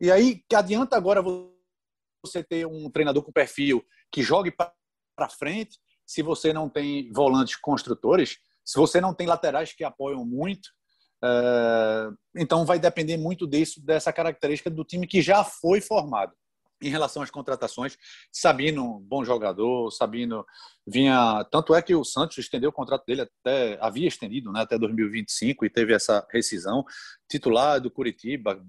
E 0.00 0.10
aí, 0.10 0.42
que 0.48 0.56
adianta 0.56 0.96
agora 0.96 1.22
você 2.24 2.42
ter 2.42 2.66
um 2.66 2.90
treinador 2.90 3.22
com 3.22 3.32
perfil 3.32 3.84
que 4.10 4.22
jogue 4.22 4.50
para 4.50 5.28
frente, 5.28 5.78
se 6.06 6.22
você 6.22 6.52
não 6.52 6.68
tem 6.68 7.12
volantes 7.12 7.56
construtores, 7.56 8.38
se 8.70 8.78
você 8.78 9.00
não 9.00 9.12
tem 9.12 9.26
laterais 9.26 9.72
que 9.72 9.82
apoiam 9.82 10.24
muito, 10.24 10.68
é... 11.24 12.08
então 12.36 12.64
vai 12.64 12.78
depender 12.78 13.16
muito 13.16 13.44
disso, 13.44 13.84
dessa 13.84 14.12
característica 14.12 14.70
do 14.70 14.84
time 14.84 15.08
que 15.08 15.20
já 15.20 15.42
foi 15.42 15.80
formado. 15.80 16.32
Em 16.80 16.88
relação 16.88 17.20
às 17.20 17.30
contratações, 17.30 17.98
Sabino, 18.32 19.00
bom 19.00 19.24
jogador, 19.24 19.90
Sabino 19.90 20.46
vinha. 20.86 21.44
Tanto 21.50 21.74
é 21.74 21.82
que 21.82 21.94
o 21.94 22.04
Santos 22.04 22.38
estendeu 22.38 22.70
o 22.70 22.72
contrato 22.72 23.04
dele 23.04 23.22
até. 23.22 23.76
havia 23.82 24.06
estendido 24.06 24.52
né, 24.52 24.60
até 24.60 24.78
2025 24.78 25.66
e 25.66 25.70
teve 25.70 25.92
essa 25.92 26.24
rescisão. 26.30 26.84
Titular 27.28 27.80
do 27.80 27.90
Curitiba, 27.90 28.64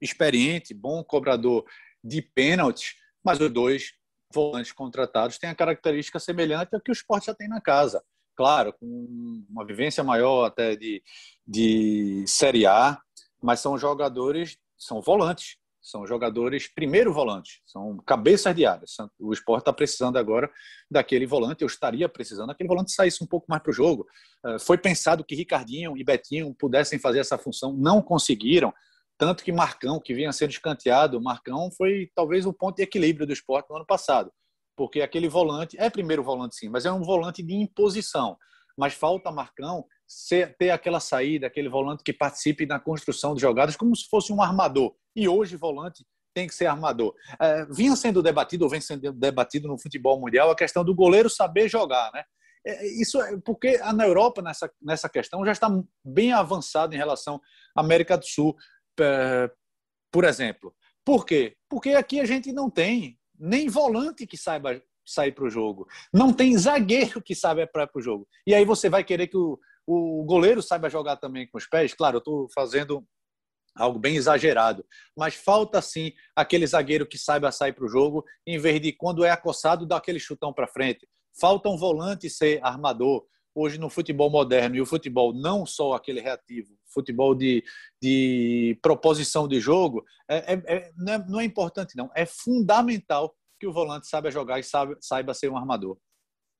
experiente, 0.00 0.74
bom 0.74 1.02
cobrador 1.02 1.64
de 2.04 2.20
pênaltis, 2.22 2.94
mas 3.24 3.40
os 3.40 3.50
dois 3.50 3.94
volantes 4.32 4.70
contratados 4.70 5.38
têm 5.38 5.50
a 5.50 5.54
característica 5.54 6.20
semelhante 6.20 6.74
ao 6.74 6.80
que 6.80 6.90
o 6.90 6.92
esporte 6.92 7.26
já 7.26 7.34
tem 7.34 7.48
na 7.48 7.60
casa. 7.60 8.00
Claro, 8.40 8.72
com 8.72 9.44
uma 9.50 9.66
vivência 9.66 10.02
maior 10.02 10.46
até 10.46 10.74
de, 10.74 11.02
de 11.46 12.24
Série 12.26 12.64
A, 12.64 12.98
mas 13.42 13.60
são 13.60 13.76
jogadores, 13.76 14.56
são 14.78 15.02
volantes, 15.02 15.58
são 15.78 16.06
jogadores 16.06 16.66
primeiro 16.66 17.12
volante, 17.12 17.60
são 17.66 17.98
cabeças 17.98 18.56
de 18.56 18.64
área. 18.64 18.86
O 19.18 19.34
esporte 19.34 19.60
está 19.60 19.74
precisando 19.74 20.16
agora 20.16 20.50
daquele 20.90 21.26
volante, 21.26 21.60
eu 21.60 21.66
estaria 21.66 22.08
precisando 22.08 22.46
daquele 22.46 22.70
volante 22.70 22.92
saísse 22.92 23.22
um 23.22 23.26
pouco 23.26 23.44
mais 23.46 23.62
para 23.62 23.72
o 23.72 23.74
jogo. 23.74 24.06
Eh, 24.46 24.58
foi 24.58 24.78
pensado 24.78 25.22
que 25.22 25.34
Ricardinho 25.34 25.94
e 25.94 26.02
Betinho 26.02 26.54
pudessem 26.54 26.98
fazer 26.98 27.18
essa 27.18 27.36
função, 27.36 27.74
não 27.74 28.00
conseguiram. 28.00 28.72
Tanto 29.18 29.44
que 29.44 29.52
Marcão, 29.52 30.00
que 30.00 30.14
vinha 30.14 30.32
sendo 30.32 30.52
escanteado, 30.52 31.20
Marcão 31.20 31.70
foi 31.70 32.10
talvez 32.14 32.46
o 32.46 32.54
ponto 32.54 32.76
de 32.76 32.84
equilíbrio 32.84 33.26
do 33.26 33.34
esporte 33.34 33.68
no 33.68 33.76
ano 33.76 33.84
passado. 33.84 34.32
Porque 34.80 35.02
aquele 35.02 35.28
volante, 35.28 35.76
é 35.78 35.90
primeiro 35.90 36.24
volante 36.24 36.56
sim, 36.56 36.70
mas 36.70 36.86
é 36.86 36.90
um 36.90 37.02
volante 37.02 37.42
de 37.42 37.52
imposição. 37.52 38.38
Mas 38.78 38.94
falta 38.94 39.30
Marcão 39.30 39.84
ser, 40.08 40.56
ter 40.56 40.70
aquela 40.70 41.00
saída, 41.00 41.46
aquele 41.46 41.68
volante 41.68 42.02
que 42.02 42.14
participe 42.14 42.64
na 42.64 42.80
construção 42.80 43.34
de 43.34 43.42
jogadas 43.42 43.76
como 43.76 43.94
se 43.94 44.08
fosse 44.08 44.32
um 44.32 44.40
armador. 44.40 44.94
E 45.14 45.28
hoje 45.28 45.54
volante 45.54 46.02
tem 46.32 46.46
que 46.46 46.54
ser 46.54 46.64
armador. 46.64 47.14
É, 47.38 47.66
vinha 47.66 47.94
sendo 47.94 48.22
debatido, 48.22 48.64
ou 48.64 48.70
vem 48.70 48.80
sendo 48.80 49.12
debatido 49.12 49.68
no 49.68 49.78
futebol 49.78 50.18
mundial, 50.18 50.50
a 50.50 50.56
questão 50.56 50.82
do 50.82 50.94
goleiro 50.94 51.28
saber 51.28 51.68
jogar, 51.68 52.10
né? 52.14 52.24
É, 52.66 52.86
isso 53.02 53.20
é 53.20 53.38
porque 53.44 53.76
na 53.92 54.06
Europa, 54.06 54.40
nessa, 54.40 54.72
nessa 54.80 55.10
questão, 55.10 55.44
já 55.44 55.52
está 55.52 55.68
bem 56.02 56.32
avançado 56.32 56.94
em 56.94 56.98
relação 56.98 57.38
à 57.76 57.82
América 57.82 58.16
do 58.16 58.24
Sul. 58.24 58.56
É, 58.98 59.50
por 60.10 60.24
exemplo. 60.24 60.74
Por 61.04 61.26
quê? 61.26 61.54
Porque 61.68 61.90
aqui 61.90 62.18
a 62.18 62.24
gente 62.24 62.50
não 62.50 62.70
tem 62.70 63.19
nem 63.40 63.68
volante 63.68 64.26
que 64.26 64.36
saiba 64.36 64.80
sair 65.04 65.32
para 65.32 65.44
o 65.44 65.50
jogo. 65.50 65.88
Não 66.12 66.32
tem 66.32 66.56
zagueiro 66.56 67.22
que 67.22 67.34
saiba 67.34 67.66
para 67.66 67.88
o 67.94 68.00
jogo. 68.00 68.28
E 68.46 68.54
aí 68.54 68.64
você 68.64 68.88
vai 68.88 69.02
querer 69.02 69.26
que 69.26 69.36
o, 69.36 69.58
o 69.86 70.22
goleiro 70.24 70.62
saiba 70.62 70.90
jogar 70.90 71.16
também 71.16 71.48
com 71.48 71.58
os 71.58 71.66
pés? 71.66 71.94
Claro, 71.94 72.16
eu 72.16 72.20
estou 72.20 72.48
fazendo 72.54 73.04
algo 73.74 73.98
bem 73.98 74.16
exagerado. 74.16 74.84
Mas 75.16 75.34
falta 75.34 75.80
sim 75.80 76.12
aquele 76.36 76.66
zagueiro 76.66 77.06
que 77.06 77.18
saiba 77.18 77.50
sair 77.50 77.72
para 77.72 77.84
o 77.84 77.88
jogo, 77.88 78.24
em 78.46 78.58
vez 78.58 78.80
de 78.80 78.92
quando 78.92 79.24
é 79.24 79.30
acossado 79.30 79.86
dar 79.86 79.96
aquele 79.96 80.20
chutão 80.20 80.52
para 80.52 80.68
frente. 80.68 81.08
Falta 81.40 81.68
um 81.68 81.76
volante 81.76 82.28
ser 82.28 82.60
armador. 82.62 83.24
hoje 83.54 83.78
no 83.78 83.90
futebol 83.90 84.30
moderno 84.30 84.76
e 84.76 84.80
o 84.80 84.86
futebol 84.86 85.32
não 85.32 85.66
só 85.66 85.94
aquele 85.94 86.20
reativo, 86.20 86.72
futebol 86.92 87.34
de, 87.34 87.64
de 88.02 88.78
proposição 88.82 89.46
de 89.46 89.60
jogo, 89.60 90.04
é, 90.28 90.54
é, 90.54 90.62
é, 90.66 90.90
não, 90.96 91.12
é, 91.12 91.18
não, 91.28 91.40
é, 91.40 91.44
importante, 91.44 91.96
não. 91.96 92.10
É 92.14 92.26
fundamental 92.26 93.34
que 93.58 93.66
o 93.66 93.72
volante 93.72 94.06
saiba 94.06 94.30
jogar 94.30 94.58
e 94.58 94.62
saiba, 94.62 94.96
saiba 95.00 95.34
ser 95.34 95.50
um 95.50 95.56
armador. 95.56 95.98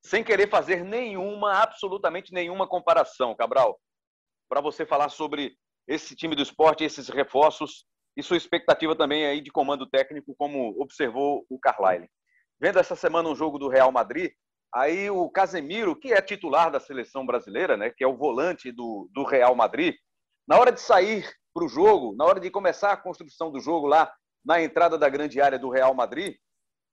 Sem 0.05 0.25
querer 0.25 0.49
fazer 0.49 0.85
nenhuma, 0.85 1.53
absolutamente 1.55 2.33
nenhuma 2.33 2.67
comparação, 2.67 3.35
Cabral, 3.35 3.79
para 4.49 4.61
você 4.61 4.87
falar 4.87 5.09
sobre 5.09 5.55
esse 5.87 6.15
time 6.15 6.35
do 6.35 6.43
esporte, 6.43 6.85
esses 6.85 7.09
reforços 7.09 7.85
e 8.17 8.23
sua 8.23 8.37
expectativa 8.37 8.97
também 8.97 9.27
aí 9.27 9.41
de 9.41 9.51
comando 9.51 9.89
técnico, 9.89 10.35
como 10.37 10.81
observou 10.81 11.45
o 11.49 11.59
Carlyle. 11.59 12.09
Vendo 12.61 12.79
essa 12.79 12.95
semana 12.95 13.29
um 13.29 13.35
jogo 13.35 13.59
do 13.59 13.69
Real 13.69 13.91
Madrid, 13.91 14.33
aí 14.75 15.11
o 15.11 15.29
Casemiro, 15.31 15.97
que 15.97 16.13
é 16.13 16.21
titular 16.21 16.71
da 16.71 16.81
seleção 16.81 17.25
brasileira, 17.25 17.77
né, 17.77 17.91
que 17.91 18.05
é 18.05 18.07
o 18.07 18.17
volante 18.17 18.71
do, 18.71 19.09
do 19.13 19.25
Real 19.25 19.55
Madrid, 19.55 19.95
na 20.51 20.59
hora 20.59 20.73
de 20.73 20.81
sair 20.81 21.33
para 21.55 21.65
o 21.65 21.69
jogo, 21.69 22.13
na 22.17 22.25
hora 22.25 22.41
de 22.41 22.51
começar 22.51 22.91
a 22.91 22.97
construção 22.97 23.53
do 23.53 23.61
jogo 23.61 23.87
lá 23.87 24.13
na 24.45 24.61
entrada 24.61 24.99
da 24.99 25.09
grande 25.09 25.41
área 25.41 25.57
do 25.57 25.71
Real 25.71 25.95
Madrid, 25.95 26.35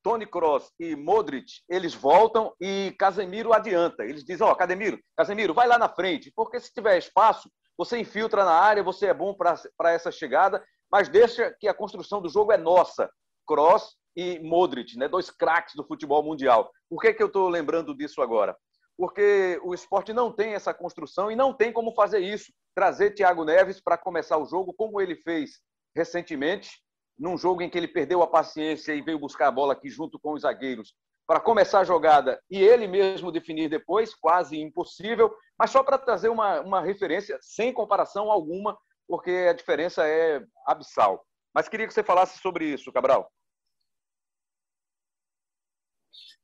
Tony 0.04 0.28
Kroos 0.28 0.72
e 0.80 0.96
Modric, 0.96 1.54
eles 1.68 1.96
voltam 1.96 2.54
e 2.62 2.96
Casemiro 3.00 3.52
adianta. 3.52 4.06
Eles 4.06 4.24
dizem, 4.24 4.46
ó, 4.46 4.52
oh, 4.52 4.56
Casemiro, 4.56 5.00
Casemiro, 5.18 5.56
vai 5.56 5.68
lá 5.68 5.80
na 5.80 5.90
frente, 5.90 6.32
porque 6.36 6.60
se 6.60 6.72
tiver 6.72 7.00
espaço, 7.00 7.50
você 7.76 7.98
infiltra 7.98 8.46
na 8.46 8.54
área, 8.54 8.84
você 8.84 9.08
é 9.08 9.14
bom 9.14 9.34
para 9.34 9.92
essa 9.92 10.12
chegada, 10.12 10.64
mas 10.92 11.10
deixa 11.10 11.52
que 11.60 11.68
a 11.68 11.74
construção 11.74 12.22
do 12.22 12.30
jogo 12.30 12.52
é 12.52 12.58
nossa. 12.58 13.10
Kroos 13.48 13.96
e 14.16 14.38
Modric, 14.38 14.96
né? 15.00 15.08
dois 15.08 15.32
craques 15.32 15.74
do 15.74 15.84
futebol 15.84 16.22
mundial. 16.22 16.70
Por 16.88 17.02
que, 17.02 17.12
que 17.12 17.24
eu 17.24 17.28
estou 17.28 17.50
lembrando 17.50 17.98
disso 17.98 18.22
agora? 18.22 18.56
Porque 18.96 19.60
o 19.64 19.74
esporte 19.74 20.14
não 20.14 20.32
tem 20.32 20.54
essa 20.54 20.76
construção 20.76 21.32
e 21.32 21.36
não 21.36 21.52
tem 21.56 21.74
como 21.74 21.96
fazer 21.96 22.20
isso. 22.20 22.52
Trazer 22.78 23.10
Thiago 23.16 23.44
Neves 23.44 23.82
para 23.82 23.98
começar 23.98 24.38
o 24.38 24.46
jogo, 24.46 24.72
como 24.72 25.02
ele 25.02 25.16
fez 25.16 25.60
recentemente, 25.96 26.80
num 27.18 27.36
jogo 27.36 27.64
em 27.64 27.70
que 27.72 27.76
ele 27.76 27.88
perdeu 27.88 28.22
a 28.22 28.28
paciência 28.28 28.94
e 28.94 29.02
veio 29.02 29.18
buscar 29.18 29.48
a 29.48 29.52
bola 29.52 29.74
aqui 29.74 29.90
junto 29.90 30.20
com 30.20 30.34
os 30.34 30.44
zagueiros 30.44 30.94
para 31.26 31.40
começar 31.40 31.80
a 31.80 31.84
jogada 31.84 32.40
e 32.52 32.60
ele 32.60 32.86
mesmo 32.88 33.32
definir 33.32 33.68
depois, 33.68 34.14
quase 34.14 34.62
impossível, 34.62 35.36
mas 35.58 35.72
só 35.72 35.82
para 35.82 35.98
trazer 35.98 36.30
uma, 36.30 36.62
uma 36.62 36.80
referência 36.80 37.40
sem 37.42 37.74
comparação 37.74 38.30
alguma, 38.30 38.78
porque 39.08 39.48
a 39.50 39.54
diferença 39.54 40.08
é 40.08 40.46
abissal. 40.68 41.26
Mas 41.56 41.68
queria 41.68 41.88
que 41.88 41.94
você 41.96 42.04
falasse 42.04 42.38
sobre 42.38 42.66
isso, 42.66 42.94
Cabral. 42.94 43.28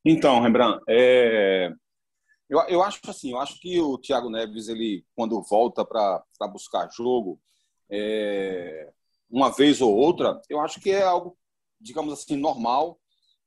Então, 0.03 0.41
Rembrandt, 0.41 0.81
é... 0.89 1.71
eu, 2.49 2.59
eu 2.67 2.83
acho 2.83 2.99
assim, 3.07 3.31
eu 3.31 3.39
acho 3.39 3.59
que 3.59 3.79
o 3.79 3.97
Thiago 3.97 4.29
Neves, 4.29 4.67
ele 4.67 5.05
quando 5.15 5.41
volta 5.43 5.85
para 5.85 6.23
buscar 6.51 6.89
jogo, 6.91 7.39
é... 7.89 8.91
uma 9.29 9.49
vez 9.49 9.81
ou 9.81 9.95
outra, 9.95 10.41
eu 10.49 10.59
acho 10.59 10.79
que 10.79 10.91
é 10.91 11.03
algo, 11.03 11.37
digamos 11.79 12.13
assim, 12.13 12.35
normal 12.35 12.99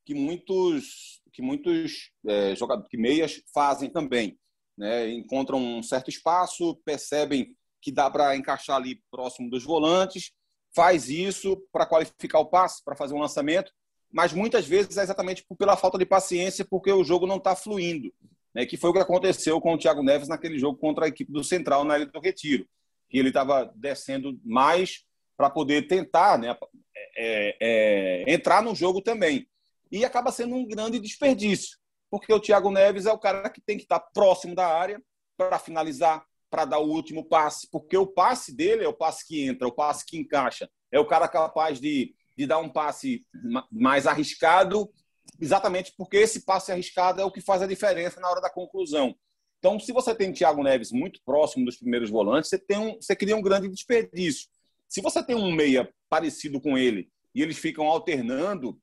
que 0.05 0.15
muitos 0.15 1.17
que 1.33 1.43
muitos 1.43 2.11
é, 2.27 2.57
jogadores, 2.57 2.89
que 2.91 2.97
meias 2.97 3.43
fazem 3.53 3.91
também, 3.91 4.39
né? 4.77 5.11
Encontram 5.11 5.59
um 5.59 5.83
certo 5.83 6.09
espaço, 6.09 6.77
percebem 6.77 7.55
que 7.83 7.93
dá 7.93 8.11
para 8.11 8.35
encaixar 8.35 8.77
ali 8.77 9.03
próximo 9.11 9.51
dos 9.51 9.63
volantes, 9.63 10.33
faz 10.75 11.11
isso 11.11 11.63
para 11.71 11.85
qualificar 11.85 12.39
o 12.39 12.47
passe, 12.47 12.83
para 12.83 12.97
fazer 12.97 13.13
um 13.15 13.21
lançamento 13.21 13.71
mas 14.17 14.33
muitas 14.33 14.67
vezes 14.67 14.97
é 14.97 15.03
exatamente 15.03 15.45
pela 15.59 15.77
falta 15.77 15.99
de 15.99 16.07
paciência, 16.07 16.65
porque 16.65 16.91
o 16.91 17.05
jogo 17.05 17.27
não 17.27 17.37
está 17.37 17.55
fluindo. 17.55 18.13
Né? 18.57 18.65
Que 18.65 18.79
foi 18.79 18.89
o 18.89 18.93
que 18.95 18.99
aconteceu 18.99 19.61
com 19.61 19.75
o 19.75 19.79
Thiago 19.79 20.03
Neves 20.03 20.29
naquele 20.29 20.59
jogo 20.59 20.79
contra 20.79 21.05
a 21.05 21.09
equipe 21.09 21.31
do 21.31 21.45
Central 21.45 21.85
na 21.85 21.99
Ilha 21.99 22.07
do 22.07 22.19
Retiro, 22.19 22.67
que 23.11 23.19
ele 23.19 23.29
estava 23.29 23.71
descendo 23.77 24.41
mais 24.43 25.05
para 25.37 25.51
poder 25.51 25.87
tentar 25.87 26.39
né, 26.39 26.57
é, 27.15 27.57
é, 27.61 28.33
entrar 28.33 28.63
no 28.63 28.75
jogo 28.75 29.03
também. 29.03 29.47
E 29.93 30.07
acaba 30.07 30.33
sendo 30.33 30.55
um 30.55 30.67
grande 30.67 30.99
desperdício, 30.99 31.77
porque 32.11 32.33
o 32.33 32.41
Thiago 32.41 32.71
Neves 32.71 33.05
é 33.05 33.13
o 33.13 33.19
cara 33.19 33.51
que 33.51 33.61
tem 33.61 33.77
que 33.77 33.83
estar 33.83 34.01
tá 34.01 34.09
próximo 34.15 34.55
da 34.55 34.67
área 34.67 35.03
para 35.37 35.59
finalizar, 35.59 36.25
para 36.49 36.65
dar 36.65 36.79
o 36.79 36.89
último 36.89 37.27
passe, 37.27 37.69
porque 37.71 37.99
o 37.99 38.07
passe 38.07 38.57
dele 38.57 38.85
é 38.85 38.89
o 38.89 38.97
passe 38.97 39.27
que 39.27 39.47
entra, 39.47 39.69
o 39.69 39.73
passe 39.73 40.07
que 40.07 40.17
encaixa. 40.17 40.67
É 40.91 40.99
o 40.99 41.05
cara 41.05 41.29
capaz 41.29 41.79
de 41.79 42.15
de 42.37 42.47
dar 42.47 42.59
um 42.59 42.69
passe 42.69 43.25
mais 43.73 44.07
arriscado, 44.07 44.91
exatamente 45.41 45.93
porque 45.97 46.17
esse 46.19 46.45
passe 46.45 46.73
arriscado 46.73 47.21
é 47.21 47.25
o 47.25 47.31
que 47.31 47.41
faz 47.41 47.63
a 47.63 47.67
diferença 47.67 48.21
na 48.21 48.31
hora 48.31 48.41
da 48.41 48.51
conclusão. 48.51 49.15
Então, 49.59 49.81
se 49.81 49.93
você 49.93 50.15
tem 50.15 50.33
Thiago 50.33 50.63
Neves 50.63 50.93
muito 50.93 51.21
próximo 51.25 51.65
dos 51.65 51.77
primeiros 51.77 52.11
volantes, 52.11 52.51
você, 52.51 52.59
tem 52.59 52.79
um, 52.79 52.95
você 52.95 53.17
cria 53.17 53.37
um 53.37 53.43
grande 53.43 53.69
desperdício. 53.69 54.49
Se 54.89 55.01
você 55.01 55.25
tem 55.25 55.35
um 55.35 55.51
meia 55.51 55.93
parecido 56.09 56.61
com 56.61 56.79
ele 56.79 57.09
e 57.35 57.43
eles 57.43 57.59
ficam 57.59 57.87
alternando 57.87 58.79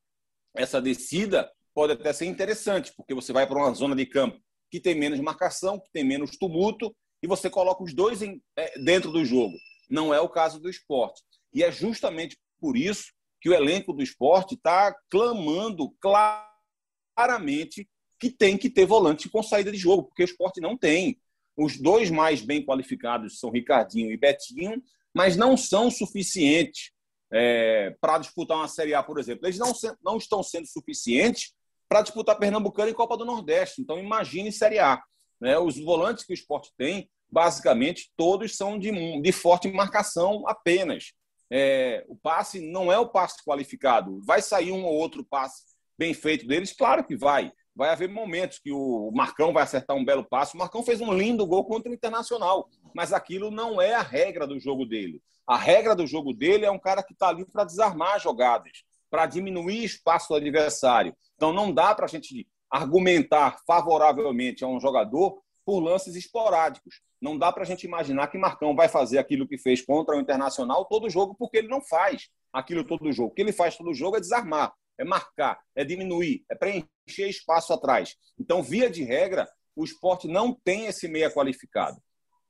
essa 0.55 0.81
descida, 0.81 1.49
pode 1.73 1.93
até 1.93 2.11
ser 2.13 2.25
interessante, 2.25 2.91
porque 2.95 3.13
você 3.13 3.31
vai 3.31 3.47
para 3.47 3.57
uma 3.57 3.73
zona 3.73 3.95
de 3.95 4.05
campo 4.05 4.39
que 4.69 4.79
tem 4.79 4.95
menos 4.95 5.19
marcação, 5.19 5.79
que 5.79 5.91
tem 5.91 6.03
menos 6.03 6.35
tumulto, 6.37 6.95
e 7.21 7.27
você 7.27 7.49
coloca 7.49 7.83
os 7.83 7.93
dois 7.93 8.21
em, 8.21 8.41
é, 8.57 8.79
dentro 8.79 9.11
do 9.11 9.23
jogo. 9.23 9.55
Não 9.89 10.13
é 10.13 10.19
o 10.19 10.27
caso 10.27 10.59
do 10.59 10.69
esporte. 10.69 11.21
E 11.53 11.63
é 11.63 11.71
justamente 11.71 12.37
por 12.59 12.75
isso 12.75 13.13
que 13.43 13.49
o 13.49 13.53
elenco 13.53 13.91
do 13.91 14.01
esporte 14.01 14.55
está 14.55 14.95
clamando 15.11 15.93
claramente 15.99 17.89
que 18.17 18.29
tem 18.29 18.57
que 18.57 18.69
ter 18.69 18.85
volante 18.85 19.27
com 19.27 19.43
saída 19.43 19.69
de 19.69 19.77
jogo, 19.77 20.03
porque 20.03 20.23
o 20.23 20.25
esporte 20.25 20.61
não 20.61 20.77
tem. 20.77 21.19
Os 21.57 21.77
dois 21.77 22.09
mais 22.09 22.41
bem 22.41 22.65
qualificados 22.65 23.39
são 23.39 23.51
Ricardinho 23.51 24.13
e 24.13 24.17
Betinho, 24.17 24.81
mas 25.13 25.35
não 25.35 25.57
são 25.57 25.91
suficientes 25.91 26.91
é, 27.33 27.93
para 27.99 28.17
disputar 28.17 28.55
uma 28.55 28.69
Série 28.69 28.93
A, 28.93 29.03
por 29.03 29.19
exemplo. 29.19 29.45
Eles 29.45 29.59
não, 29.59 29.73
não 30.01 30.15
estão 30.15 30.41
sendo 30.41 30.65
suficientes 30.65 31.53
para 31.89 32.01
disputar 32.01 32.39
Pernambucano 32.39 32.91
e 32.91 32.93
Copa 32.93 33.17
do 33.17 33.25
Nordeste. 33.25 33.81
Então, 33.81 33.99
imagine 33.99 34.53
Série 34.53 34.79
A. 34.79 35.03
Né? 35.41 35.59
Os 35.59 35.77
volantes 35.77 36.23
que 36.23 36.31
o 36.31 36.33
esporte 36.33 36.71
tem, 36.77 37.09
basicamente, 37.29 38.09
todos 38.15 38.55
são 38.55 38.79
de, 38.79 39.21
de 39.21 39.31
forte 39.33 39.69
marcação 39.69 40.47
apenas 40.47 41.11
é, 41.51 42.03
o 42.07 42.15
passe 42.15 42.59
não 42.59 42.91
é 42.91 42.97
o 42.97 43.09
passe 43.09 43.43
qualificado. 43.45 44.21
Vai 44.25 44.41
sair 44.41 44.71
um 44.71 44.83
ou 44.85 44.93
outro 44.93 45.23
passe 45.23 45.63
bem 45.97 46.13
feito 46.13 46.47
deles? 46.47 46.73
Claro 46.73 47.03
que 47.03 47.15
vai. 47.15 47.51
Vai 47.75 47.89
haver 47.89 48.09
momentos 48.09 48.59
que 48.59 48.71
o 48.71 49.11
Marcão 49.13 49.51
vai 49.51 49.63
acertar 49.63 49.95
um 49.95 50.05
belo 50.05 50.23
passe. 50.23 50.55
O 50.55 50.59
Marcão 50.59 50.83
fez 50.83 51.01
um 51.01 51.11
lindo 51.13 51.45
gol 51.45 51.65
contra 51.65 51.91
o 51.91 51.93
Internacional, 51.93 52.69
mas 52.95 53.11
aquilo 53.11 53.49
não 53.49 53.81
é 53.81 53.93
a 53.93 54.01
regra 54.01 54.45
do 54.45 54.59
jogo 54.59 54.85
dele. 54.85 55.21
A 55.45 55.57
regra 55.57 55.95
do 55.95 56.05
jogo 56.05 56.33
dele 56.33 56.65
é 56.65 56.71
um 56.71 56.79
cara 56.79 57.03
que 57.03 57.13
está 57.13 57.29
ali 57.29 57.45
para 57.45 57.65
desarmar 57.65 58.19
jogadas, 58.19 58.83
para 59.09 59.25
diminuir 59.25 59.83
espaço 59.83 60.29
do 60.29 60.35
adversário. 60.35 61.15
Então 61.35 61.51
não 61.51 61.73
dá 61.73 61.93
para 61.93 62.05
a 62.05 62.09
gente 62.09 62.47
argumentar 62.69 63.59
favoravelmente 63.67 64.63
a 64.63 64.67
um 64.67 64.79
jogador 64.79 65.41
por 65.65 65.79
lances 65.79 66.15
esporádicos. 66.15 67.01
Não 67.23 67.37
dá 67.37 67.53
para 67.53 67.63
a 67.63 67.65
gente 67.65 67.85
imaginar 67.85 68.27
que 68.27 68.37
Marcão 68.37 68.75
vai 68.75 68.89
fazer 68.89 69.17
aquilo 69.17 69.47
que 69.47 69.57
fez 69.57 69.81
contra 69.81 70.13
o 70.13 70.19
Internacional 70.19 70.83
todo 70.83 71.09
jogo, 71.09 71.33
porque 71.33 71.55
ele 71.55 71.69
não 71.69 71.81
faz 71.81 72.27
aquilo 72.51 72.83
todo 72.83 73.09
jogo. 73.13 73.29
O 73.29 73.33
que 73.33 73.41
ele 73.41 73.53
faz 73.53 73.77
todo 73.77 73.93
jogo 73.93 74.17
é 74.17 74.19
desarmar, 74.19 74.73
é 74.97 75.05
marcar, 75.05 75.57
é 75.73 75.85
diminuir, 75.85 76.43
é 76.51 76.53
preencher 76.53 77.29
espaço 77.29 77.71
atrás. 77.71 78.17
Então, 78.37 78.61
via 78.61 78.89
de 78.89 79.05
regra, 79.05 79.47
o 79.73 79.85
esporte 79.85 80.27
não 80.27 80.53
tem 80.65 80.87
esse 80.87 81.07
meia 81.07 81.31
qualificado. 81.31 81.97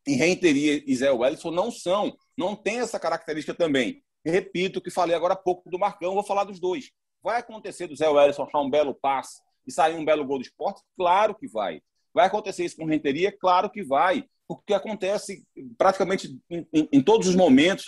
E 0.07 0.15
Renteria 0.15 0.83
e 0.87 0.95
Zé 0.95 1.11
Wellison 1.11 1.51
não 1.51 1.69
são, 1.69 2.11
não 2.35 2.55
tem 2.55 2.79
essa 2.79 2.99
característica 2.99 3.53
também. 3.53 4.03
Repito 4.25 4.79
o 4.79 4.81
que 4.81 4.89
falei 4.89 5.15
agora 5.15 5.35
há 5.35 5.37
pouco 5.37 5.69
do 5.69 5.77
Marcão, 5.77 6.15
vou 6.15 6.23
falar 6.23 6.45
dos 6.45 6.59
dois. 6.59 6.89
Vai 7.21 7.39
acontecer 7.39 7.85
do 7.85 7.95
Zé 7.95 8.09
Wellison 8.09 8.41
achar 8.41 8.59
um 8.59 8.71
belo 8.71 8.95
passe 8.95 9.39
e 9.67 9.71
sair 9.71 9.93
um 9.93 10.03
belo 10.03 10.25
gol 10.25 10.39
do 10.39 10.43
esporte? 10.43 10.81
Claro 10.97 11.35
que 11.35 11.47
vai. 11.47 11.79
Vai 12.13 12.27
acontecer 12.27 12.63
isso 12.63 12.77
com 12.77 12.85
Renteria? 12.85 13.31
Claro 13.31 13.69
que 13.69 13.83
vai 13.83 14.25
porque 14.47 14.73
acontece 14.73 15.45
praticamente 15.77 16.39
em, 16.49 16.67
em, 16.73 16.89
em 16.91 17.01
todos 17.01 17.27
os 17.27 17.35
momentos. 17.35 17.85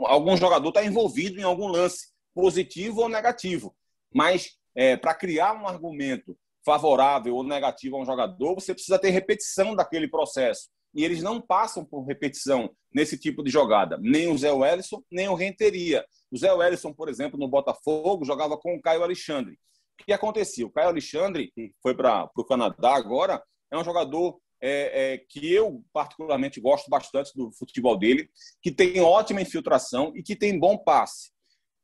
Algum 0.00 0.36
jogador 0.36 0.68
está 0.68 0.84
envolvido 0.84 1.38
em 1.38 1.42
algum 1.42 1.66
lance, 1.66 2.08
positivo 2.34 3.02
ou 3.02 3.08
negativo. 3.08 3.74
Mas 4.12 4.56
é, 4.74 4.96
para 4.96 5.14
criar 5.14 5.54
um 5.54 5.66
argumento 5.66 6.36
favorável 6.64 7.34
ou 7.34 7.44
negativo 7.44 7.96
a 7.96 8.00
um 8.00 8.06
jogador, 8.06 8.54
você 8.54 8.74
precisa 8.74 8.98
ter 8.98 9.10
repetição 9.10 9.74
daquele 9.74 10.08
processo. 10.08 10.68
E 10.94 11.04
eles 11.04 11.22
não 11.22 11.40
passam 11.40 11.84
por 11.84 12.04
repetição 12.04 12.70
nesse 12.92 13.18
tipo 13.18 13.42
de 13.42 13.50
jogada. 13.50 13.98
Nem 14.00 14.28
o 14.28 14.38
Zé 14.38 14.52
Wellison, 14.52 15.02
nem 15.10 15.28
o 15.28 15.34
Renteria. 15.34 16.04
O 16.30 16.38
Zé 16.38 16.52
Wellison, 16.52 16.92
por 16.92 17.08
exemplo, 17.08 17.38
no 17.38 17.48
Botafogo, 17.48 18.24
jogava 18.24 18.56
com 18.56 18.74
o 18.74 18.80
Caio 18.80 19.02
Alexandre. 19.02 19.58
O 20.00 20.04
que 20.04 20.12
acontecia? 20.12 20.66
O 20.66 20.70
Caio 20.70 20.88
Alexandre, 20.88 21.50
que 21.54 21.72
foi 21.82 21.94
para 21.94 22.28
o 22.36 22.44
Canadá 22.44 22.94
agora, 22.94 23.42
é 23.70 23.76
um 23.78 23.84
jogador 23.84 24.40
é, 24.60 25.12
é, 25.12 25.18
que 25.18 25.52
eu 25.52 25.84
particularmente 25.92 26.60
gosto 26.60 26.88
bastante 26.90 27.32
do 27.34 27.52
futebol 27.52 27.96
dele, 27.96 28.28
que 28.60 28.70
tem 28.70 29.00
ótima 29.00 29.40
infiltração 29.40 30.12
e 30.14 30.22
que 30.22 30.34
tem 30.34 30.58
bom 30.58 30.76
passe. 30.76 31.28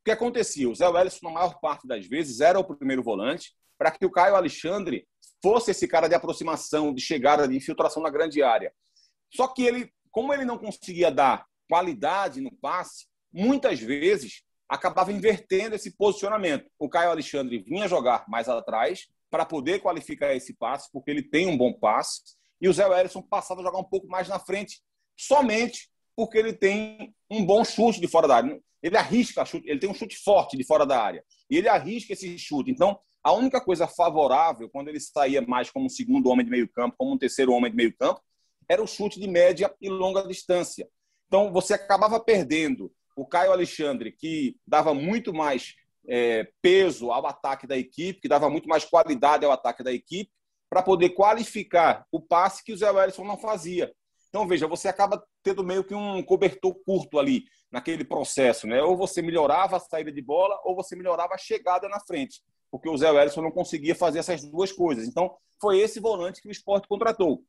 O 0.01 0.05
que 0.05 0.11
acontecia? 0.11 0.69
O 0.69 0.75
Zé 0.75 0.87
Wellison, 0.87 1.19
na 1.23 1.31
maior 1.31 1.59
parte 1.59 1.87
das 1.87 2.05
vezes, 2.05 2.41
era 2.41 2.59
o 2.59 2.63
primeiro 2.63 3.01
volante, 3.01 3.53
para 3.77 3.91
que 3.91 4.05
o 4.05 4.11
Caio 4.11 4.35
Alexandre 4.35 5.07
fosse 5.41 5.71
esse 5.71 5.87
cara 5.87 6.07
de 6.07 6.15
aproximação, 6.15 6.93
de 6.93 7.01
chegada, 7.01 7.47
de 7.47 7.55
infiltração 7.55 8.01
na 8.01 8.09
grande 8.09 8.41
área. 8.43 8.73
Só 9.33 9.47
que 9.47 9.63
ele, 9.63 9.91
como 10.11 10.33
ele 10.33 10.45
não 10.45 10.57
conseguia 10.57 11.11
dar 11.11 11.45
qualidade 11.69 12.41
no 12.41 12.51
passe, 12.51 13.07
muitas 13.31 13.79
vezes 13.79 14.43
acabava 14.67 15.11
invertendo 15.11 15.75
esse 15.75 15.95
posicionamento. 15.95 16.69
O 16.79 16.89
Caio 16.89 17.11
Alexandre 17.11 17.59
vinha 17.59 17.87
jogar 17.87 18.25
mais 18.27 18.47
atrás 18.49 19.07
para 19.35 19.45
poder 19.45 19.81
qualificar 19.81 20.33
esse 20.33 20.53
passe, 20.53 20.89
porque 20.93 21.11
ele 21.11 21.21
tem 21.21 21.45
um 21.45 21.57
bom 21.57 21.73
passe, 21.73 22.21
e 22.61 22.69
o 22.69 22.73
Zé 22.73 22.87
Wellison 22.87 23.21
passava 23.21 23.59
a 23.59 23.65
jogar 23.65 23.79
um 23.79 23.83
pouco 23.83 24.07
mais 24.07 24.29
na 24.29 24.39
frente, 24.39 24.81
somente 25.13 25.89
porque 26.15 26.37
ele 26.37 26.53
tem 26.53 27.13
um 27.29 27.45
bom 27.45 27.65
chute 27.65 27.99
de 27.99 28.07
fora 28.07 28.29
da 28.29 28.37
área. 28.37 28.61
Ele 28.81 28.95
arrisca 28.95 29.43
chute, 29.43 29.69
ele 29.69 29.77
tem 29.77 29.89
um 29.89 29.93
chute 29.93 30.15
forte 30.15 30.55
de 30.55 30.63
fora 30.63 30.85
da 30.85 31.03
área. 31.03 31.21
E 31.49 31.57
ele 31.57 31.67
arrisca 31.67 32.13
esse 32.13 32.39
chute. 32.39 32.71
Então, 32.71 32.97
a 33.21 33.33
única 33.33 33.59
coisa 33.59 33.85
favorável, 33.87 34.69
quando 34.69 34.87
ele 34.87 35.01
saía 35.01 35.41
mais 35.41 35.69
como 35.69 35.87
um 35.87 35.89
segundo 35.89 36.29
homem 36.29 36.45
de 36.45 36.51
meio 36.51 36.69
campo, 36.69 36.95
como 36.97 37.11
um 37.11 37.17
terceiro 37.17 37.51
homem 37.51 37.69
de 37.69 37.75
meio 37.75 37.93
campo, 37.97 38.21
era 38.69 38.81
o 38.81 38.87
chute 38.87 39.19
de 39.19 39.27
média 39.27 39.69
e 39.81 39.89
longa 39.89 40.25
distância. 40.25 40.87
Então, 41.27 41.51
você 41.51 41.73
acabava 41.73 42.21
perdendo 42.21 42.89
o 43.17 43.25
Caio 43.25 43.51
Alexandre, 43.51 44.13
que 44.13 44.55
dava 44.65 44.93
muito 44.93 45.33
mais 45.33 45.75
é, 46.07 46.47
peso 46.61 47.11
ao 47.11 47.25
ataque 47.25 47.67
da 47.67 47.77
equipe, 47.77 48.21
que 48.21 48.27
dava 48.27 48.49
muito 48.49 48.67
mais 48.67 48.85
qualidade 48.85 49.45
ao 49.45 49.51
ataque 49.51 49.83
da 49.83 49.91
equipe, 49.93 50.31
para 50.69 50.81
poder 50.81 51.09
qualificar 51.11 52.05
o 52.11 52.19
passe 52.19 52.63
que 52.63 52.73
o 52.73 52.77
Zé 52.77 52.89
Wellison 52.91 53.23
não 53.23 53.37
fazia. 53.37 53.93
Então, 54.29 54.47
veja, 54.47 54.67
você 54.67 54.87
acaba 54.87 55.23
tendo 55.41 55.63
meio 55.63 55.83
que 55.83 55.95
um 55.95 56.21
cobertor 56.21 56.75
curto 56.83 57.17
ali 57.17 57.45
naquele 57.71 58.03
processo, 58.03 58.67
né? 58.67 58.81
Ou 58.83 58.97
você 58.97 59.21
melhorava 59.21 59.77
a 59.77 59.79
saída 59.79 60.11
de 60.11 60.21
bola, 60.21 60.59
ou 60.65 60.75
você 60.75 60.95
melhorava 60.95 61.35
a 61.35 61.37
chegada 61.37 61.87
na 61.87 61.99
frente, 62.01 62.41
porque 62.69 62.89
o 62.89 62.97
Zé 62.97 63.09
Wellison 63.09 63.41
não 63.41 63.51
conseguia 63.51 63.95
fazer 63.95 64.19
essas 64.19 64.43
duas 64.43 64.71
coisas. 64.71 65.07
Então, 65.07 65.33
foi 65.61 65.79
esse 65.79 65.99
volante 65.99 66.41
que 66.41 66.49
o 66.49 66.51
esporte 66.51 66.87
contratou. 66.87 67.43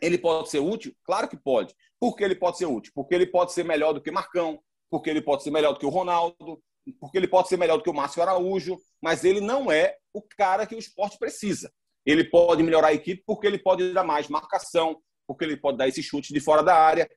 Ele 0.00 0.16
pode 0.16 0.48
ser 0.50 0.60
útil? 0.60 0.94
Claro 1.04 1.28
que 1.28 1.36
pode. 1.36 1.74
Por 1.98 2.14
que 2.14 2.22
ele 2.22 2.36
pode 2.36 2.58
ser 2.58 2.66
útil? 2.66 2.92
Porque 2.94 3.14
ele 3.14 3.26
pode 3.26 3.52
ser 3.52 3.64
melhor 3.64 3.92
do 3.92 4.00
que 4.00 4.10
Marcão, 4.10 4.62
porque 4.88 5.10
ele 5.10 5.20
pode 5.20 5.42
ser 5.42 5.50
melhor 5.50 5.72
do 5.72 5.78
que 5.78 5.86
o 5.86 5.90
Ronaldo, 5.90 6.62
porque 6.98 7.18
ele 7.18 7.28
pode 7.28 7.48
ser 7.48 7.56
melhor 7.56 7.76
do 7.76 7.82
que 7.82 7.90
o 7.90 7.94
Márcio 7.94 8.22
Araújo, 8.22 8.78
mas 9.00 9.24
ele 9.24 9.40
não 9.40 9.70
é 9.70 9.96
o 10.12 10.22
cara 10.22 10.66
que 10.66 10.74
o 10.74 10.78
esporte 10.78 11.18
precisa. 11.18 11.72
Ele 12.04 12.24
pode 12.24 12.62
melhorar 12.62 12.88
a 12.88 12.94
equipe 12.94 13.22
porque 13.26 13.46
ele 13.46 13.58
pode 13.58 13.92
dar 13.92 14.04
mais 14.04 14.28
marcação, 14.28 15.00
porque 15.26 15.44
ele 15.44 15.56
pode 15.56 15.78
dar 15.78 15.88
esse 15.88 16.02
chute 16.02 16.32
de 16.32 16.40
fora 16.40 16.62
da 16.62 16.74
área, 16.74 17.08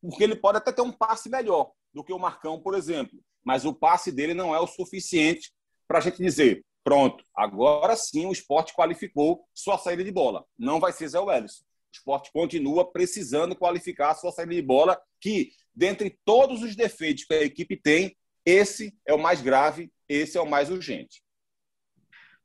porque 0.00 0.24
ele 0.24 0.36
pode 0.36 0.58
até 0.58 0.72
ter 0.72 0.82
um 0.82 0.92
passe 0.92 1.30
melhor 1.30 1.72
do 1.92 2.02
que 2.02 2.12
o 2.12 2.18
Marcão, 2.18 2.60
por 2.60 2.74
exemplo. 2.74 3.18
Mas 3.44 3.64
o 3.64 3.72
passe 3.72 4.10
dele 4.10 4.34
não 4.34 4.54
é 4.54 4.60
o 4.60 4.66
suficiente 4.66 5.52
para 5.86 5.98
a 5.98 6.00
gente 6.00 6.18
dizer, 6.18 6.64
pronto, 6.82 7.24
agora 7.34 7.96
sim 7.96 8.26
o 8.26 8.32
esporte 8.32 8.74
qualificou 8.74 9.44
sua 9.54 9.78
saída 9.78 10.02
de 10.02 10.10
bola. 10.10 10.44
Não 10.58 10.80
vai 10.80 10.92
ser 10.92 11.08
Zé 11.08 11.18
Wellison. 11.18 11.62
O 11.64 11.94
esporte 11.94 12.32
continua 12.32 12.90
precisando 12.90 13.54
qualificar 13.54 14.10
a 14.10 14.14
sua 14.14 14.32
saída 14.32 14.54
de 14.54 14.62
bola, 14.62 15.00
que, 15.20 15.50
dentre 15.74 16.18
todos 16.24 16.62
os 16.62 16.74
defeitos 16.74 17.24
que 17.24 17.34
a 17.34 17.42
equipe 17.42 17.76
tem, 17.76 18.16
esse 18.44 18.96
é 19.06 19.14
o 19.14 19.18
mais 19.18 19.40
grave, 19.40 19.90
esse 20.08 20.36
é 20.36 20.40
o 20.40 20.48
mais 20.48 20.70
urgente. 20.70 21.22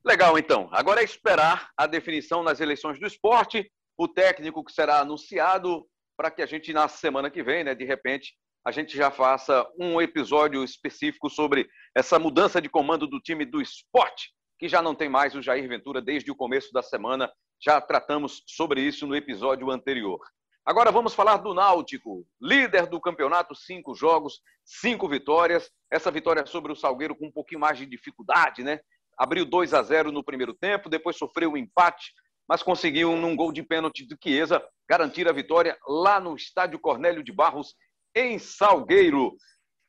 Legal, 0.05 0.37
então. 0.37 0.69
Agora 0.71 1.01
é 1.01 1.03
esperar 1.03 1.69
a 1.75 1.85
definição 1.85 2.43
nas 2.43 2.59
eleições 2.59 2.99
do 2.99 3.05
esporte 3.05 3.69
o 3.97 4.07
técnico 4.07 4.63
que 4.63 4.71
será 4.71 4.99
anunciado 4.99 5.85
para 6.15 6.29
que 6.29 6.41
a 6.41 6.45
gente, 6.45 6.71
na 6.71 6.87
semana 6.87 7.29
que 7.29 7.43
vem, 7.43 7.63
né, 7.63 7.73
de 7.73 7.83
repente, 7.83 8.35
a 8.65 8.71
gente 8.71 8.95
já 8.95 9.09
faça 9.09 9.67
um 9.79 9.99
episódio 9.99 10.63
específico 10.63 11.29
sobre 11.29 11.67
essa 11.95 12.19
mudança 12.19 12.61
de 12.61 12.69
comando 12.69 13.07
do 13.07 13.19
time 13.19 13.45
do 13.45 13.61
esporte, 13.61 14.31
que 14.59 14.67
já 14.67 14.81
não 14.81 14.93
tem 14.93 15.09
mais 15.09 15.35
o 15.35 15.41
Jair 15.41 15.67
Ventura 15.67 16.01
desde 16.01 16.29
o 16.29 16.35
começo 16.35 16.71
da 16.71 16.83
semana. 16.83 17.31
Já 17.59 17.81
tratamos 17.81 18.43
sobre 18.45 18.81
isso 18.81 19.07
no 19.07 19.15
episódio 19.15 19.71
anterior. 19.71 20.19
Agora 20.67 20.91
vamos 20.91 21.13
falar 21.13 21.37
do 21.37 21.53
Náutico, 21.53 22.27
líder 22.41 22.87
do 22.87 22.99
campeonato, 22.99 23.55
cinco 23.55 23.95
jogos, 23.95 24.41
cinco 24.65 25.07
vitórias. 25.07 25.71
Essa 25.89 26.11
vitória 26.11 26.45
sobre 26.45 26.73
o 26.73 26.75
Salgueiro 26.75 27.15
com 27.15 27.27
um 27.27 27.31
pouquinho 27.31 27.61
mais 27.61 27.77
de 27.77 27.85
dificuldade, 27.85 28.63
né? 28.63 28.81
Abriu 29.17 29.45
2 29.45 29.73
a 29.73 29.81
0 29.81 30.11
no 30.11 30.23
primeiro 30.23 30.53
tempo, 30.53 30.89
depois 30.89 31.17
sofreu 31.17 31.53
um 31.53 31.57
empate 31.57 32.11
mas 32.47 32.63
conseguiu, 32.63 33.15
num 33.15 33.35
gol 33.35 33.51
de 33.51 33.61
pênalti 33.61 34.05
do 34.07 34.17
Chiesa, 34.21 34.63
garantir 34.89 35.27
a 35.27 35.33
vitória 35.33 35.77
lá 35.85 36.19
no 36.19 36.35
estádio 36.35 36.79
Cornélio 36.79 37.21
de 37.21 37.31
Barros, 37.31 37.75
em 38.15 38.39
Salgueiro. 38.39 39.35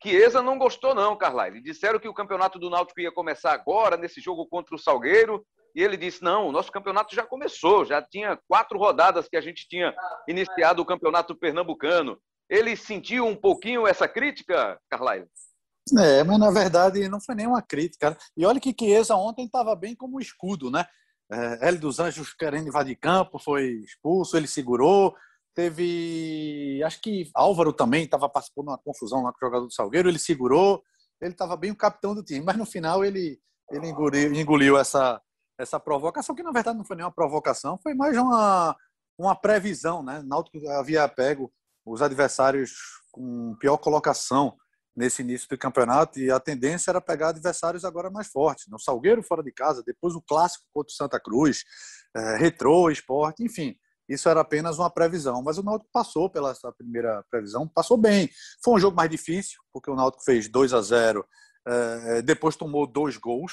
Chiesa 0.03 0.43
não 0.43 0.59
gostou, 0.59 0.95
não, 0.95 1.17
Carlyle. 1.17 1.63
Disseram 1.63 2.01
que 2.01 2.09
o 2.09 2.15
campeonato 2.15 2.59
do 2.59 2.69
Náutico 2.69 3.01
ia 3.01 3.13
começar 3.13 3.53
agora, 3.53 3.97
nesse 3.97 4.21
jogo 4.21 4.47
contra 4.47 4.75
o 4.75 4.79
Salgueiro, 4.79 5.47
e 5.75 5.83
ele 5.83 5.97
disse: 5.97 6.23
não, 6.23 6.49
o 6.49 6.53
nosso 6.53 6.73
campeonato 6.73 7.15
já 7.15 7.25
começou, 7.25 7.85
já 7.85 8.03
tinha 8.03 8.39
quatro 8.49 8.79
rodadas 8.79 9.29
que 9.29 9.37
a 9.37 9.41
gente 9.41 9.69
tinha 9.69 9.95
iniciado 10.29 10.83
o 10.83 10.87
campeonato 10.87 11.37
pernambucano. 11.37 12.19
Ele 12.49 12.75
sentiu 12.77 13.27
um 13.27 13.37
pouquinho 13.37 13.87
essa 13.87 14.09
crítica, 14.09 14.79
Carlyle? 14.89 15.27
É, 15.99 16.23
mas 16.25 16.39
na 16.39 16.51
verdade 16.51 17.09
não 17.09 17.21
foi 17.21 17.35
nenhuma 17.35 17.63
crítica. 17.63 18.17
E 18.37 18.45
olha 18.45 18.61
que 18.61 18.75
Chiesa 18.79 19.15
ontem 19.15 19.47
estava 19.47 19.75
bem 19.75 19.95
como 19.95 20.21
escudo, 20.21 20.71
né? 20.71 20.85
É, 21.31 21.73
dos 21.73 21.99
Anjos 21.99 22.33
querendo 22.33 22.69
invadir 22.69 22.97
campo, 22.97 23.39
foi 23.39 23.83
expulso, 23.85 24.37
ele 24.37 24.47
segurou. 24.47 25.15
Teve, 25.55 26.81
acho 26.85 27.01
que 27.01 27.31
Álvaro 27.35 27.73
também 27.73 28.05
estava 28.05 28.29
participando 28.29 28.67
de 28.67 28.71
uma 28.73 28.79
confusão 28.79 29.23
lá 29.23 29.33
com 29.33 29.39
o 29.39 29.49
jogador 29.49 29.67
do 29.67 29.73
Salgueiro, 29.73 30.09
ele 30.09 30.19
segurou, 30.19 30.83
ele 31.21 31.33
estava 31.33 31.57
bem 31.57 31.73
o 31.73 31.77
capitão 31.77 32.15
do 32.15 32.23
time, 32.23 32.45
mas 32.45 32.57
no 32.57 32.65
final 32.65 33.05
ele, 33.05 33.41
ele 33.73 33.89
engoliu, 33.89 34.35
engoliu 34.35 34.79
essa, 34.79 35.21
essa 35.59 35.81
provocação, 35.81 36.35
que 36.35 36.43
na 36.43 36.53
verdade 36.53 36.79
não 36.79 36.85
foi 36.85 36.97
nenhuma 36.97 37.13
provocação, 37.13 37.79
foi 37.83 37.93
mais 37.95 38.17
uma, 38.17 38.77
uma 39.19 39.35
previsão, 39.35 40.03
né? 40.03 40.23
Náutico 40.25 40.67
havia 40.71 41.07
pego 41.09 41.53
os 41.85 42.01
adversários 42.01 42.73
com 43.11 43.57
pior 43.59 43.77
colocação 43.79 44.57
nesse 44.97 45.23
início 45.23 45.49
do 45.49 45.59
campeonato 45.59 46.19
e 46.19 46.31
a 46.31 46.41
tendência 46.41 46.91
era 46.91 47.01
pegar 47.01 47.29
adversários 47.29 47.85
agora 47.85 48.11
mais 48.11 48.29
fortes. 48.29 48.67
No? 48.69 48.81
Salgueiro 48.81 49.23
fora 49.23 49.43
de 49.43 49.53
casa, 49.53 49.83
depois 49.85 50.15
o 50.15 50.23
clássico 50.23 50.65
contra 50.73 50.91
o 50.93 50.95
Santa 50.95 51.21
Cruz, 51.21 51.65
é, 52.17 52.37
Retrô, 52.37 52.91
Esporte, 52.91 53.45
enfim. 53.45 53.77
Isso 54.09 54.29
era 54.29 54.41
apenas 54.41 54.79
uma 54.79 54.91
previsão, 54.91 55.43
mas 55.43 55.59
o 55.59 55.63
Náutico 55.63 55.91
passou 55.93 56.31
pela 56.31 56.55
primeira 56.77 57.23
previsão, 57.31 57.69
passou 57.69 57.97
bem. 57.97 58.29
Foi 58.65 58.75
um 58.75 58.79
jogo 58.79 58.97
mais 58.97 59.11
difícil, 59.11 59.59
porque 59.73 59.91
o 59.91 59.95
Náutico 59.95 60.25
fez 60.25 60.49
2 60.49 60.73
a 60.73 60.81
0, 60.81 61.25
é, 61.67 62.23
depois 62.23 62.57
tomou 62.57 62.87
dois 62.87 63.17
gols, 63.17 63.53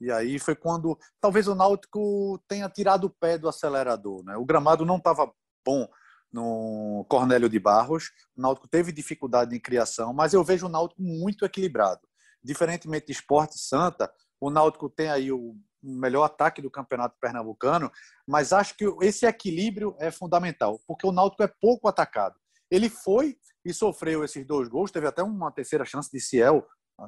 e 0.00 0.10
aí 0.10 0.38
foi 0.38 0.54
quando 0.54 0.98
talvez 1.20 1.48
o 1.48 1.54
Náutico 1.54 2.42
tenha 2.48 2.68
tirado 2.68 3.04
o 3.04 3.10
pé 3.10 3.38
do 3.38 3.48
acelerador. 3.48 4.22
Né? 4.24 4.36
O 4.36 4.44
gramado 4.44 4.84
não 4.84 4.96
estava 4.96 5.32
bom 5.64 5.88
no 6.32 7.06
Cornélio 7.08 7.48
de 7.48 7.58
Barros. 7.58 8.10
O 8.36 8.42
Náutico 8.42 8.68
teve 8.68 8.92
dificuldade 8.92 9.56
em 9.56 9.60
criação, 9.60 10.12
mas 10.12 10.34
eu 10.34 10.44
vejo 10.44 10.66
o 10.66 10.70
Náutico 10.70 11.02
muito 11.02 11.44
equilibrado. 11.44 12.00
Diferentemente 12.42 13.06
de 13.06 13.12
Esporte 13.12 13.58
Santa, 13.58 14.12
o 14.40 14.50
Náutico 14.50 14.90
tem 14.90 15.08
aí 15.08 15.32
o 15.32 15.56
melhor 15.82 16.24
ataque 16.24 16.60
do 16.60 16.70
campeonato 16.70 17.16
pernambucano, 17.20 17.90
mas 18.26 18.52
acho 18.52 18.76
que 18.76 18.84
esse 19.00 19.24
equilíbrio 19.24 19.96
é 19.98 20.10
fundamental, 20.10 20.80
porque 20.86 21.06
o 21.06 21.12
Náutico 21.12 21.42
é 21.42 21.52
pouco 21.60 21.88
atacado. 21.88 22.34
Ele 22.70 22.90
foi 22.90 23.36
e 23.64 23.72
sofreu 23.72 24.24
esses 24.24 24.46
dois 24.46 24.68
gols, 24.68 24.90
teve 24.90 25.06
até 25.06 25.22
uma 25.22 25.50
terceira 25.50 25.84
chance 25.84 26.10
de 26.10 26.20
Ciel 26.20 26.66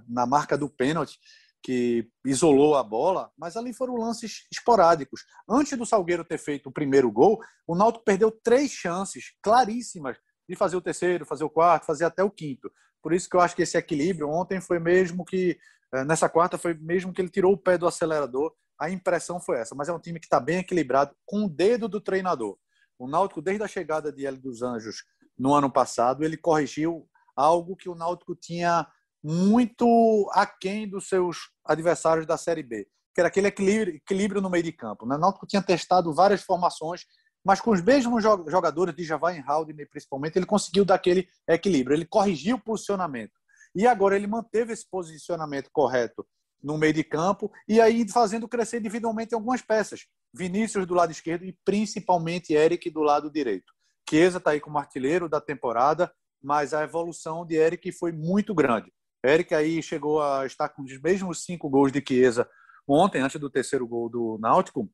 na 0.09 0.26
marca 0.26 0.57
do 0.57 0.68
pênalti, 0.68 1.18
que 1.62 2.09
isolou 2.24 2.76
a 2.76 2.82
bola, 2.82 3.30
mas 3.36 3.56
ali 3.56 3.72
foram 3.72 3.96
lances 3.96 4.46
esporádicos. 4.50 5.24
Antes 5.48 5.76
do 5.76 5.84
Salgueiro 5.84 6.24
ter 6.24 6.38
feito 6.38 6.68
o 6.68 6.72
primeiro 6.72 7.11
gol, 7.11 7.40
o 7.66 7.74
Náutico 7.74 8.04
perdeu 8.04 8.30
três 8.30 8.70
chances 8.70 9.32
claríssimas 9.42 10.16
de 10.48 10.56
fazer 10.56 10.76
o 10.76 10.80
terceiro, 10.80 11.26
fazer 11.26 11.44
o 11.44 11.50
quarto, 11.50 11.84
fazer 11.84 12.04
até 12.04 12.22
o 12.22 12.30
quinto. 12.30 12.70
Por 13.02 13.12
isso 13.12 13.28
que 13.28 13.36
eu 13.36 13.40
acho 13.40 13.54
que 13.54 13.62
esse 13.62 13.76
equilíbrio 13.76 14.30
ontem 14.30 14.61
foi 14.61 14.78
mesmo 14.78 15.24
que 15.24 15.59
eh, 15.92 16.04
nessa 16.04 16.28
quarta 16.28 16.56
foi 16.56 16.74
mesmo 16.74 17.12
que 17.12 17.20
ele 17.20 17.28
tirou 17.28 17.52
o 17.52 17.59
pé 17.59 17.76
do 17.76 17.86
acelerador. 17.86 18.52
A 18.78 18.90
impressão 18.90 19.40
foi 19.40 19.59
essa, 19.59 19.74
mas 19.74 19.88
é 19.88 19.92
um 19.92 20.00
time 20.00 20.20
que 20.20 20.26
está 20.26 20.40
bem 20.40 20.59
equilibrado 20.59 21.14
com 21.26 21.44
o 21.44 21.48
dedo 21.48 21.88
do 21.88 22.00
treinador. 22.00 22.56
O 22.98 23.06
Náutico 23.06 23.42
desde 23.42 23.62
a 23.62 23.68
chegada 23.68 24.12
de 24.12 24.26
Hélio 24.26 24.40
dos 24.40 24.62
Anjos 24.62 25.04
no 25.38 25.54
ano 25.54 25.70
passado, 25.70 26.24
ele 26.24 26.36
corrigiu 26.36 27.09
algo 27.36 27.76
que 27.76 27.88
o 27.88 27.94
Náutico 27.94 28.34
tinha 28.34 28.86
muito 29.22 30.30
aquém 30.32 30.88
dos 30.88 31.08
seus 31.08 31.50
adversários 31.64 32.26
da 32.26 32.36
Série 32.36 32.62
B, 32.62 32.86
que 33.14 33.20
era 33.20 33.28
aquele 33.28 33.48
equilíbrio, 33.48 34.40
no 34.40 34.50
meio 34.50 34.64
de 34.64 34.72
campo. 34.72 35.06
Né? 35.06 35.16
O 35.16 35.18
Náutico 35.18 35.46
tinha 35.46 35.62
testado 35.62 36.12
várias 36.14 36.42
formações, 36.42 37.04
mas 37.44 37.60
com 37.60 37.70
os 37.70 37.82
mesmos 37.82 38.22
jogadores 38.22 38.94
de 38.94 39.04
Javain 39.04 39.42
Haldane, 39.46 39.86
principalmente, 39.86 40.36
ele 40.36 40.46
conseguiu 40.46 40.84
dar 40.84 40.96
aquele 40.96 41.28
equilíbrio. 41.48 41.96
Ele 41.96 42.06
corrigiu 42.06 42.56
o 42.56 42.60
posicionamento. 42.60 43.32
E 43.74 43.86
agora 43.86 44.16
ele 44.16 44.26
manteve 44.26 44.72
esse 44.72 44.88
posicionamento 44.88 45.70
correto 45.72 46.26
no 46.62 46.76
meio 46.76 46.92
de 46.92 47.04
campo 47.04 47.50
e 47.68 47.80
aí 47.80 48.08
fazendo 48.10 48.48
crescer 48.48 48.78
individualmente 48.78 49.34
algumas 49.34 49.62
peças. 49.62 50.06
Vinícius 50.34 50.86
do 50.86 50.94
lado 50.94 51.12
esquerdo 51.12 51.44
e 51.44 51.56
principalmente 51.64 52.52
Eric 52.52 52.90
do 52.90 53.00
lado 53.00 53.30
direito. 53.30 53.72
Chiesa 54.08 54.38
está 54.38 54.50
aí 54.50 54.60
como 54.60 54.78
artilheiro 54.78 55.28
da 55.28 55.40
temporada, 55.40 56.12
mas 56.42 56.72
a 56.72 56.82
evolução 56.82 57.46
de 57.46 57.56
Eric 57.56 57.92
foi 57.92 58.12
muito 58.12 58.54
grande. 58.54 58.92
Eric 59.24 59.54
aí 59.54 59.82
chegou 59.82 60.22
a 60.22 60.46
estar 60.46 60.68
com 60.68 60.82
os 60.82 61.00
mesmos 61.00 61.44
cinco 61.44 61.68
gols 61.68 61.90
de 61.90 62.02
Chiesa 62.06 62.48
ontem, 62.86 63.20
antes 63.20 63.40
do 63.40 63.50
terceiro 63.50 63.86
gol 63.86 64.08
do 64.08 64.38
Náutico. 64.40 64.90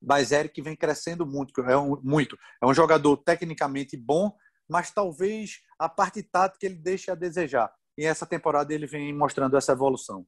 mas 0.00 0.32
Eric 0.32 0.60
vem 0.60 0.76
crescendo 0.76 1.24
muito, 1.24 1.60
é 1.62 1.76
um, 1.76 2.00
muito. 2.02 2.36
É 2.62 2.66
um 2.66 2.74
jogador 2.74 3.16
tecnicamente 3.18 3.96
bom, 3.96 4.36
mas 4.68 4.90
talvez 4.90 5.60
a 5.78 5.88
parte 5.88 6.22
tática 6.22 6.66
ele 6.66 6.76
deixe 6.76 7.10
a 7.10 7.14
desejar. 7.14 7.72
E 7.96 8.04
essa 8.04 8.26
temporada 8.26 8.72
ele 8.74 8.86
vem 8.86 9.14
mostrando 9.14 9.56
essa 9.56 9.72
evolução. 9.72 10.26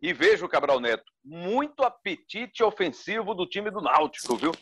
E 0.00 0.12
vejo, 0.14 0.48
Cabral 0.48 0.80
Neto, 0.80 1.04
muito 1.22 1.82
apetite 1.82 2.62
ofensivo 2.62 3.34
do 3.34 3.46
time 3.46 3.70
do 3.70 3.82
Náutico, 3.82 4.36
viu? 4.36 4.52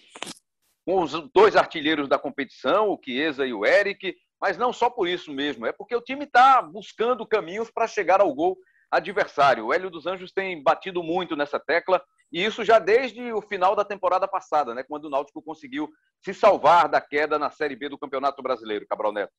Com 0.85 1.03
os 1.03 1.13
dois 1.33 1.55
artilheiros 1.55 2.09
da 2.09 2.19
competição, 2.19 2.89
o 2.89 3.01
Chiesa 3.05 3.47
e 3.47 3.53
o 3.53 3.65
Eric, 3.65 4.17
mas 4.41 4.57
não 4.57 4.73
só 4.73 4.89
por 4.89 5.09
isso 5.09 5.33
mesmo, 5.33 5.67
é 5.67 5.73
porque 5.73 5.95
o 5.95 6.01
time 6.01 6.25
está 6.25 6.63
buscando 6.63 7.27
caminhos 7.27 7.71
para 7.71 7.87
chegar 7.87 8.21
ao 8.21 8.35
gol 8.35 8.59
adversário. 8.91 9.67
O 9.67 9.73
Hélio 9.73 9.91
dos 9.91 10.07
Anjos 10.07 10.33
tem 10.33 10.63
batido 10.63 11.03
muito 11.03 11.37
nessa 11.37 11.59
tecla, 11.59 12.03
e 12.33 12.45
isso 12.45 12.65
já 12.65 12.79
desde 12.79 13.33
o 13.33 13.43
final 13.43 13.75
da 13.75 13.85
temporada 13.85 14.29
passada, 14.29 14.75
né, 14.75 14.83
quando 14.83 15.07
o 15.07 15.11
Náutico 15.11 15.43
conseguiu 15.43 15.91
se 16.23 16.33
salvar 16.33 16.89
da 16.89 17.01
queda 17.01 17.39
na 17.39 17.51
Série 17.51 17.77
B 17.77 17.89
do 17.89 17.99
Campeonato 17.99 18.43
Brasileiro, 18.43 18.87
Cabral 18.87 19.13
Neto. 19.13 19.33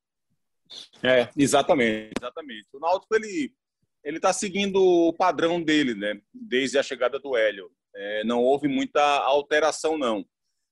É, 1.04 1.30
exatamente, 1.36 2.14
exatamente. 2.20 2.68
O 2.74 2.80
Náutico 2.80 3.16
ele 3.16 3.52
ele 4.04 4.18
está 4.18 4.32
seguindo 4.32 4.82
o 4.82 5.14
padrão 5.14 5.62
dele, 5.62 5.93
né? 5.93 6.22
Desde 6.34 6.78
a 6.78 6.84
chegada 6.84 7.20
do 7.20 7.36
Hélio. 7.36 7.70
É, 7.93 8.24
não 8.24 8.41
houve 8.41 8.68
muita 8.68 9.02
alteração, 9.02 9.97
não. 9.97 10.26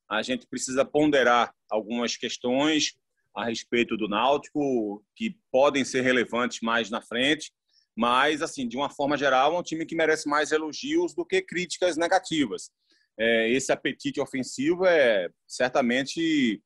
A 0.10 0.22
gente 0.22 0.48
precisa 0.48 0.86
ponderar 0.86 1.54
algumas 1.70 2.16
questões 2.16 2.96
a 3.38 3.46
respeito 3.46 3.96
do 3.96 4.08
Náutico 4.08 5.06
que 5.16 5.38
podem 5.52 5.86
ser 5.86 6.02
relevantes 6.02 6.60
mais 6.62 6.90
na 6.90 7.04
frente, 7.04 7.52
mas, 7.96 8.42
assim, 8.42 8.68
de 8.68 8.76
uma 8.76 8.90
forma 8.90 9.16
geral, 9.16 9.56
é 9.56 9.60
um 9.60 9.64
time 9.64 9.86
que 9.86 9.96
merece 9.96 10.28
mais 10.28 10.52
elogios 10.52 11.14
do 11.14 11.24
que 11.24 11.44
críticas 11.44 11.96
negativas. 11.98 12.72
É, 13.18 13.50
esse 13.52 13.72
apetite 13.72 14.20
ofensivo 14.20 14.86
é 14.86 15.30
certamente 15.48 16.62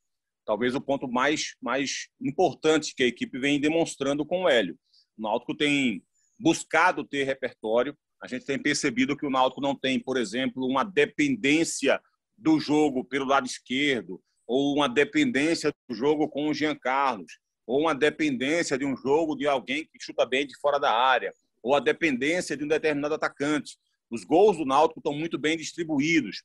talvez 0.45 0.73
o 0.73 0.81
ponto 0.81 1.09
mais, 1.09 1.55
mais 1.61 2.07
importante 2.21 2.95
que 2.95 3.03
a 3.03 3.07
equipe 3.07 3.37
vem 3.37 3.59
demonstrando 3.59 4.25
com 4.25 4.43
o 4.43 4.49
Hélio. 4.49 4.77
O 5.17 5.21
Náutico 5.21 5.55
tem 5.55 6.01
buscado 6.39 7.03
ter 7.03 7.25
repertório. 7.25 7.97
A 8.21 8.27
gente 8.27 8.45
tem 8.45 8.57
percebido 8.57 9.17
que 9.17 9.25
o 9.25 9.29
Náutico 9.29 9.61
não 9.61 9.75
tem, 9.75 9.99
por 9.99 10.15
exemplo, 10.15 10.65
uma 10.65 10.85
dependência 10.85 12.01
do 12.37 12.59
jogo 12.61 13.03
pelo 13.03 13.25
lado 13.25 13.45
esquerdo, 13.45 14.21
ou 14.51 14.75
uma 14.75 14.89
dependência 14.89 15.73
do 15.87 15.95
jogo 15.95 16.27
com 16.27 16.49
o 16.49 16.53
Jean 16.53 16.75
Carlos, 16.75 17.39
ou 17.65 17.79
uma 17.79 17.95
dependência 17.95 18.77
de 18.77 18.83
um 18.83 18.97
jogo 18.97 19.33
de 19.33 19.47
alguém 19.47 19.85
que 19.85 19.97
chuta 19.97 20.25
bem 20.25 20.45
de 20.45 20.59
fora 20.59 20.77
da 20.77 20.91
área, 20.91 21.33
ou 21.63 21.73
a 21.73 21.79
dependência 21.79 22.57
de 22.57 22.65
um 22.65 22.67
determinado 22.67 23.13
atacante. 23.13 23.77
Os 24.09 24.25
gols 24.25 24.57
do 24.57 24.65
Náutico 24.65 24.99
estão 24.99 25.13
muito 25.13 25.39
bem 25.39 25.55
distribuídos. 25.55 26.43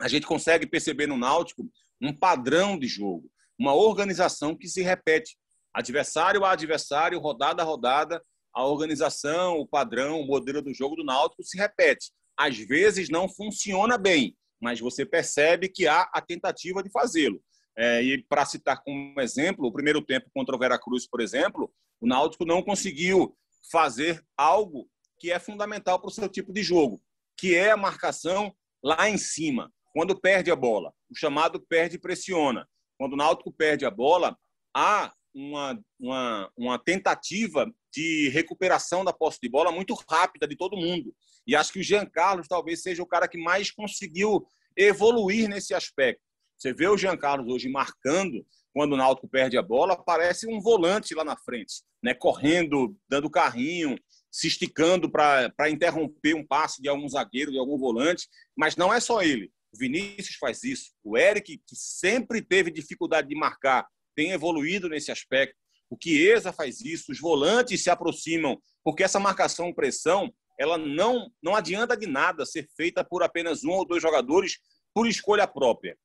A 0.00 0.08
gente 0.08 0.26
consegue 0.26 0.66
perceber 0.66 1.06
no 1.06 1.18
Náutico 1.18 1.70
um 2.00 2.16
padrão 2.16 2.78
de 2.78 2.88
jogo, 2.88 3.30
uma 3.58 3.74
organização 3.74 4.56
que 4.56 4.66
se 4.66 4.80
repete, 4.80 5.36
adversário 5.74 6.46
a 6.46 6.52
adversário, 6.52 7.20
rodada 7.20 7.60
a 7.60 7.66
rodada, 7.66 8.24
a 8.54 8.64
organização, 8.64 9.58
o 9.58 9.68
padrão, 9.68 10.22
o 10.22 10.26
modelo 10.26 10.62
do 10.62 10.72
jogo 10.72 10.96
do 10.96 11.04
Náutico 11.04 11.44
se 11.44 11.58
repete. 11.58 12.10
Às 12.38 12.56
vezes 12.56 13.10
não 13.10 13.28
funciona 13.28 13.98
bem, 13.98 14.34
mas 14.64 14.80
você 14.80 15.04
percebe 15.04 15.68
que 15.68 15.86
há 15.86 16.08
a 16.10 16.22
tentativa 16.22 16.82
de 16.82 16.90
fazê-lo. 16.90 17.38
É, 17.76 18.02
e 18.02 18.22
para 18.22 18.46
citar 18.46 18.82
como 18.82 19.20
exemplo, 19.20 19.66
o 19.66 19.72
primeiro 19.72 20.00
tempo 20.00 20.30
contra 20.32 20.56
o 20.56 20.58
Veracruz, 20.58 21.06
por 21.06 21.20
exemplo, 21.20 21.70
o 22.00 22.06
Náutico 22.06 22.46
não 22.46 22.62
conseguiu 22.62 23.36
fazer 23.70 24.24
algo 24.34 24.88
que 25.20 25.30
é 25.30 25.38
fundamental 25.38 26.00
para 26.00 26.08
o 26.08 26.10
seu 26.10 26.30
tipo 26.30 26.50
de 26.50 26.62
jogo, 26.62 27.02
que 27.36 27.54
é 27.54 27.72
a 27.72 27.76
marcação 27.76 28.56
lá 28.82 29.06
em 29.06 29.18
cima, 29.18 29.70
quando 29.92 30.18
perde 30.18 30.50
a 30.50 30.56
bola. 30.56 30.94
O 31.10 31.14
chamado 31.14 31.60
perde 31.60 31.98
pressiona. 31.98 32.66
Quando 32.96 33.12
o 33.12 33.16
Náutico 33.16 33.52
perde 33.52 33.84
a 33.84 33.90
bola, 33.90 34.34
há 34.74 35.12
uma, 35.34 35.78
uma, 36.00 36.50
uma 36.56 36.78
tentativa 36.78 37.70
de 37.94 38.28
recuperação 38.30 39.04
da 39.04 39.12
posse 39.12 39.38
de 39.40 39.48
bola 39.48 39.70
muito 39.70 39.94
rápida 40.08 40.48
de 40.48 40.56
todo 40.56 40.76
mundo. 40.76 41.14
E 41.46 41.54
acho 41.54 41.72
que 41.72 41.80
o 41.80 41.82
Jean 41.82 42.04
Carlos 42.04 42.48
talvez 42.48 42.82
seja 42.82 43.02
o 43.02 43.06
cara 43.06 43.28
que 43.28 43.38
mais 43.38 43.70
conseguiu 43.70 44.44
evoluir 44.76 45.48
nesse 45.48 45.72
aspecto. 45.74 46.22
Você 46.58 46.72
vê 46.72 46.88
o 46.88 46.96
Jean 46.96 47.16
Carlos 47.16 47.52
hoje 47.52 47.68
marcando 47.68 48.44
quando 48.72 48.94
o 48.94 48.96
Náutico 48.96 49.28
perde 49.28 49.56
a 49.56 49.62
bola, 49.62 49.96
parece 49.96 50.48
um 50.48 50.60
volante 50.60 51.14
lá 51.14 51.24
na 51.24 51.36
frente, 51.36 51.82
né? 52.02 52.12
correndo, 52.12 52.96
dando 53.08 53.30
carrinho, 53.30 53.96
se 54.32 54.48
esticando 54.48 55.08
para 55.08 55.70
interromper 55.70 56.34
um 56.34 56.44
passe 56.44 56.82
de 56.82 56.88
algum 56.88 57.08
zagueiro, 57.08 57.52
de 57.52 57.58
algum 57.58 57.78
volante, 57.78 58.28
mas 58.56 58.74
não 58.74 58.92
é 58.92 58.98
só 58.98 59.22
ele. 59.22 59.52
O 59.72 59.78
Vinícius 59.78 60.36
faz 60.36 60.64
isso. 60.64 60.90
O 61.04 61.16
Eric, 61.16 61.58
que 61.58 61.76
sempre 61.76 62.42
teve 62.42 62.70
dificuldade 62.70 63.28
de 63.28 63.36
marcar, 63.36 63.86
tem 64.16 64.32
evoluído 64.32 64.88
nesse 64.88 65.12
aspecto. 65.12 65.56
O 65.94 65.98
Chiesa 66.02 66.52
faz 66.52 66.80
isso, 66.80 67.12
os 67.12 67.20
volantes 67.20 67.84
se 67.84 67.88
aproximam, 67.88 68.60
porque 68.82 69.04
essa 69.04 69.20
marcação-pressão, 69.20 70.28
ela 70.58 70.76
não, 70.76 71.30
não 71.40 71.54
adianta 71.54 71.96
de 71.96 72.08
nada 72.08 72.44
ser 72.44 72.68
feita 72.76 73.04
por 73.04 73.22
apenas 73.22 73.62
um 73.62 73.70
ou 73.70 73.86
dois 73.86 74.02
jogadores 74.02 74.58
por 74.92 75.06
escolha 75.06 75.46
própria. 75.46 75.96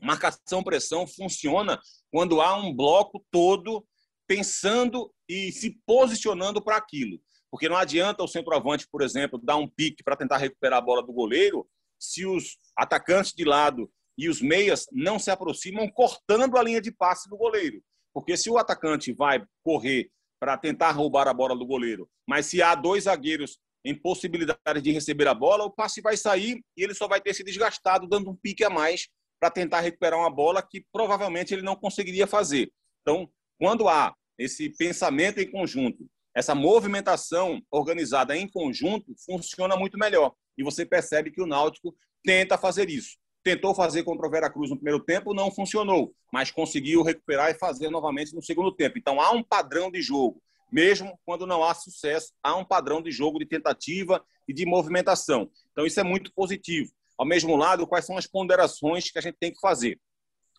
Marcação-pressão 0.00 1.04
funciona 1.04 1.80
quando 2.12 2.40
há 2.40 2.54
um 2.56 2.72
bloco 2.72 3.24
todo 3.28 3.84
pensando 4.26 5.12
e 5.28 5.50
se 5.50 5.80
posicionando 5.84 6.62
para 6.62 6.76
aquilo. 6.76 7.20
Porque 7.50 7.68
não 7.68 7.76
adianta 7.76 8.22
o 8.22 8.28
centroavante, 8.28 8.86
por 8.88 9.02
exemplo, 9.02 9.40
dar 9.42 9.56
um 9.56 9.68
pique 9.68 10.04
para 10.04 10.16
tentar 10.16 10.38
recuperar 10.38 10.78
a 10.78 10.84
bola 10.84 11.02
do 11.02 11.12
goleiro 11.12 11.68
se 11.98 12.24
os 12.24 12.56
atacantes 12.76 13.32
de 13.32 13.44
lado 13.44 13.90
e 14.16 14.28
os 14.28 14.40
meias 14.40 14.86
não 14.92 15.18
se 15.18 15.30
aproximam 15.30 15.88
cortando 15.88 16.56
a 16.56 16.62
linha 16.62 16.80
de 16.80 16.92
passe 16.92 17.28
do 17.28 17.36
goleiro. 17.36 17.82
Porque 18.14 18.36
se 18.36 18.48
o 18.48 18.56
atacante 18.56 19.12
vai 19.12 19.44
correr 19.62 20.08
para 20.40 20.56
tentar 20.56 20.92
roubar 20.92 21.26
a 21.26 21.34
bola 21.34 21.56
do 21.56 21.66
goleiro, 21.66 22.08
mas 22.26 22.46
se 22.46 22.62
há 22.62 22.74
dois 22.74 23.04
zagueiros 23.04 23.58
em 23.84 23.94
possibilidade 23.94 24.80
de 24.80 24.92
receber 24.92 25.26
a 25.26 25.34
bola, 25.34 25.64
o 25.64 25.70
passe 25.70 26.00
vai 26.00 26.16
sair 26.16 26.62
e 26.76 26.82
ele 26.82 26.94
só 26.94 27.08
vai 27.08 27.20
ter 27.20 27.34
se 27.34 27.42
desgastado 27.42 28.06
dando 28.06 28.30
um 28.30 28.36
pique 28.36 28.64
a 28.64 28.70
mais 28.70 29.08
para 29.40 29.50
tentar 29.50 29.80
recuperar 29.80 30.18
uma 30.18 30.30
bola 30.30 30.62
que 30.62 30.86
provavelmente 30.92 31.52
ele 31.52 31.62
não 31.62 31.76
conseguiria 31.76 32.26
fazer. 32.26 32.72
Então, 33.02 33.28
quando 33.58 33.88
há 33.88 34.14
esse 34.38 34.70
pensamento 34.70 35.40
em 35.40 35.50
conjunto, 35.50 36.06
essa 36.34 36.54
movimentação 36.54 37.60
organizada 37.70 38.36
em 38.36 38.48
conjunto, 38.48 39.14
funciona 39.26 39.76
muito 39.76 39.98
melhor. 39.98 40.32
E 40.56 40.62
você 40.62 40.86
percebe 40.86 41.30
que 41.30 41.42
o 41.42 41.46
Náutico 41.46 41.94
tenta 42.24 42.56
fazer 42.56 42.88
isso 42.88 43.16
tentou 43.44 43.74
fazer 43.74 44.02
contra 44.02 44.26
o 44.26 44.30
Veracruz 44.30 44.70
no 44.70 44.76
primeiro 44.76 44.98
tempo, 44.98 45.34
não 45.34 45.50
funcionou, 45.50 46.14
mas 46.32 46.50
conseguiu 46.50 47.02
recuperar 47.02 47.50
e 47.50 47.54
fazer 47.54 47.90
novamente 47.90 48.34
no 48.34 48.42
segundo 48.42 48.72
tempo. 48.72 48.98
Então 48.98 49.20
há 49.20 49.30
um 49.30 49.42
padrão 49.42 49.90
de 49.90 50.00
jogo, 50.00 50.42
mesmo 50.72 51.16
quando 51.26 51.46
não 51.46 51.62
há 51.62 51.74
sucesso, 51.74 52.32
há 52.42 52.56
um 52.56 52.64
padrão 52.64 53.02
de 53.02 53.10
jogo 53.10 53.38
de 53.38 53.44
tentativa 53.44 54.24
e 54.48 54.54
de 54.54 54.64
movimentação. 54.64 55.50
Então 55.70 55.84
isso 55.86 56.00
é 56.00 56.02
muito 56.02 56.32
positivo. 56.32 56.90
Ao 57.18 57.26
mesmo 57.26 57.54
lado, 57.54 57.86
quais 57.86 58.06
são 58.06 58.16
as 58.16 58.26
ponderações 58.26 59.10
que 59.10 59.18
a 59.18 59.22
gente 59.22 59.36
tem 59.38 59.52
que 59.52 59.60
fazer? 59.60 60.00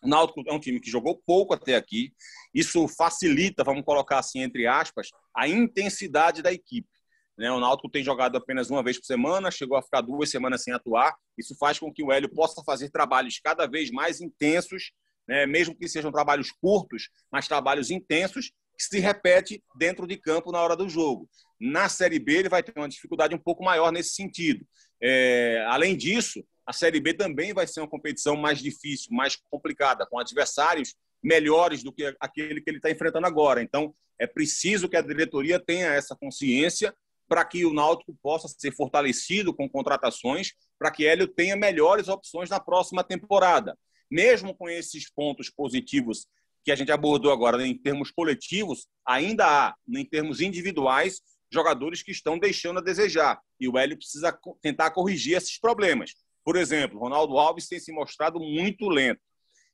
O 0.02 0.08
Náutico 0.08 0.42
é 0.46 0.52
um 0.52 0.60
time 0.60 0.78
que 0.78 0.90
jogou 0.90 1.20
pouco 1.26 1.54
até 1.54 1.74
aqui. 1.74 2.12
Isso 2.54 2.86
facilita, 2.86 3.64
vamos 3.64 3.84
colocar 3.84 4.18
assim 4.18 4.40
entre 4.42 4.66
aspas, 4.66 5.10
a 5.34 5.48
intensidade 5.48 6.40
da 6.40 6.52
equipe. 6.52 6.88
Né? 7.36 7.50
O 7.50 7.60
Náutico 7.60 7.90
tem 7.90 8.02
jogado 8.02 8.36
apenas 8.36 8.70
uma 8.70 8.82
vez 8.82 8.98
por 8.98 9.04
semana, 9.04 9.50
chegou 9.50 9.76
a 9.76 9.82
ficar 9.82 10.00
duas 10.00 10.30
semanas 10.30 10.62
sem 10.62 10.72
atuar. 10.72 11.14
Isso 11.36 11.56
faz 11.56 11.78
com 11.78 11.92
que 11.92 12.02
o 12.02 12.10
Hélio 12.10 12.32
possa 12.32 12.62
fazer 12.64 12.90
trabalhos 12.90 13.38
cada 13.42 13.66
vez 13.66 13.90
mais 13.90 14.20
intensos, 14.20 14.92
né? 15.28 15.46
mesmo 15.46 15.76
que 15.76 15.88
sejam 15.88 16.10
trabalhos 16.10 16.50
curtos, 16.50 17.10
mas 17.30 17.46
trabalhos 17.46 17.90
intensos, 17.90 18.52
que 18.76 18.84
se 18.84 18.98
repete 18.98 19.62
dentro 19.76 20.06
de 20.06 20.16
campo 20.16 20.52
na 20.52 20.60
hora 20.60 20.76
do 20.76 20.88
jogo. 20.88 21.28
Na 21.58 21.88
Série 21.88 22.18
B, 22.18 22.38
ele 22.38 22.48
vai 22.48 22.62
ter 22.62 22.72
uma 22.76 22.88
dificuldade 22.88 23.34
um 23.34 23.38
pouco 23.38 23.64
maior 23.64 23.90
nesse 23.90 24.10
sentido. 24.10 24.66
É, 25.02 25.64
além 25.68 25.96
disso, 25.96 26.44
a 26.66 26.72
Série 26.72 27.00
B 27.00 27.14
também 27.14 27.54
vai 27.54 27.66
ser 27.66 27.80
uma 27.80 27.88
competição 27.88 28.36
mais 28.36 28.58
difícil, 28.58 29.08
mais 29.12 29.36
complicada, 29.36 30.06
com 30.06 30.18
adversários 30.18 30.94
melhores 31.22 31.82
do 31.82 31.92
que 31.92 32.14
aquele 32.20 32.60
que 32.60 32.68
ele 32.68 32.76
está 32.78 32.90
enfrentando 32.90 33.26
agora. 33.26 33.62
Então, 33.62 33.94
é 34.18 34.26
preciso 34.26 34.88
que 34.88 34.96
a 34.96 35.02
diretoria 35.02 35.58
tenha 35.58 35.88
essa 35.88 36.14
consciência 36.14 36.94
para 37.28 37.44
que 37.44 37.64
o 37.64 37.72
Náutico 37.72 38.16
possa 38.22 38.48
ser 38.48 38.72
fortalecido 38.72 39.54
com 39.54 39.68
contratações, 39.68 40.52
para 40.78 40.90
que 40.90 41.06
Hélio 41.06 41.26
tenha 41.26 41.56
melhores 41.56 42.08
opções 42.08 42.50
na 42.50 42.60
próxima 42.60 43.02
temporada. 43.02 43.76
Mesmo 44.10 44.54
com 44.54 44.68
esses 44.68 45.10
pontos 45.10 45.50
positivos 45.50 46.26
que 46.64 46.72
a 46.72 46.76
gente 46.76 46.92
abordou 46.92 47.32
agora 47.32 47.64
em 47.66 47.76
termos 47.76 48.10
coletivos, 48.10 48.88
ainda 49.06 49.46
há, 49.46 49.74
em 49.88 50.04
termos 50.04 50.40
individuais, 50.40 51.20
jogadores 51.52 52.02
que 52.02 52.10
estão 52.10 52.38
deixando 52.38 52.78
a 52.78 52.82
desejar. 52.82 53.40
E 53.58 53.68
o 53.68 53.78
Hélio 53.78 53.96
precisa 53.96 54.36
tentar 54.60 54.90
corrigir 54.90 55.36
esses 55.36 55.58
problemas. 55.58 56.14
Por 56.44 56.56
exemplo, 56.56 56.98
Ronaldo 56.98 57.38
Alves 57.38 57.68
tem 57.68 57.78
se 57.78 57.92
mostrado 57.92 58.38
muito 58.38 58.88
lento. 58.88 59.20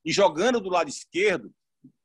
E 0.04 0.12
jogando 0.12 0.60
do 0.60 0.68
lado 0.68 0.88
esquerdo, 0.88 1.52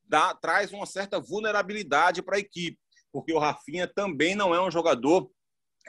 dá, 0.07 0.33
traz 0.35 0.71
uma 0.71 0.85
certa 0.85 1.19
vulnerabilidade 1.19 2.21
para 2.21 2.37
a 2.37 2.39
equipe, 2.39 2.77
porque 3.11 3.33
o 3.33 3.39
Rafinha 3.39 3.87
também 3.87 4.35
não 4.35 4.53
é 4.53 4.61
um 4.61 4.71
jogador 4.71 5.29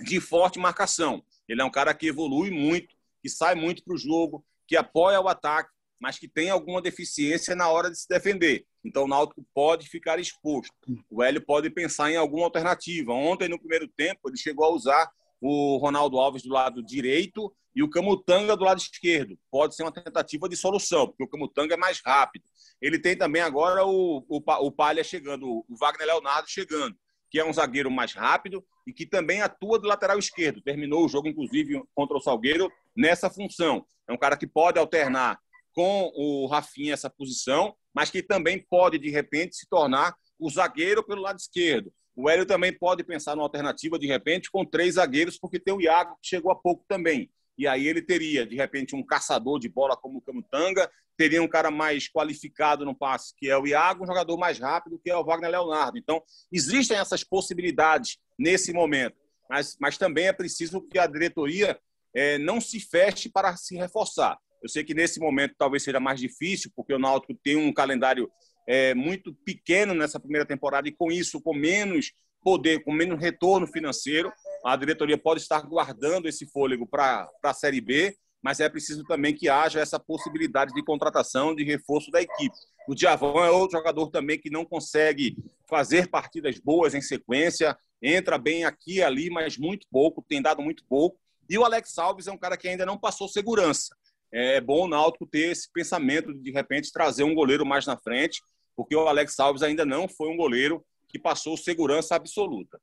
de 0.02 0.20
forte 0.20 0.58
marcação. 0.58 1.22
Ele 1.48 1.62
é 1.62 1.64
um 1.64 1.70
cara 1.70 1.94
que 1.94 2.06
evolui 2.06 2.50
muito, 2.50 2.94
que 3.22 3.28
sai 3.28 3.54
muito 3.54 3.82
para 3.82 3.94
o 3.94 3.98
jogo, 3.98 4.44
que 4.66 4.76
apoia 4.76 5.20
o 5.20 5.28
ataque, 5.28 5.70
mas 6.00 6.18
que 6.18 6.28
tem 6.28 6.50
alguma 6.50 6.80
deficiência 6.80 7.56
na 7.56 7.68
hora 7.68 7.90
de 7.90 7.98
se 7.98 8.08
defender. 8.08 8.64
Então 8.84 9.04
o 9.04 9.08
Náutico 9.08 9.44
pode 9.52 9.88
ficar 9.88 10.18
exposto. 10.18 10.72
O 11.10 11.22
Hélio 11.22 11.44
pode 11.44 11.70
pensar 11.70 12.10
em 12.10 12.16
alguma 12.16 12.44
alternativa. 12.44 13.12
Ontem, 13.12 13.48
no 13.48 13.58
primeiro 13.58 13.88
tempo, 13.88 14.28
ele 14.28 14.36
chegou 14.36 14.64
a 14.64 14.72
usar 14.72 15.10
o 15.40 15.76
Ronaldo 15.78 16.18
Alves 16.18 16.42
do 16.42 16.50
lado 16.50 16.82
direito 16.82 17.52
e 17.74 17.82
o 17.82 17.90
Camutanga 17.90 18.56
do 18.56 18.64
lado 18.64 18.78
esquerdo. 18.78 19.38
Pode 19.50 19.74
ser 19.74 19.82
uma 19.82 19.92
tentativa 19.92 20.48
de 20.48 20.56
solução, 20.56 21.06
porque 21.06 21.24
o 21.24 21.28
Camutanga 21.28 21.74
é 21.74 21.76
mais 21.76 22.00
rápido. 22.04 22.44
Ele 22.80 22.98
tem 22.98 23.16
também 23.16 23.42
agora 23.42 23.84
o, 23.84 24.24
o, 24.28 24.42
o 24.66 24.72
Palha 24.72 25.02
chegando, 25.02 25.46
o 25.46 25.76
Wagner 25.76 26.06
Leonardo 26.06 26.48
chegando, 26.48 26.96
que 27.30 27.38
é 27.38 27.44
um 27.44 27.52
zagueiro 27.52 27.90
mais 27.90 28.12
rápido 28.12 28.64
e 28.86 28.92
que 28.92 29.06
também 29.06 29.42
atua 29.42 29.78
do 29.78 29.86
lateral 29.86 30.18
esquerdo. 30.18 30.62
Terminou 30.62 31.04
o 31.04 31.08
jogo, 31.08 31.28
inclusive, 31.28 31.82
contra 31.94 32.16
o 32.16 32.20
Salgueiro 32.20 32.70
nessa 32.96 33.28
função. 33.28 33.84
É 34.08 34.12
um 34.12 34.18
cara 34.18 34.36
que 34.36 34.46
pode 34.46 34.78
alternar 34.78 35.38
com 35.72 36.10
o 36.14 36.46
Rafinha 36.46 36.94
essa 36.94 37.10
posição, 37.10 37.74
mas 37.94 38.10
que 38.10 38.22
também 38.22 38.64
pode, 38.68 38.98
de 38.98 39.10
repente, 39.10 39.56
se 39.56 39.68
tornar 39.68 40.14
o 40.38 40.50
zagueiro 40.50 41.04
pelo 41.04 41.22
lado 41.22 41.38
esquerdo. 41.38 41.92
O 42.16 42.28
Hélio 42.28 42.46
também 42.46 42.76
pode 42.76 43.04
pensar 43.04 43.36
numa 43.36 43.44
alternativa, 43.44 43.98
de 43.98 44.06
repente, 44.06 44.50
com 44.50 44.64
três 44.64 44.94
zagueiros, 44.94 45.38
porque 45.38 45.60
tem 45.60 45.72
o 45.72 45.80
Iago, 45.80 46.16
que 46.20 46.28
chegou 46.28 46.50
há 46.50 46.56
pouco 46.56 46.84
também. 46.88 47.30
E 47.58 47.66
aí 47.66 47.88
ele 47.88 48.00
teria, 48.00 48.46
de 48.46 48.54
repente, 48.54 48.94
um 48.94 49.04
caçador 49.04 49.58
de 49.58 49.68
bola 49.68 49.96
como 49.96 50.18
o 50.18 50.22
Camutanga, 50.22 50.88
teria 51.16 51.42
um 51.42 51.48
cara 51.48 51.70
mais 51.70 52.08
qualificado 52.08 52.84
no 52.84 52.94
passe, 52.94 53.34
que 53.36 53.50
é 53.50 53.58
o 53.58 53.66
Iago, 53.66 54.04
um 54.04 54.06
jogador 54.06 54.38
mais 54.38 54.58
rápido, 54.60 55.00
que 55.02 55.10
é 55.10 55.16
o 55.16 55.24
Wagner 55.24 55.50
Leonardo. 55.50 55.98
Então, 55.98 56.22
existem 56.52 56.96
essas 56.96 57.24
possibilidades 57.24 58.18
nesse 58.38 58.72
momento. 58.72 59.16
Mas, 59.50 59.76
mas 59.80 59.98
também 59.98 60.28
é 60.28 60.32
preciso 60.32 60.80
que 60.80 60.98
a 60.98 61.08
diretoria 61.08 61.76
é, 62.14 62.38
não 62.38 62.60
se 62.60 62.78
feche 62.78 63.28
para 63.28 63.56
se 63.56 63.76
reforçar. 63.76 64.38
Eu 64.62 64.68
sei 64.68 64.84
que 64.84 64.94
nesse 64.94 65.18
momento 65.18 65.54
talvez 65.58 65.82
seja 65.82 65.98
mais 65.98 66.20
difícil, 66.20 66.70
porque 66.76 66.94
o 66.94 66.98
Náutico 66.98 67.34
tem 67.42 67.56
um 67.56 67.72
calendário 67.72 68.30
é, 68.66 68.94
muito 68.94 69.34
pequeno 69.44 69.94
nessa 69.94 70.20
primeira 70.20 70.46
temporada 70.46 70.88
e 70.88 70.92
com 70.92 71.10
isso, 71.10 71.40
com 71.40 71.54
menos 71.54 72.12
poder, 72.42 72.84
com 72.84 72.92
menos 72.92 73.20
retorno 73.20 73.66
financeiro, 73.66 74.32
a 74.64 74.76
diretoria 74.76 75.18
pode 75.18 75.40
estar 75.40 75.62
guardando 75.62 76.28
esse 76.28 76.46
fôlego 76.46 76.86
para 76.86 77.28
a 77.42 77.54
Série 77.54 77.80
B, 77.80 78.16
mas 78.42 78.60
é 78.60 78.68
preciso 78.68 79.04
também 79.04 79.34
que 79.34 79.48
haja 79.48 79.80
essa 79.80 79.98
possibilidade 79.98 80.72
de 80.72 80.84
contratação, 80.84 81.54
de 81.54 81.64
reforço 81.64 82.10
da 82.10 82.22
equipe. 82.22 82.56
O 82.88 82.94
Diavão 82.94 83.44
é 83.44 83.50
outro 83.50 83.78
jogador 83.78 84.10
também 84.10 84.38
que 84.38 84.50
não 84.50 84.64
consegue 84.64 85.36
fazer 85.68 86.08
partidas 86.08 86.58
boas 86.58 86.94
em 86.94 87.00
sequência, 87.00 87.76
entra 88.00 88.38
bem 88.38 88.64
aqui 88.64 88.96
e 88.96 89.02
ali, 89.02 89.28
mas 89.28 89.58
muito 89.58 89.86
pouco, 89.90 90.24
tem 90.26 90.40
dado 90.40 90.62
muito 90.62 90.84
pouco. 90.88 91.18
E 91.50 91.58
o 91.58 91.64
Alex 91.64 91.98
Alves 91.98 92.26
é 92.26 92.32
um 92.32 92.38
cara 92.38 92.56
que 92.56 92.68
ainda 92.68 92.86
não 92.86 92.98
passou 92.98 93.28
segurança 93.28 93.94
é 94.32 94.60
bom 94.60 94.84
o 94.84 94.88
Náutico 94.88 95.26
ter 95.26 95.50
esse 95.50 95.70
pensamento 95.72 96.32
de, 96.32 96.40
de 96.40 96.50
repente, 96.50 96.92
trazer 96.92 97.24
um 97.24 97.34
goleiro 97.34 97.64
mais 97.64 97.86
na 97.86 97.96
frente, 97.96 98.42
porque 98.76 98.94
o 98.94 99.08
Alex 99.08 99.38
Alves 99.40 99.62
ainda 99.62 99.84
não 99.84 100.08
foi 100.08 100.28
um 100.28 100.36
goleiro 100.36 100.84
que 101.08 101.18
passou 101.18 101.56
segurança 101.56 102.14
absoluta. 102.14 102.78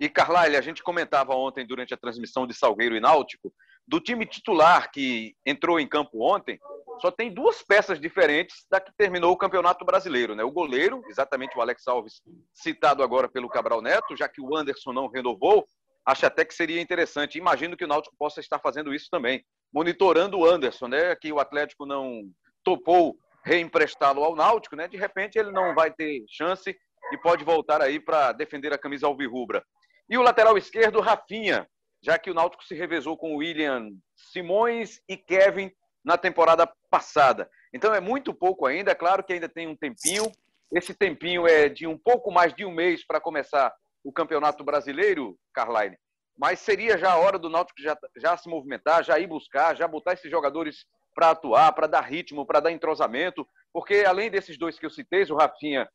E, 0.00 0.08
Carlyle, 0.08 0.56
a 0.56 0.60
gente 0.60 0.82
comentava 0.82 1.34
ontem, 1.34 1.66
durante 1.66 1.94
a 1.94 1.96
transmissão 1.96 2.46
de 2.46 2.54
Salgueiro 2.54 2.96
e 2.96 3.00
Náutico, 3.00 3.52
do 3.86 4.00
time 4.00 4.26
titular 4.26 4.90
que 4.90 5.34
entrou 5.44 5.78
em 5.78 5.86
campo 5.86 6.22
ontem, 6.22 6.58
só 7.00 7.10
tem 7.10 7.32
duas 7.32 7.62
peças 7.62 8.00
diferentes 8.00 8.64
da 8.70 8.80
que 8.80 8.92
terminou 8.96 9.32
o 9.32 9.36
Campeonato 9.36 9.84
Brasileiro. 9.84 10.34
Né? 10.34 10.44
O 10.44 10.50
goleiro, 10.50 11.02
exatamente 11.08 11.56
o 11.56 11.60
Alex 11.60 11.86
Alves, 11.86 12.22
citado 12.54 13.02
agora 13.02 13.28
pelo 13.28 13.48
Cabral 13.48 13.82
Neto, 13.82 14.16
já 14.16 14.28
que 14.28 14.40
o 14.40 14.56
Anderson 14.56 14.92
não 14.92 15.08
renovou, 15.08 15.66
acho 16.06 16.26
até 16.26 16.44
que 16.44 16.54
seria 16.54 16.80
interessante. 16.80 17.38
Imagino 17.38 17.76
que 17.76 17.84
o 17.84 17.88
Náutico 17.88 18.16
possa 18.18 18.40
estar 18.40 18.58
fazendo 18.58 18.94
isso 18.94 19.08
também 19.10 19.44
monitorando 19.72 20.38
o 20.38 20.46
Anderson, 20.46 20.88
né? 20.88 21.16
Que 21.16 21.32
o 21.32 21.40
Atlético 21.40 21.86
não 21.86 22.22
topou 22.62 23.16
reemprestá-lo 23.44 24.22
ao 24.22 24.36
Náutico, 24.36 24.76
né? 24.76 24.86
De 24.86 24.96
repente 24.96 25.38
ele 25.38 25.50
não 25.50 25.74
vai 25.74 25.90
ter 25.90 26.24
chance 26.28 26.76
e 27.12 27.18
pode 27.18 27.44
voltar 27.44 27.82
aí 27.82 27.98
para 27.98 28.32
defender 28.32 28.72
a 28.72 28.78
camisa 28.78 29.06
alvirrubra. 29.06 29.64
E 30.12 30.18
o 30.18 30.22
lateral 30.22 30.58
esquerdo, 30.58 31.00
Rafinha, 31.00 31.66
já 32.02 32.18
que 32.18 32.30
o 32.30 32.34
Náutico 32.34 32.62
se 32.64 32.74
revezou 32.74 33.16
com 33.16 33.36
William 33.36 33.88
Simões 34.14 35.00
e 35.08 35.16
Kevin 35.16 35.72
na 36.04 36.18
temporada 36.18 36.70
passada. 36.90 37.48
Então 37.72 37.94
é 37.94 37.98
muito 37.98 38.34
pouco 38.34 38.66
ainda, 38.66 38.90
é 38.90 38.94
claro 38.94 39.24
que 39.24 39.32
ainda 39.32 39.48
tem 39.48 39.66
um 39.66 39.74
tempinho. 39.74 40.30
Esse 40.70 40.92
tempinho 40.92 41.46
é 41.46 41.70
de 41.70 41.86
um 41.86 41.96
pouco 41.96 42.30
mais 42.30 42.52
de 42.52 42.62
um 42.62 42.70
mês 42.70 43.06
para 43.06 43.22
começar 43.22 43.72
o 44.04 44.12
Campeonato 44.12 44.62
Brasileiro, 44.62 45.34
Carline. 45.54 45.96
Mas 46.36 46.60
seria 46.60 46.98
já 46.98 47.12
a 47.12 47.18
hora 47.18 47.38
do 47.38 47.48
Náutico 47.48 47.80
já, 47.80 47.96
já 48.18 48.36
se 48.36 48.50
movimentar, 48.50 49.02
já 49.02 49.18
ir 49.18 49.26
buscar, 49.26 49.74
já 49.74 49.88
botar 49.88 50.12
esses 50.12 50.30
jogadores 50.30 50.84
para 51.14 51.30
atuar, 51.30 51.72
para 51.72 51.86
dar 51.86 52.02
ritmo, 52.02 52.44
para 52.44 52.60
dar 52.60 52.70
entrosamento, 52.70 53.48
porque 53.72 54.04
além 54.06 54.30
desses 54.30 54.58
dois 54.58 54.78
que 54.78 54.84
eu 54.84 54.90
citei, 54.90 55.22
o 55.22 55.36
Rafinha, 55.36 55.88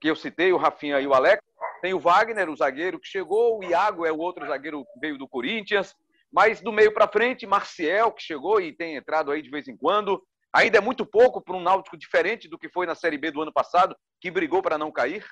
que 0.00 0.08
eu 0.08 0.16
citei, 0.16 0.54
o 0.54 0.56
Rafinha 0.56 0.98
e 1.00 1.06
o 1.06 1.12
Alex, 1.12 1.42
tem 1.80 1.94
o 1.94 2.00
Wagner, 2.00 2.50
o 2.50 2.56
zagueiro 2.56 2.98
que 2.98 3.06
chegou, 3.06 3.58
o 3.58 3.64
Iago 3.64 4.04
é 4.04 4.12
o 4.12 4.18
outro 4.18 4.46
zagueiro 4.46 4.84
que 4.84 5.00
veio 5.00 5.18
do 5.18 5.28
Corinthians, 5.28 5.94
mas 6.32 6.60
do 6.60 6.72
meio 6.72 6.92
para 6.92 7.08
frente, 7.08 7.46
Marcial, 7.46 8.12
que 8.12 8.22
chegou 8.22 8.60
e 8.60 8.72
tem 8.72 8.96
entrado 8.96 9.30
aí 9.30 9.42
de 9.42 9.50
vez 9.50 9.68
em 9.68 9.76
quando. 9.76 10.22
Ainda 10.52 10.78
é 10.78 10.80
muito 10.80 11.04
pouco 11.04 11.42
para 11.42 11.56
um 11.56 11.62
Náutico 11.62 11.96
diferente 11.96 12.48
do 12.48 12.58
que 12.58 12.68
foi 12.68 12.86
na 12.86 12.94
Série 12.94 13.18
B 13.18 13.30
do 13.30 13.42
ano 13.42 13.52
passado, 13.52 13.96
que 14.20 14.30
brigou 14.30 14.62
para 14.62 14.78
não 14.78 14.90
cair? 14.90 15.24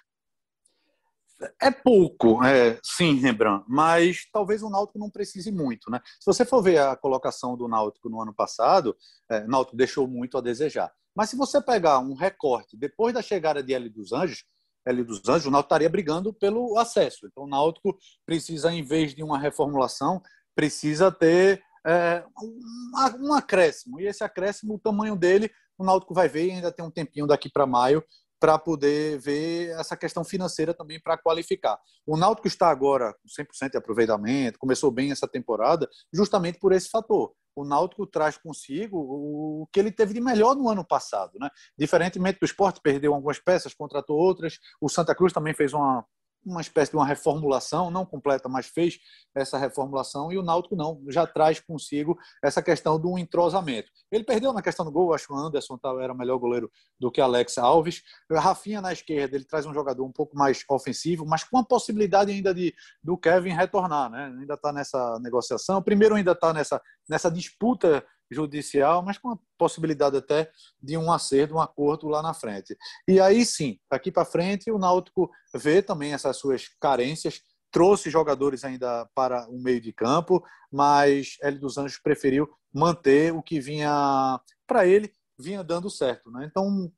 É 1.60 1.70
pouco, 1.70 2.42
é, 2.42 2.78
sim, 2.82 3.16
Rembrandt, 3.16 3.64
mas 3.68 4.26
talvez 4.32 4.62
o 4.62 4.70
Náutico 4.70 4.98
não 4.98 5.10
precise 5.10 5.52
muito. 5.52 5.90
Né? 5.90 6.00
Se 6.18 6.24
você 6.24 6.46
for 6.46 6.62
ver 6.62 6.78
a 6.78 6.96
colocação 6.96 7.56
do 7.56 7.68
Náutico 7.68 8.08
no 8.08 8.20
ano 8.22 8.34
passado, 8.34 8.96
é, 9.30 9.40
o 9.40 9.48
Náutico 9.48 9.76
deixou 9.76 10.08
muito 10.08 10.38
a 10.38 10.40
desejar. 10.40 10.90
Mas 11.14 11.30
se 11.30 11.36
você 11.36 11.60
pegar 11.60 11.98
um 11.98 12.14
recorte 12.14 12.76
depois 12.76 13.12
da 13.12 13.20
chegada 13.20 13.62
de 13.62 13.74
L 13.74 13.88
dos 13.90 14.12
Anjos, 14.12 14.44
L 14.86 15.04
dos 15.04 15.20
Anjos, 15.28 15.46
o 15.46 15.50
Náutico 15.50 15.66
estaria 15.66 15.90
brigando 15.90 16.32
pelo 16.32 16.78
acesso. 16.78 17.26
Então 17.26 17.44
o 17.44 17.48
Náutico 17.48 17.98
precisa, 18.24 18.72
em 18.72 18.82
vez 18.82 19.14
de 19.14 19.22
uma 19.22 19.38
reformulação, 19.38 20.22
precisa 20.54 21.10
ter 21.10 21.62
é, 21.86 22.24
um, 22.42 23.28
um 23.28 23.34
acréscimo. 23.34 24.00
E 24.00 24.06
esse 24.06 24.22
acréscimo, 24.22 24.74
o 24.74 24.78
tamanho 24.78 25.16
dele, 25.16 25.50
o 25.76 25.84
Náutico 25.84 26.14
vai 26.14 26.28
ver 26.28 26.46
e 26.46 26.50
ainda 26.52 26.72
tem 26.72 26.84
um 26.84 26.90
tempinho 26.90 27.26
daqui 27.26 27.50
para 27.50 27.66
maio 27.66 28.02
para 28.38 28.58
poder 28.58 29.18
ver 29.18 29.70
essa 29.70 29.96
questão 29.96 30.22
financeira 30.22 30.74
também 30.74 31.00
para 31.00 31.16
qualificar. 31.16 31.78
O 32.06 32.16
Náutico 32.16 32.46
está 32.46 32.68
agora 32.68 33.14
com 33.14 33.28
100% 33.28 33.70
de 33.72 33.78
aproveitamento, 33.78 34.58
começou 34.58 34.90
bem 34.90 35.10
essa 35.10 35.26
temporada, 35.26 35.88
justamente 36.12 36.58
por 36.58 36.72
esse 36.72 36.88
fator. 36.88 37.32
O 37.56 37.64
Náutico 37.64 38.06
traz 38.06 38.36
consigo 38.36 38.98
o 38.98 39.66
que 39.72 39.80
ele 39.80 39.90
teve 39.90 40.12
de 40.12 40.20
melhor 40.20 40.54
no 40.54 40.68
ano 40.68 40.84
passado. 40.84 41.38
Né? 41.40 41.48
Diferentemente 41.76 42.38
do 42.38 42.44
esporte, 42.44 42.80
perdeu 42.80 43.14
algumas 43.14 43.38
peças, 43.38 43.72
contratou 43.72 44.16
outras. 44.16 44.60
O 44.80 44.88
Santa 44.88 45.14
Cruz 45.14 45.32
também 45.32 45.54
fez 45.54 45.72
uma 45.72 46.04
uma 46.44 46.60
espécie 46.60 46.92
de 46.92 46.96
uma 46.96 47.06
reformulação, 47.06 47.90
não 47.90 48.06
completa, 48.06 48.48
mas 48.48 48.66
fez 48.66 48.98
essa 49.34 49.58
reformulação, 49.58 50.32
e 50.32 50.38
o 50.38 50.42
Náutico 50.42 50.76
não, 50.76 51.02
já 51.08 51.26
traz 51.26 51.60
consigo 51.60 52.16
essa 52.42 52.62
questão 52.62 52.98
do 52.98 53.18
entrosamento. 53.18 53.90
Ele 54.10 54.24
perdeu 54.24 54.52
na 54.52 54.62
questão 54.62 54.84
do 54.84 54.92
gol, 54.92 55.12
acho 55.12 55.26
que 55.26 55.32
o 55.32 55.36
Anderson 55.36 55.78
era 56.00 56.14
melhor 56.14 56.38
goleiro 56.38 56.70
do 56.98 57.10
que 57.10 57.20
Alex 57.20 57.58
Alves. 57.58 58.02
Rafinha 58.30 58.80
na 58.80 58.92
esquerda, 58.92 59.36
ele 59.36 59.44
traz 59.44 59.66
um 59.66 59.74
jogador 59.74 60.04
um 60.04 60.12
pouco 60.12 60.36
mais 60.36 60.64
ofensivo, 60.70 61.26
mas 61.26 61.44
com 61.44 61.58
a 61.58 61.64
possibilidade 61.64 62.30
ainda 62.30 62.54
de 62.54 62.74
do 63.02 63.18
Kevin 63.18 63.50
retornar, 63.50 64.10
né? 64.10 64.32
Ainda 64.38 64.54
está 64.54 64.72
nessa 64.72 65.18
negociação. 65.20 65.82
Primeiro 65.82 66.14
ainda 66.14 66.32
está 66.32 66.52
nessa, 66.52 66.80
nessa 67.08 67.30
disputa 67.30 68.04
judicial, 68.30 69.02
mas 69.02 69.18
com 69.18 69.30
a 69.30 69.38
possibilidade 69.58 70.16
até 70.16 70.50
de 70.82 70.96
um 70.96 71.12
acerto, 71.12 71.54
um 71.54 71.60
acordo 71.60 72.08
lá 72.08 72.22
na 72.22 72.34
frente. 72.34 72.76
E 73.06 73.20
aí 73.20 73.44
sim, 73.44 73.78
daqui 73.90 74.10
para 74.10 74.24
frente, 74.24 74.70
o 74.70 74.78
Náutico 74.78 75.30
vê 75.54 75.82
também 75.82 76.12
essas 76.12 76.36
suas 76.36 76.68
carências, 76.80 77.40
trouxe 77.70 78.10
jogadores 78.10 78.64
ainda 78.64 79.08
para 79.14 79.48
o 79.48 79.60
meio 79.60 79.80
de 79.80 79.92
campo, 79.92 80.42
mas 80.72 81.36
Hélio 81.42 81.60
dos 81.60 81.78
Anjos 81.78 81.98
preferiu 81.98 82.48
manter 82.72 83.32
o 83.32 83.42
que 83.42 83.60
vinha 83.60 84.40
para 84.66 84.86
ele, 84.86 85.12
vinha 85.38 85.62
dando 85.62 85.90
certo. 85.90 86.30
Né? 86.30 86.46
Então, 86.46 86.90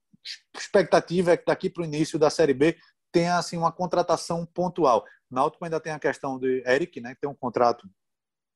expectativa 0.57 1.33
é 1.33 1.37
que 1.37 1.47
daqui 1.47 1.71
para 1.71 1.83
o 1.83 1.87
início 1.87 2.19
da 2.19 2.31
Série 2.31 2.55
B 2.55 2.77
tenha 3.13 3.39
assim, 3.39 3.57
uma 3.57 3.73
contratação 3.73 4.47
pontual. 4.47 5.05
O 5.31 5.35
Náutico 5.35 5.65
ainda 5.65 5.81
tem 5.81 5.93
a 5.93 5.99
questão 5.99 6.39
de 6.39 6.63
Eric, 6.67 7.01
né, 7.01 7.15
que 7.15 7.21
tem 7.21 7.31
um 7.31 7.35
contrato 7.35 7.89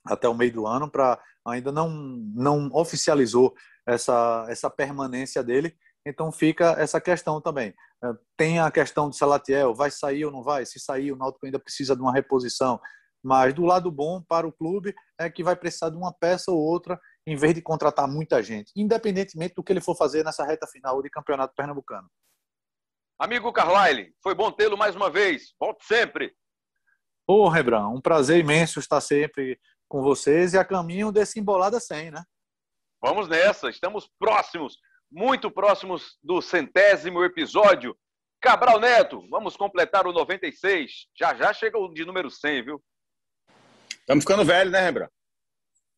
até 0.05 0.29
o 0.29 0.35
meio 0.35 0.53
do 0.53 0.67
ano, 0.67 0.91
para 0.91 1.21
ainda 1.47 1.73
não, 1.73 1.91
não 1.91 2.71
oficializou 2.73 3.55
essa, 3.87 4.47
essa 4.49 4.71
permanência 4.71 5.43
dele. 5.43 5.77
Então 6.07 6.33
fica 6.33 6.73
essa 6.79 7.01
questão 7.01 7.41
também. 7.41 7.75
É, 8.03 8.13
tem 8.37 8.59
a 8.59 8.71
questão 8.71 9.09
de 9.09 9.17
Salatiel, 9.17 9.75
vai 9.75 9.91
sair 9.91 10.25
ou 10.25 10.33
não 10.33 10.43
vai? 10.43 10.67
Se 10.67 10.81
sair, 10.81 11.13
o 11.13 11.17
Náutico 11.17 11.47
ainda 11.47 11.59
precisa 11.59 11.95
de 11.95 12.03
uma 12.03 12.13
reposição. 12.13 12.81
Mas 13.23 13.55
do 13.55 13.65
lado 13.65 13.91
bom 13.91 14.21
para 14.21 14.47
o 14.47 14.53
clube 14.53 14.95
é 15.19 15.31
que 15.31 15.45
vai 15.45 15.55
precisar 15.55 15.91
de 15.91 15.97
uma 15.97 16.13
peça 16.13 16.51
ou 16.51 16.59
outra 16.59 17.01
em 17.25 17.37
vez 17.37 17.55
de 17.55 17.63
contratar 17.63 18.09
muita 18.09 18.43
gente, 18.43 18.73
independentemente 18.75 19.55
do 19.55 19.63
que 19.63 19.73
ele 19.73 19.81
for 19.81 19.97
fazer 19.97 20.25
nessa 20.25 20.45
reta 20.45 20.67
final 20.67 21.01
de 21.01 21.09
campeonato 21.09 21.55
pernambucano. 21.55 22.11
Amigo 23.17 23.53
Carlyle, 23.53 24.13
foi 24.21 24.35
bom 24.35 24.51
tê-lo 24.51 24.77
mais 24.77 24.97
uma 24.97 25.09
vez. 25.09 25.55
Volte 25.61 25.85
sempre. 25.85 26.35
Ô, 27.25 27.49
Rebran, 27.49 27.87
um 27.87 28.01
prazer 28.01 28.41
imenso 28.41 28.81
estar 28.81 29.01
sempre 29.01 29.61
com 29.93 30.01
vocês 30.01 30.55
e 30.55 30.59
a 30.59 30.65
caminho 30.65 31.13
desse 31.13 31.39
embolada 31.39 31.79
100, 31.79 32.13
né? 32.13 32.25
Vamos 32.99 33.29
nessa, 33.29 33.69
estamos 33.69 34.09
próximos, 34.19 34.79
muito 35.11 35.51
próximos 35.51 36.17
do 36.23 36.41
centésimo 36.41 37.23
episódio. 37.23 37.95
Cabral 38.41 38.81
Neto, 38.81 39.29
vamos 39.29 39.55
completar 39.55 40.07
o 40.07 40.13
96. 40.13 41.09
Já 41.15 41.35
já 41.35 41.53
chega 41.53 41.77
o 41.79 41.93
de 41.93 42.07
número 42.07 42.31
100, 42.31 42.65
viu? 42.65 42.83
Estamos 43.91 44.25
ficando 44.25 44.47
velhos, 44.47 44.73
né, 44.73 44.81
Rembrandt? 44.81 45.13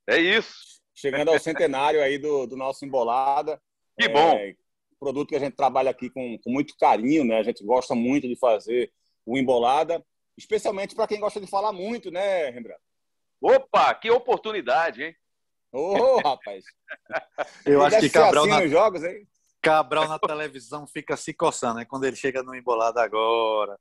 É 0.08 0.18
isso. 0.18 0.82
Chegando 0.92 1.30
ao 1.30 1.38
centenário 1.38 2.02
aí 2.02 2.18
do, 2.18 2.48
do 2.48 2.56
nosso 2.56 2.84
Embolada. 2.84 3.62
Que 3.96 4.08
bom. 4.08 4.36
É, 4.36 4.56
produto 4.98 5.28
que 5.28 5.36
a 5.36 5.40
gente 5.40 5.54
trabalha 5.54 5.92
aqui 5.92 6.10
com, 6.10 6.36
com 6.42 6.50
muito 6.50 6.76
carinho, 6.76 7.24
né? 7.24 7.38
A 7.38 7.44
gente 7.44 7.64
gosta 7.64 7.94
muito 7.94 8.26
de 8.26 8.34
fazer 8.34 8.92
o 9.24 9.38
Embolada, 9.38 10.04
especialmente 10.36 10.96
para 10.96 11.06
quem 11.06 11.20
gosta 11.20 11.40
de 11.40 11.46
falar 11.46 11.72
muito, 11.72 12.10
né, 12.10 12.50
Rembrandt? 12.50 12.80
Opa, 13.44 13.92
que 13.92 14.10
oportunidade, 14.10 15.04
hein? 15.04 15.14
Ô, 15.70 15.98
oh, 15.98 16.16
rapaz. 16.26 16.64
Eu 17.66 17.84
acho 17.84 18.00
que 18.00 18.08
Cabral 18.08 18.44
assim 18.44 18.50
na... 18.54 18.66
jogos, 18.68 19.04
hein? 19.04 19.28
Cabral 19.60 20.08
na 20.08 20.18
televisão 20.18 20.86
fica 20.86 21.14
se 21.14 21.34
coçando, 21.34 21.74
né? 21.80 21.84
Quando 21.84 22.04
ele 22.04 22.16
chega 22.16 22.42
no 22.42 22.54
embolado 22.54 23.00
agora. 23.00 23.78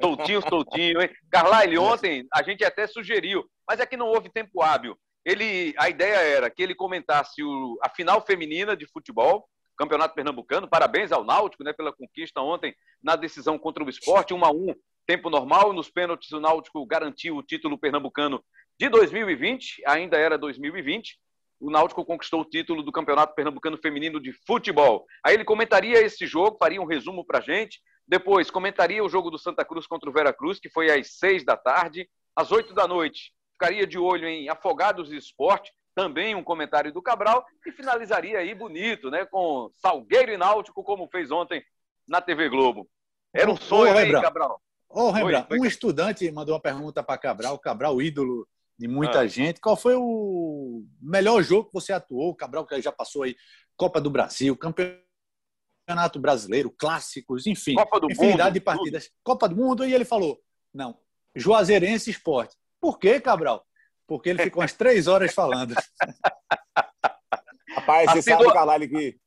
Soltinho, 0.00 0.42
soltinho, 0.48 1.00
hein? 1.00 1.10
Carlyle, 1.30 1.78
ontem 1.78 2.26
a 2.34 2.42
gente 2.42 2.64
até 2.64 2.88
sugeriu, 2.88 3.48
mas 3.68 3.78
é 3.78 3.86
que 3.86 3.96
não 3.96 4.08
houve 4.08 4.30
tempo 4.30 4.62
hábil. 4.62 4.98
Ele, 5.24 5.72
a 5.78 5.88
ideia 5.88 6.16
era 6.16 6.50
que 6.50 6.60
ele 6.60 6.74
comentasse 6.74 7.40
o, 7.40 7.78
a 7.80 7.88
final 7.88 8.20
feminina 8.26 8.76
de 8.76 8.84
futebol, 8.86 9.48
Campeonato 9.76 10.16
Pernambucano. 10.16 10.68
Parabéns 10.68 11.12
ao 11.12 11.22
Náutico, 11.22 11.62
né, 11.62 11.72
pela 11.72 11.92
conquista 11.92 12.40
ontem 12.40 12.74
na 13.00 13.14
decisão 13.14 13.60
contra 13.60 13.84
o 13.84 13.88
Esporte, 13.88 14.34
1 14.34 14.44
a 14.44 14.50
1 14.50 14.74
tempo 15.06 15.30
normal. 15.30 15.72
Nos 15.72 15.90
pênaltis, 15.90 16.30
o 16.32 16.40
Náutico 16.40 16.84
garantiu 16.84 17.36
o 17.36 17.42
título 17.42 17.78
pernambucano 17.78 18.44
de 18.78 18.88
2020, 18.88 19.82
ainda 19.86 20.16
era 20.16 20.38
2020 20.38 21.18
o 21.60 21.70
Náutico 21.70 22.04
conquistou 22.04 22.42
o 22.42 22.44
título 22.44 22.82
do 22.82 22.92
Campeonato 22.92 23.34
Pernambucano 23.34 23.76
Feminino 23.78 24.20
de 24.20 24.32
Futebol. 24.46 25.04
Aí 25.24 25.34
ele 25.34 25.44
comentaria 25.44 26.00
esse 26.00 26.26
jogo, 26.26 26.56
faria 26.58 26.80
um 26.80 26.86
resumo 26.86 27.24
para 27.24 27.40
gente. 27.40 27.80
Depois, 28.06 28.50
comentaria 28.50 29.04
o 29.04 29.08
jogo 29.08 29.30
do 29.30 29.38
Santa 29.38 29.64
Cruz 29.64 29.86
contra 29.86 30.08
o 30.08 30.12
Vera 30.12 30.32
Cruz, 30.32 30.60
que 30.60 30.70
foi 30.70 30.90
às 30.90 31.18
seis 31.18 31.44
da 31.44 31.56
tarde. 31.56 32.08
Às 32.34 32.52
oito 32.52 32.72
da 32.72 32.86
noite, 32.86 33.32
ficaria 33.52 33.86
de 33.86 33.98
olho 33.98 34.26
em 34.28 34.48
Afogados 34.48 35.12
e 35.12 35.16
Esporte, 35.16 35.72
também 35.94 36.36
um 36.36 36.44
comentário 36.44 36.92
do 36.92 37.02
Cabral. 37.02 37.44
E 37.66 37.72
finalizaria 37.72 38.38
aí 38.38 38.54
bonito, 38.54 39.10
né? 39.10 39.26
Com 39.26 39.70
Salgueiro 39.76 40.30
e 40.30 40.36
Náutico, 40.36 40.84
como 40.84 41.08
fez 41.08 41.30
ontem 41.32 41.62
na 42.06 42.20
TV 42.20 42.48
Globo. 42.48 42.88
Era 43.34 43.50
um 43.50 43.56
sonho, 43.56 43.94
Ô, 43.94 43.98
hein, 43.98 44.12
Cabral? 44.12 44.62
Ô, 44.88 45.10
Rembrandt, 45.10 45.48
um 45.50 45.66
estudante 45.66 46.30
mandou 46.30 46.54
uma 46.54 46.62
pergunta 46.62 47.02
para 47.02 47.18
Cabral, 47.18 47.58
Cabral, 47.58 48.00
ídolo 48.00 48.46
de 48.78 48.86
muita 48.86 49.20
ah. 49.20 49.26
gente. 49.26 49.60
Qual 49.60 49.76
foi 49.76 49.94
o 49.96 50.84
melhor 51.00 51.42
jogo 51.42 51.68
que 51.68 51.74
você 51.74 51.92
atuou? 51.92 52.34
Cabral 52.34 52.66
que 52.66 52.80
já 52.80 52.92
passou 52.92 53.24
aí 53.24 53.36
Copa 53.76 54.00
do 54.00 54.10
Brasil, 54.10 54.56
Campeonato 54.56 56.18
Brasileiro, 56.18 56.70
clássicos, 56.70 57.46
enfim, 57.46 57.74
Copa 57.74 58.00
do 58.00 58.10
infinidade 58.10 58.50
mundo, 58.50 58.54
de 58.54 58.60
partidas. 58.60 59.04
Tudo. 59.04 59.14
Copa 59.24 59.48
do 59.48 59.56
Mundo 59.56 59.84
e 59.84 59.94
ele 59.94 60.04
falou: 60.04 60.40
"Não, 60.72 60.98
Juazeirense 61.34 62.10
Esporte". 62.10 62.56
Por 62.80 62.98
quê, 62.98 63.20
Cabral? 63.20 63.66
Porque 64.06 64.28
ele 64.28 64.42
ficou 64.42 64.62
umas 64.62 64.72
três 64.72 65.06
horas 65.06 65.34
falando. 65.34 65.74
Rapaz, 67.74 68.12
você 68.12 68.22
sabe, 68.22 68.52
Carlalho, 68.52 68.88
que 68.88 69.18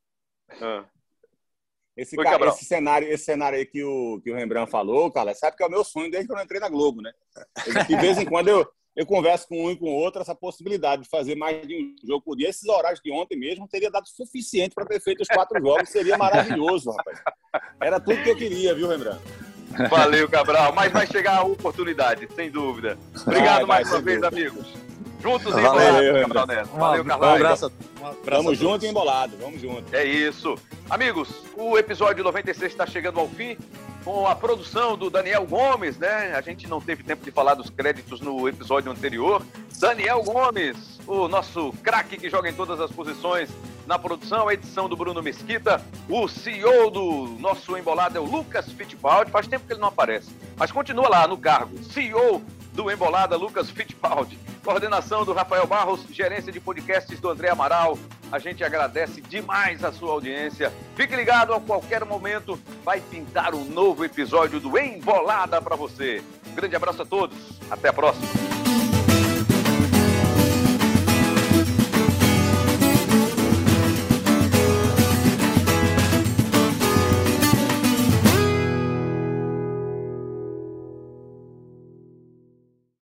ah. 0.62 0.86
Esse, 1.95 2.16
cara, 2.16 2.47
esse, 2.47 2.66
cenário, 2.66 3.08
esse 3.10 3.26
cenário 3.26 3.60
aí 3.60 3.66
que 3.66 3.84
o, 3.84 4.22
que 4.24 4.32
o 4.32 4.36
Rembrandt 4.36 4.72
falou, 4.72 5.12
cara, 5.12 5.36
sabe 5.36 5.58
que 5.58 5.64
é 5.64 5.68
o 5.68 5.70
meu 5.70 5.84
sonho 5.84 6.10
desde 6.10 6.28
que 6.28 6.34
eu 6.34 6.41
entrei 6.41 6.60
na 6.60 6.70
Globo, 6.70 7.02
né? 7.02 7.12
De 7.88 7.95
vez 7.97 8.18
em 8.18 8.26
quando 8.26 8.47
eu, 8.47 8.68
eu 8.96 9.06
converso 9.06 9.48
com 9.48 9.66
um 9.66 9.72
e 9.72 9.76
com 9.76 9.86
o 9.86 9.94
outro 9.96 10.22
essa 10.22 10.36
possibilidade 10.36 11.04
de 11.04 11.10
fazer 11.10 11.36
mais 11.36 11.66
de 11.66 11.76
um 11.76 12.08
jogo 12.08 12.22
por 12.24 12.36
dia. 12.36 12.50
Esses 12.50 12.68
horários 12.68 13.00
de 13.04 13.12
ontem 13.12 13.38
mesmo 13.38 13.68
teria 13.68 13.89
dado 13.89 14.08
suficiente 14.08 14.76
para 14.76 14.86
ter 14.86 15.00
feito 15.00 15.22
os 15.22 15.28
quatro 15.28 15.60
jogos, 15.64 15.89
seria 15.89 16.18
maravilhoso, 16.18 16.92
rapaz. 16.92 17.22
Era 17.82 18.00
tudo 18.00 18.22
que 18.22 18.30
eu 18.30 18.36
queria, 18.36 18.76
viu, 18.76 18.88
Rembrandt? 18.88 19.22
Valeu, 19.89 20.30
Cabral. 20.30 20.74
Mas 20.74 20.92
vai 20.92 21.08
chegar 21.08 21.38
a 21.38 21.44
oportunidade, 21.44 22.28
sem 22.36 22.52
dúvida. 22.52 22.98
Obrigado 23.22 23.66
vai, 23.66 23.80
mais 23.80 23.89
vai, 23.89 23.98
uma 23.98 24.04
vez, 24.04 24.22
dúvida. 24.22 24.28
amigos. 24.28 24.74
Juntos 25.22 25.56
e 25.56 25.62
Valeu, 25.62 26.22
Cabral 26.22 26.48
Neto. 26.48 26.68
Valeu. 26.70 27.06
Um 27.06 27.12
abraço. 27.12 27.72
Um 28.02 28.06
abraço 28.08 28.44
vamos 28.44 28.58
junto 28.58 28.86
e 28.86 28.89
embolado. 28.89 29.38
Vamos 29.38 29.62
junto. 29.62 29.96
É 29.96 30.04
isso. 30.04 30.56
Amigos, 30.89 31.30
o 31.56 31.78
episódio 31.78 32.24
96 32.24 32.72
está 32.72 32.86
chegando 32.86 33.20
ao 33.20 33.30
fim 33.30 33.56
com 34.04 34.28
a 34.28 34.36
produção 34.36 34.97
do 34.97 35.10
Daniel 35.10 35.45
Gomes, 35.45 35.97
né? 35.97 36.34
A 36.36 36.41
gente 36.41 36.68
não 36.68 36.82
teve 36.82 37.04
tempo 37.04 37.24
de 37.24 37.32
falar 37.32 37.54
dos 37.54 37.70
créditos 37.70 38.20
no 38.22 38.47
episódio 38.47 38.91
anterior. 38.91 39.41
Daniel 39.80 40.24
Gomes, 40.24 40.99
o 41.08 41.28
nosso 41.28 41.74
craque 41.84 42.18
que 42.18 42.30
joga 42.30 42.49
em 42.49 42.54
todas 42.54 42.80
as 42.80 42.91
posições 42.91 43.49
na 43.88 43.97
produção, 43.97 44.47
a 44.47 44.54
edição 44.54 44.88
do 44.88 44.95
Bruno 44.95 45.22
Mesquita, 45.22 45.84
o 46.08 46.28
CEO 46.28 46.89
do 46.89 47.36
nosso 47.39 47.76
embolado 47.78 48.18
é 48.18 48.22
o 48.22 48.26
Lucas 48.26 48.72
Fittipaldi, 48.72 49.32
faz 49.32 49.47
tempo 49.47 49.66
que 49.66 49.74
ele 49.74 49.82
não 49.82 49.88
aparece, 49.88 50.30
mas 50.56 50.72
continua 50.72 51.10
lá 51.10 51.28
no 51.28 51.38
cargo, 51.38 51.78
CEO 51.84 52.41
do 52.74 52.90
Embolada, 52.92 53.36
Lucas 53.36 53.70
Fittipaldi. 53.70 54.38
Coordenação 54.64 55.26
do 55.26 55.34
Rafael 55.34 55.66
Barros, 55.68 56.06
gerência 56.12 56.52
de 56.52 56.60
podcasts 56.60 57.20
do 57.20 57.30
André 57.30 57.50
Amaral. 57.50 57.98
A 58.32 58.40
gente 58.40 58.64
agradece 58.64 59.22
demais 59.22 59.84
a 59.84 59.92
sua 59.92 60.12
audiência. 60.12 60.72
Fique 60.96 61.16
ligado, 61.16 61.54
a 61.54 61.60
qualquer 61.60 62.06
momento 62.06 62.60
vai 62.84 63.02
pintar 63.02 63.54
um 63.54 63.66
novo 63.66 64.06
episódio 64.06 64.60
do 64.60 64.78
Embolada 64.78 65.62
para 65.62 65.76
você. 65.76 66.24
Grande 66.56 66.76
abraço 66.76 67.02
a 67.02 67.06
todos. 67.06 67.38
Até 67.70 67.90
a 67.90 67.94
próxima. 67.94 68.71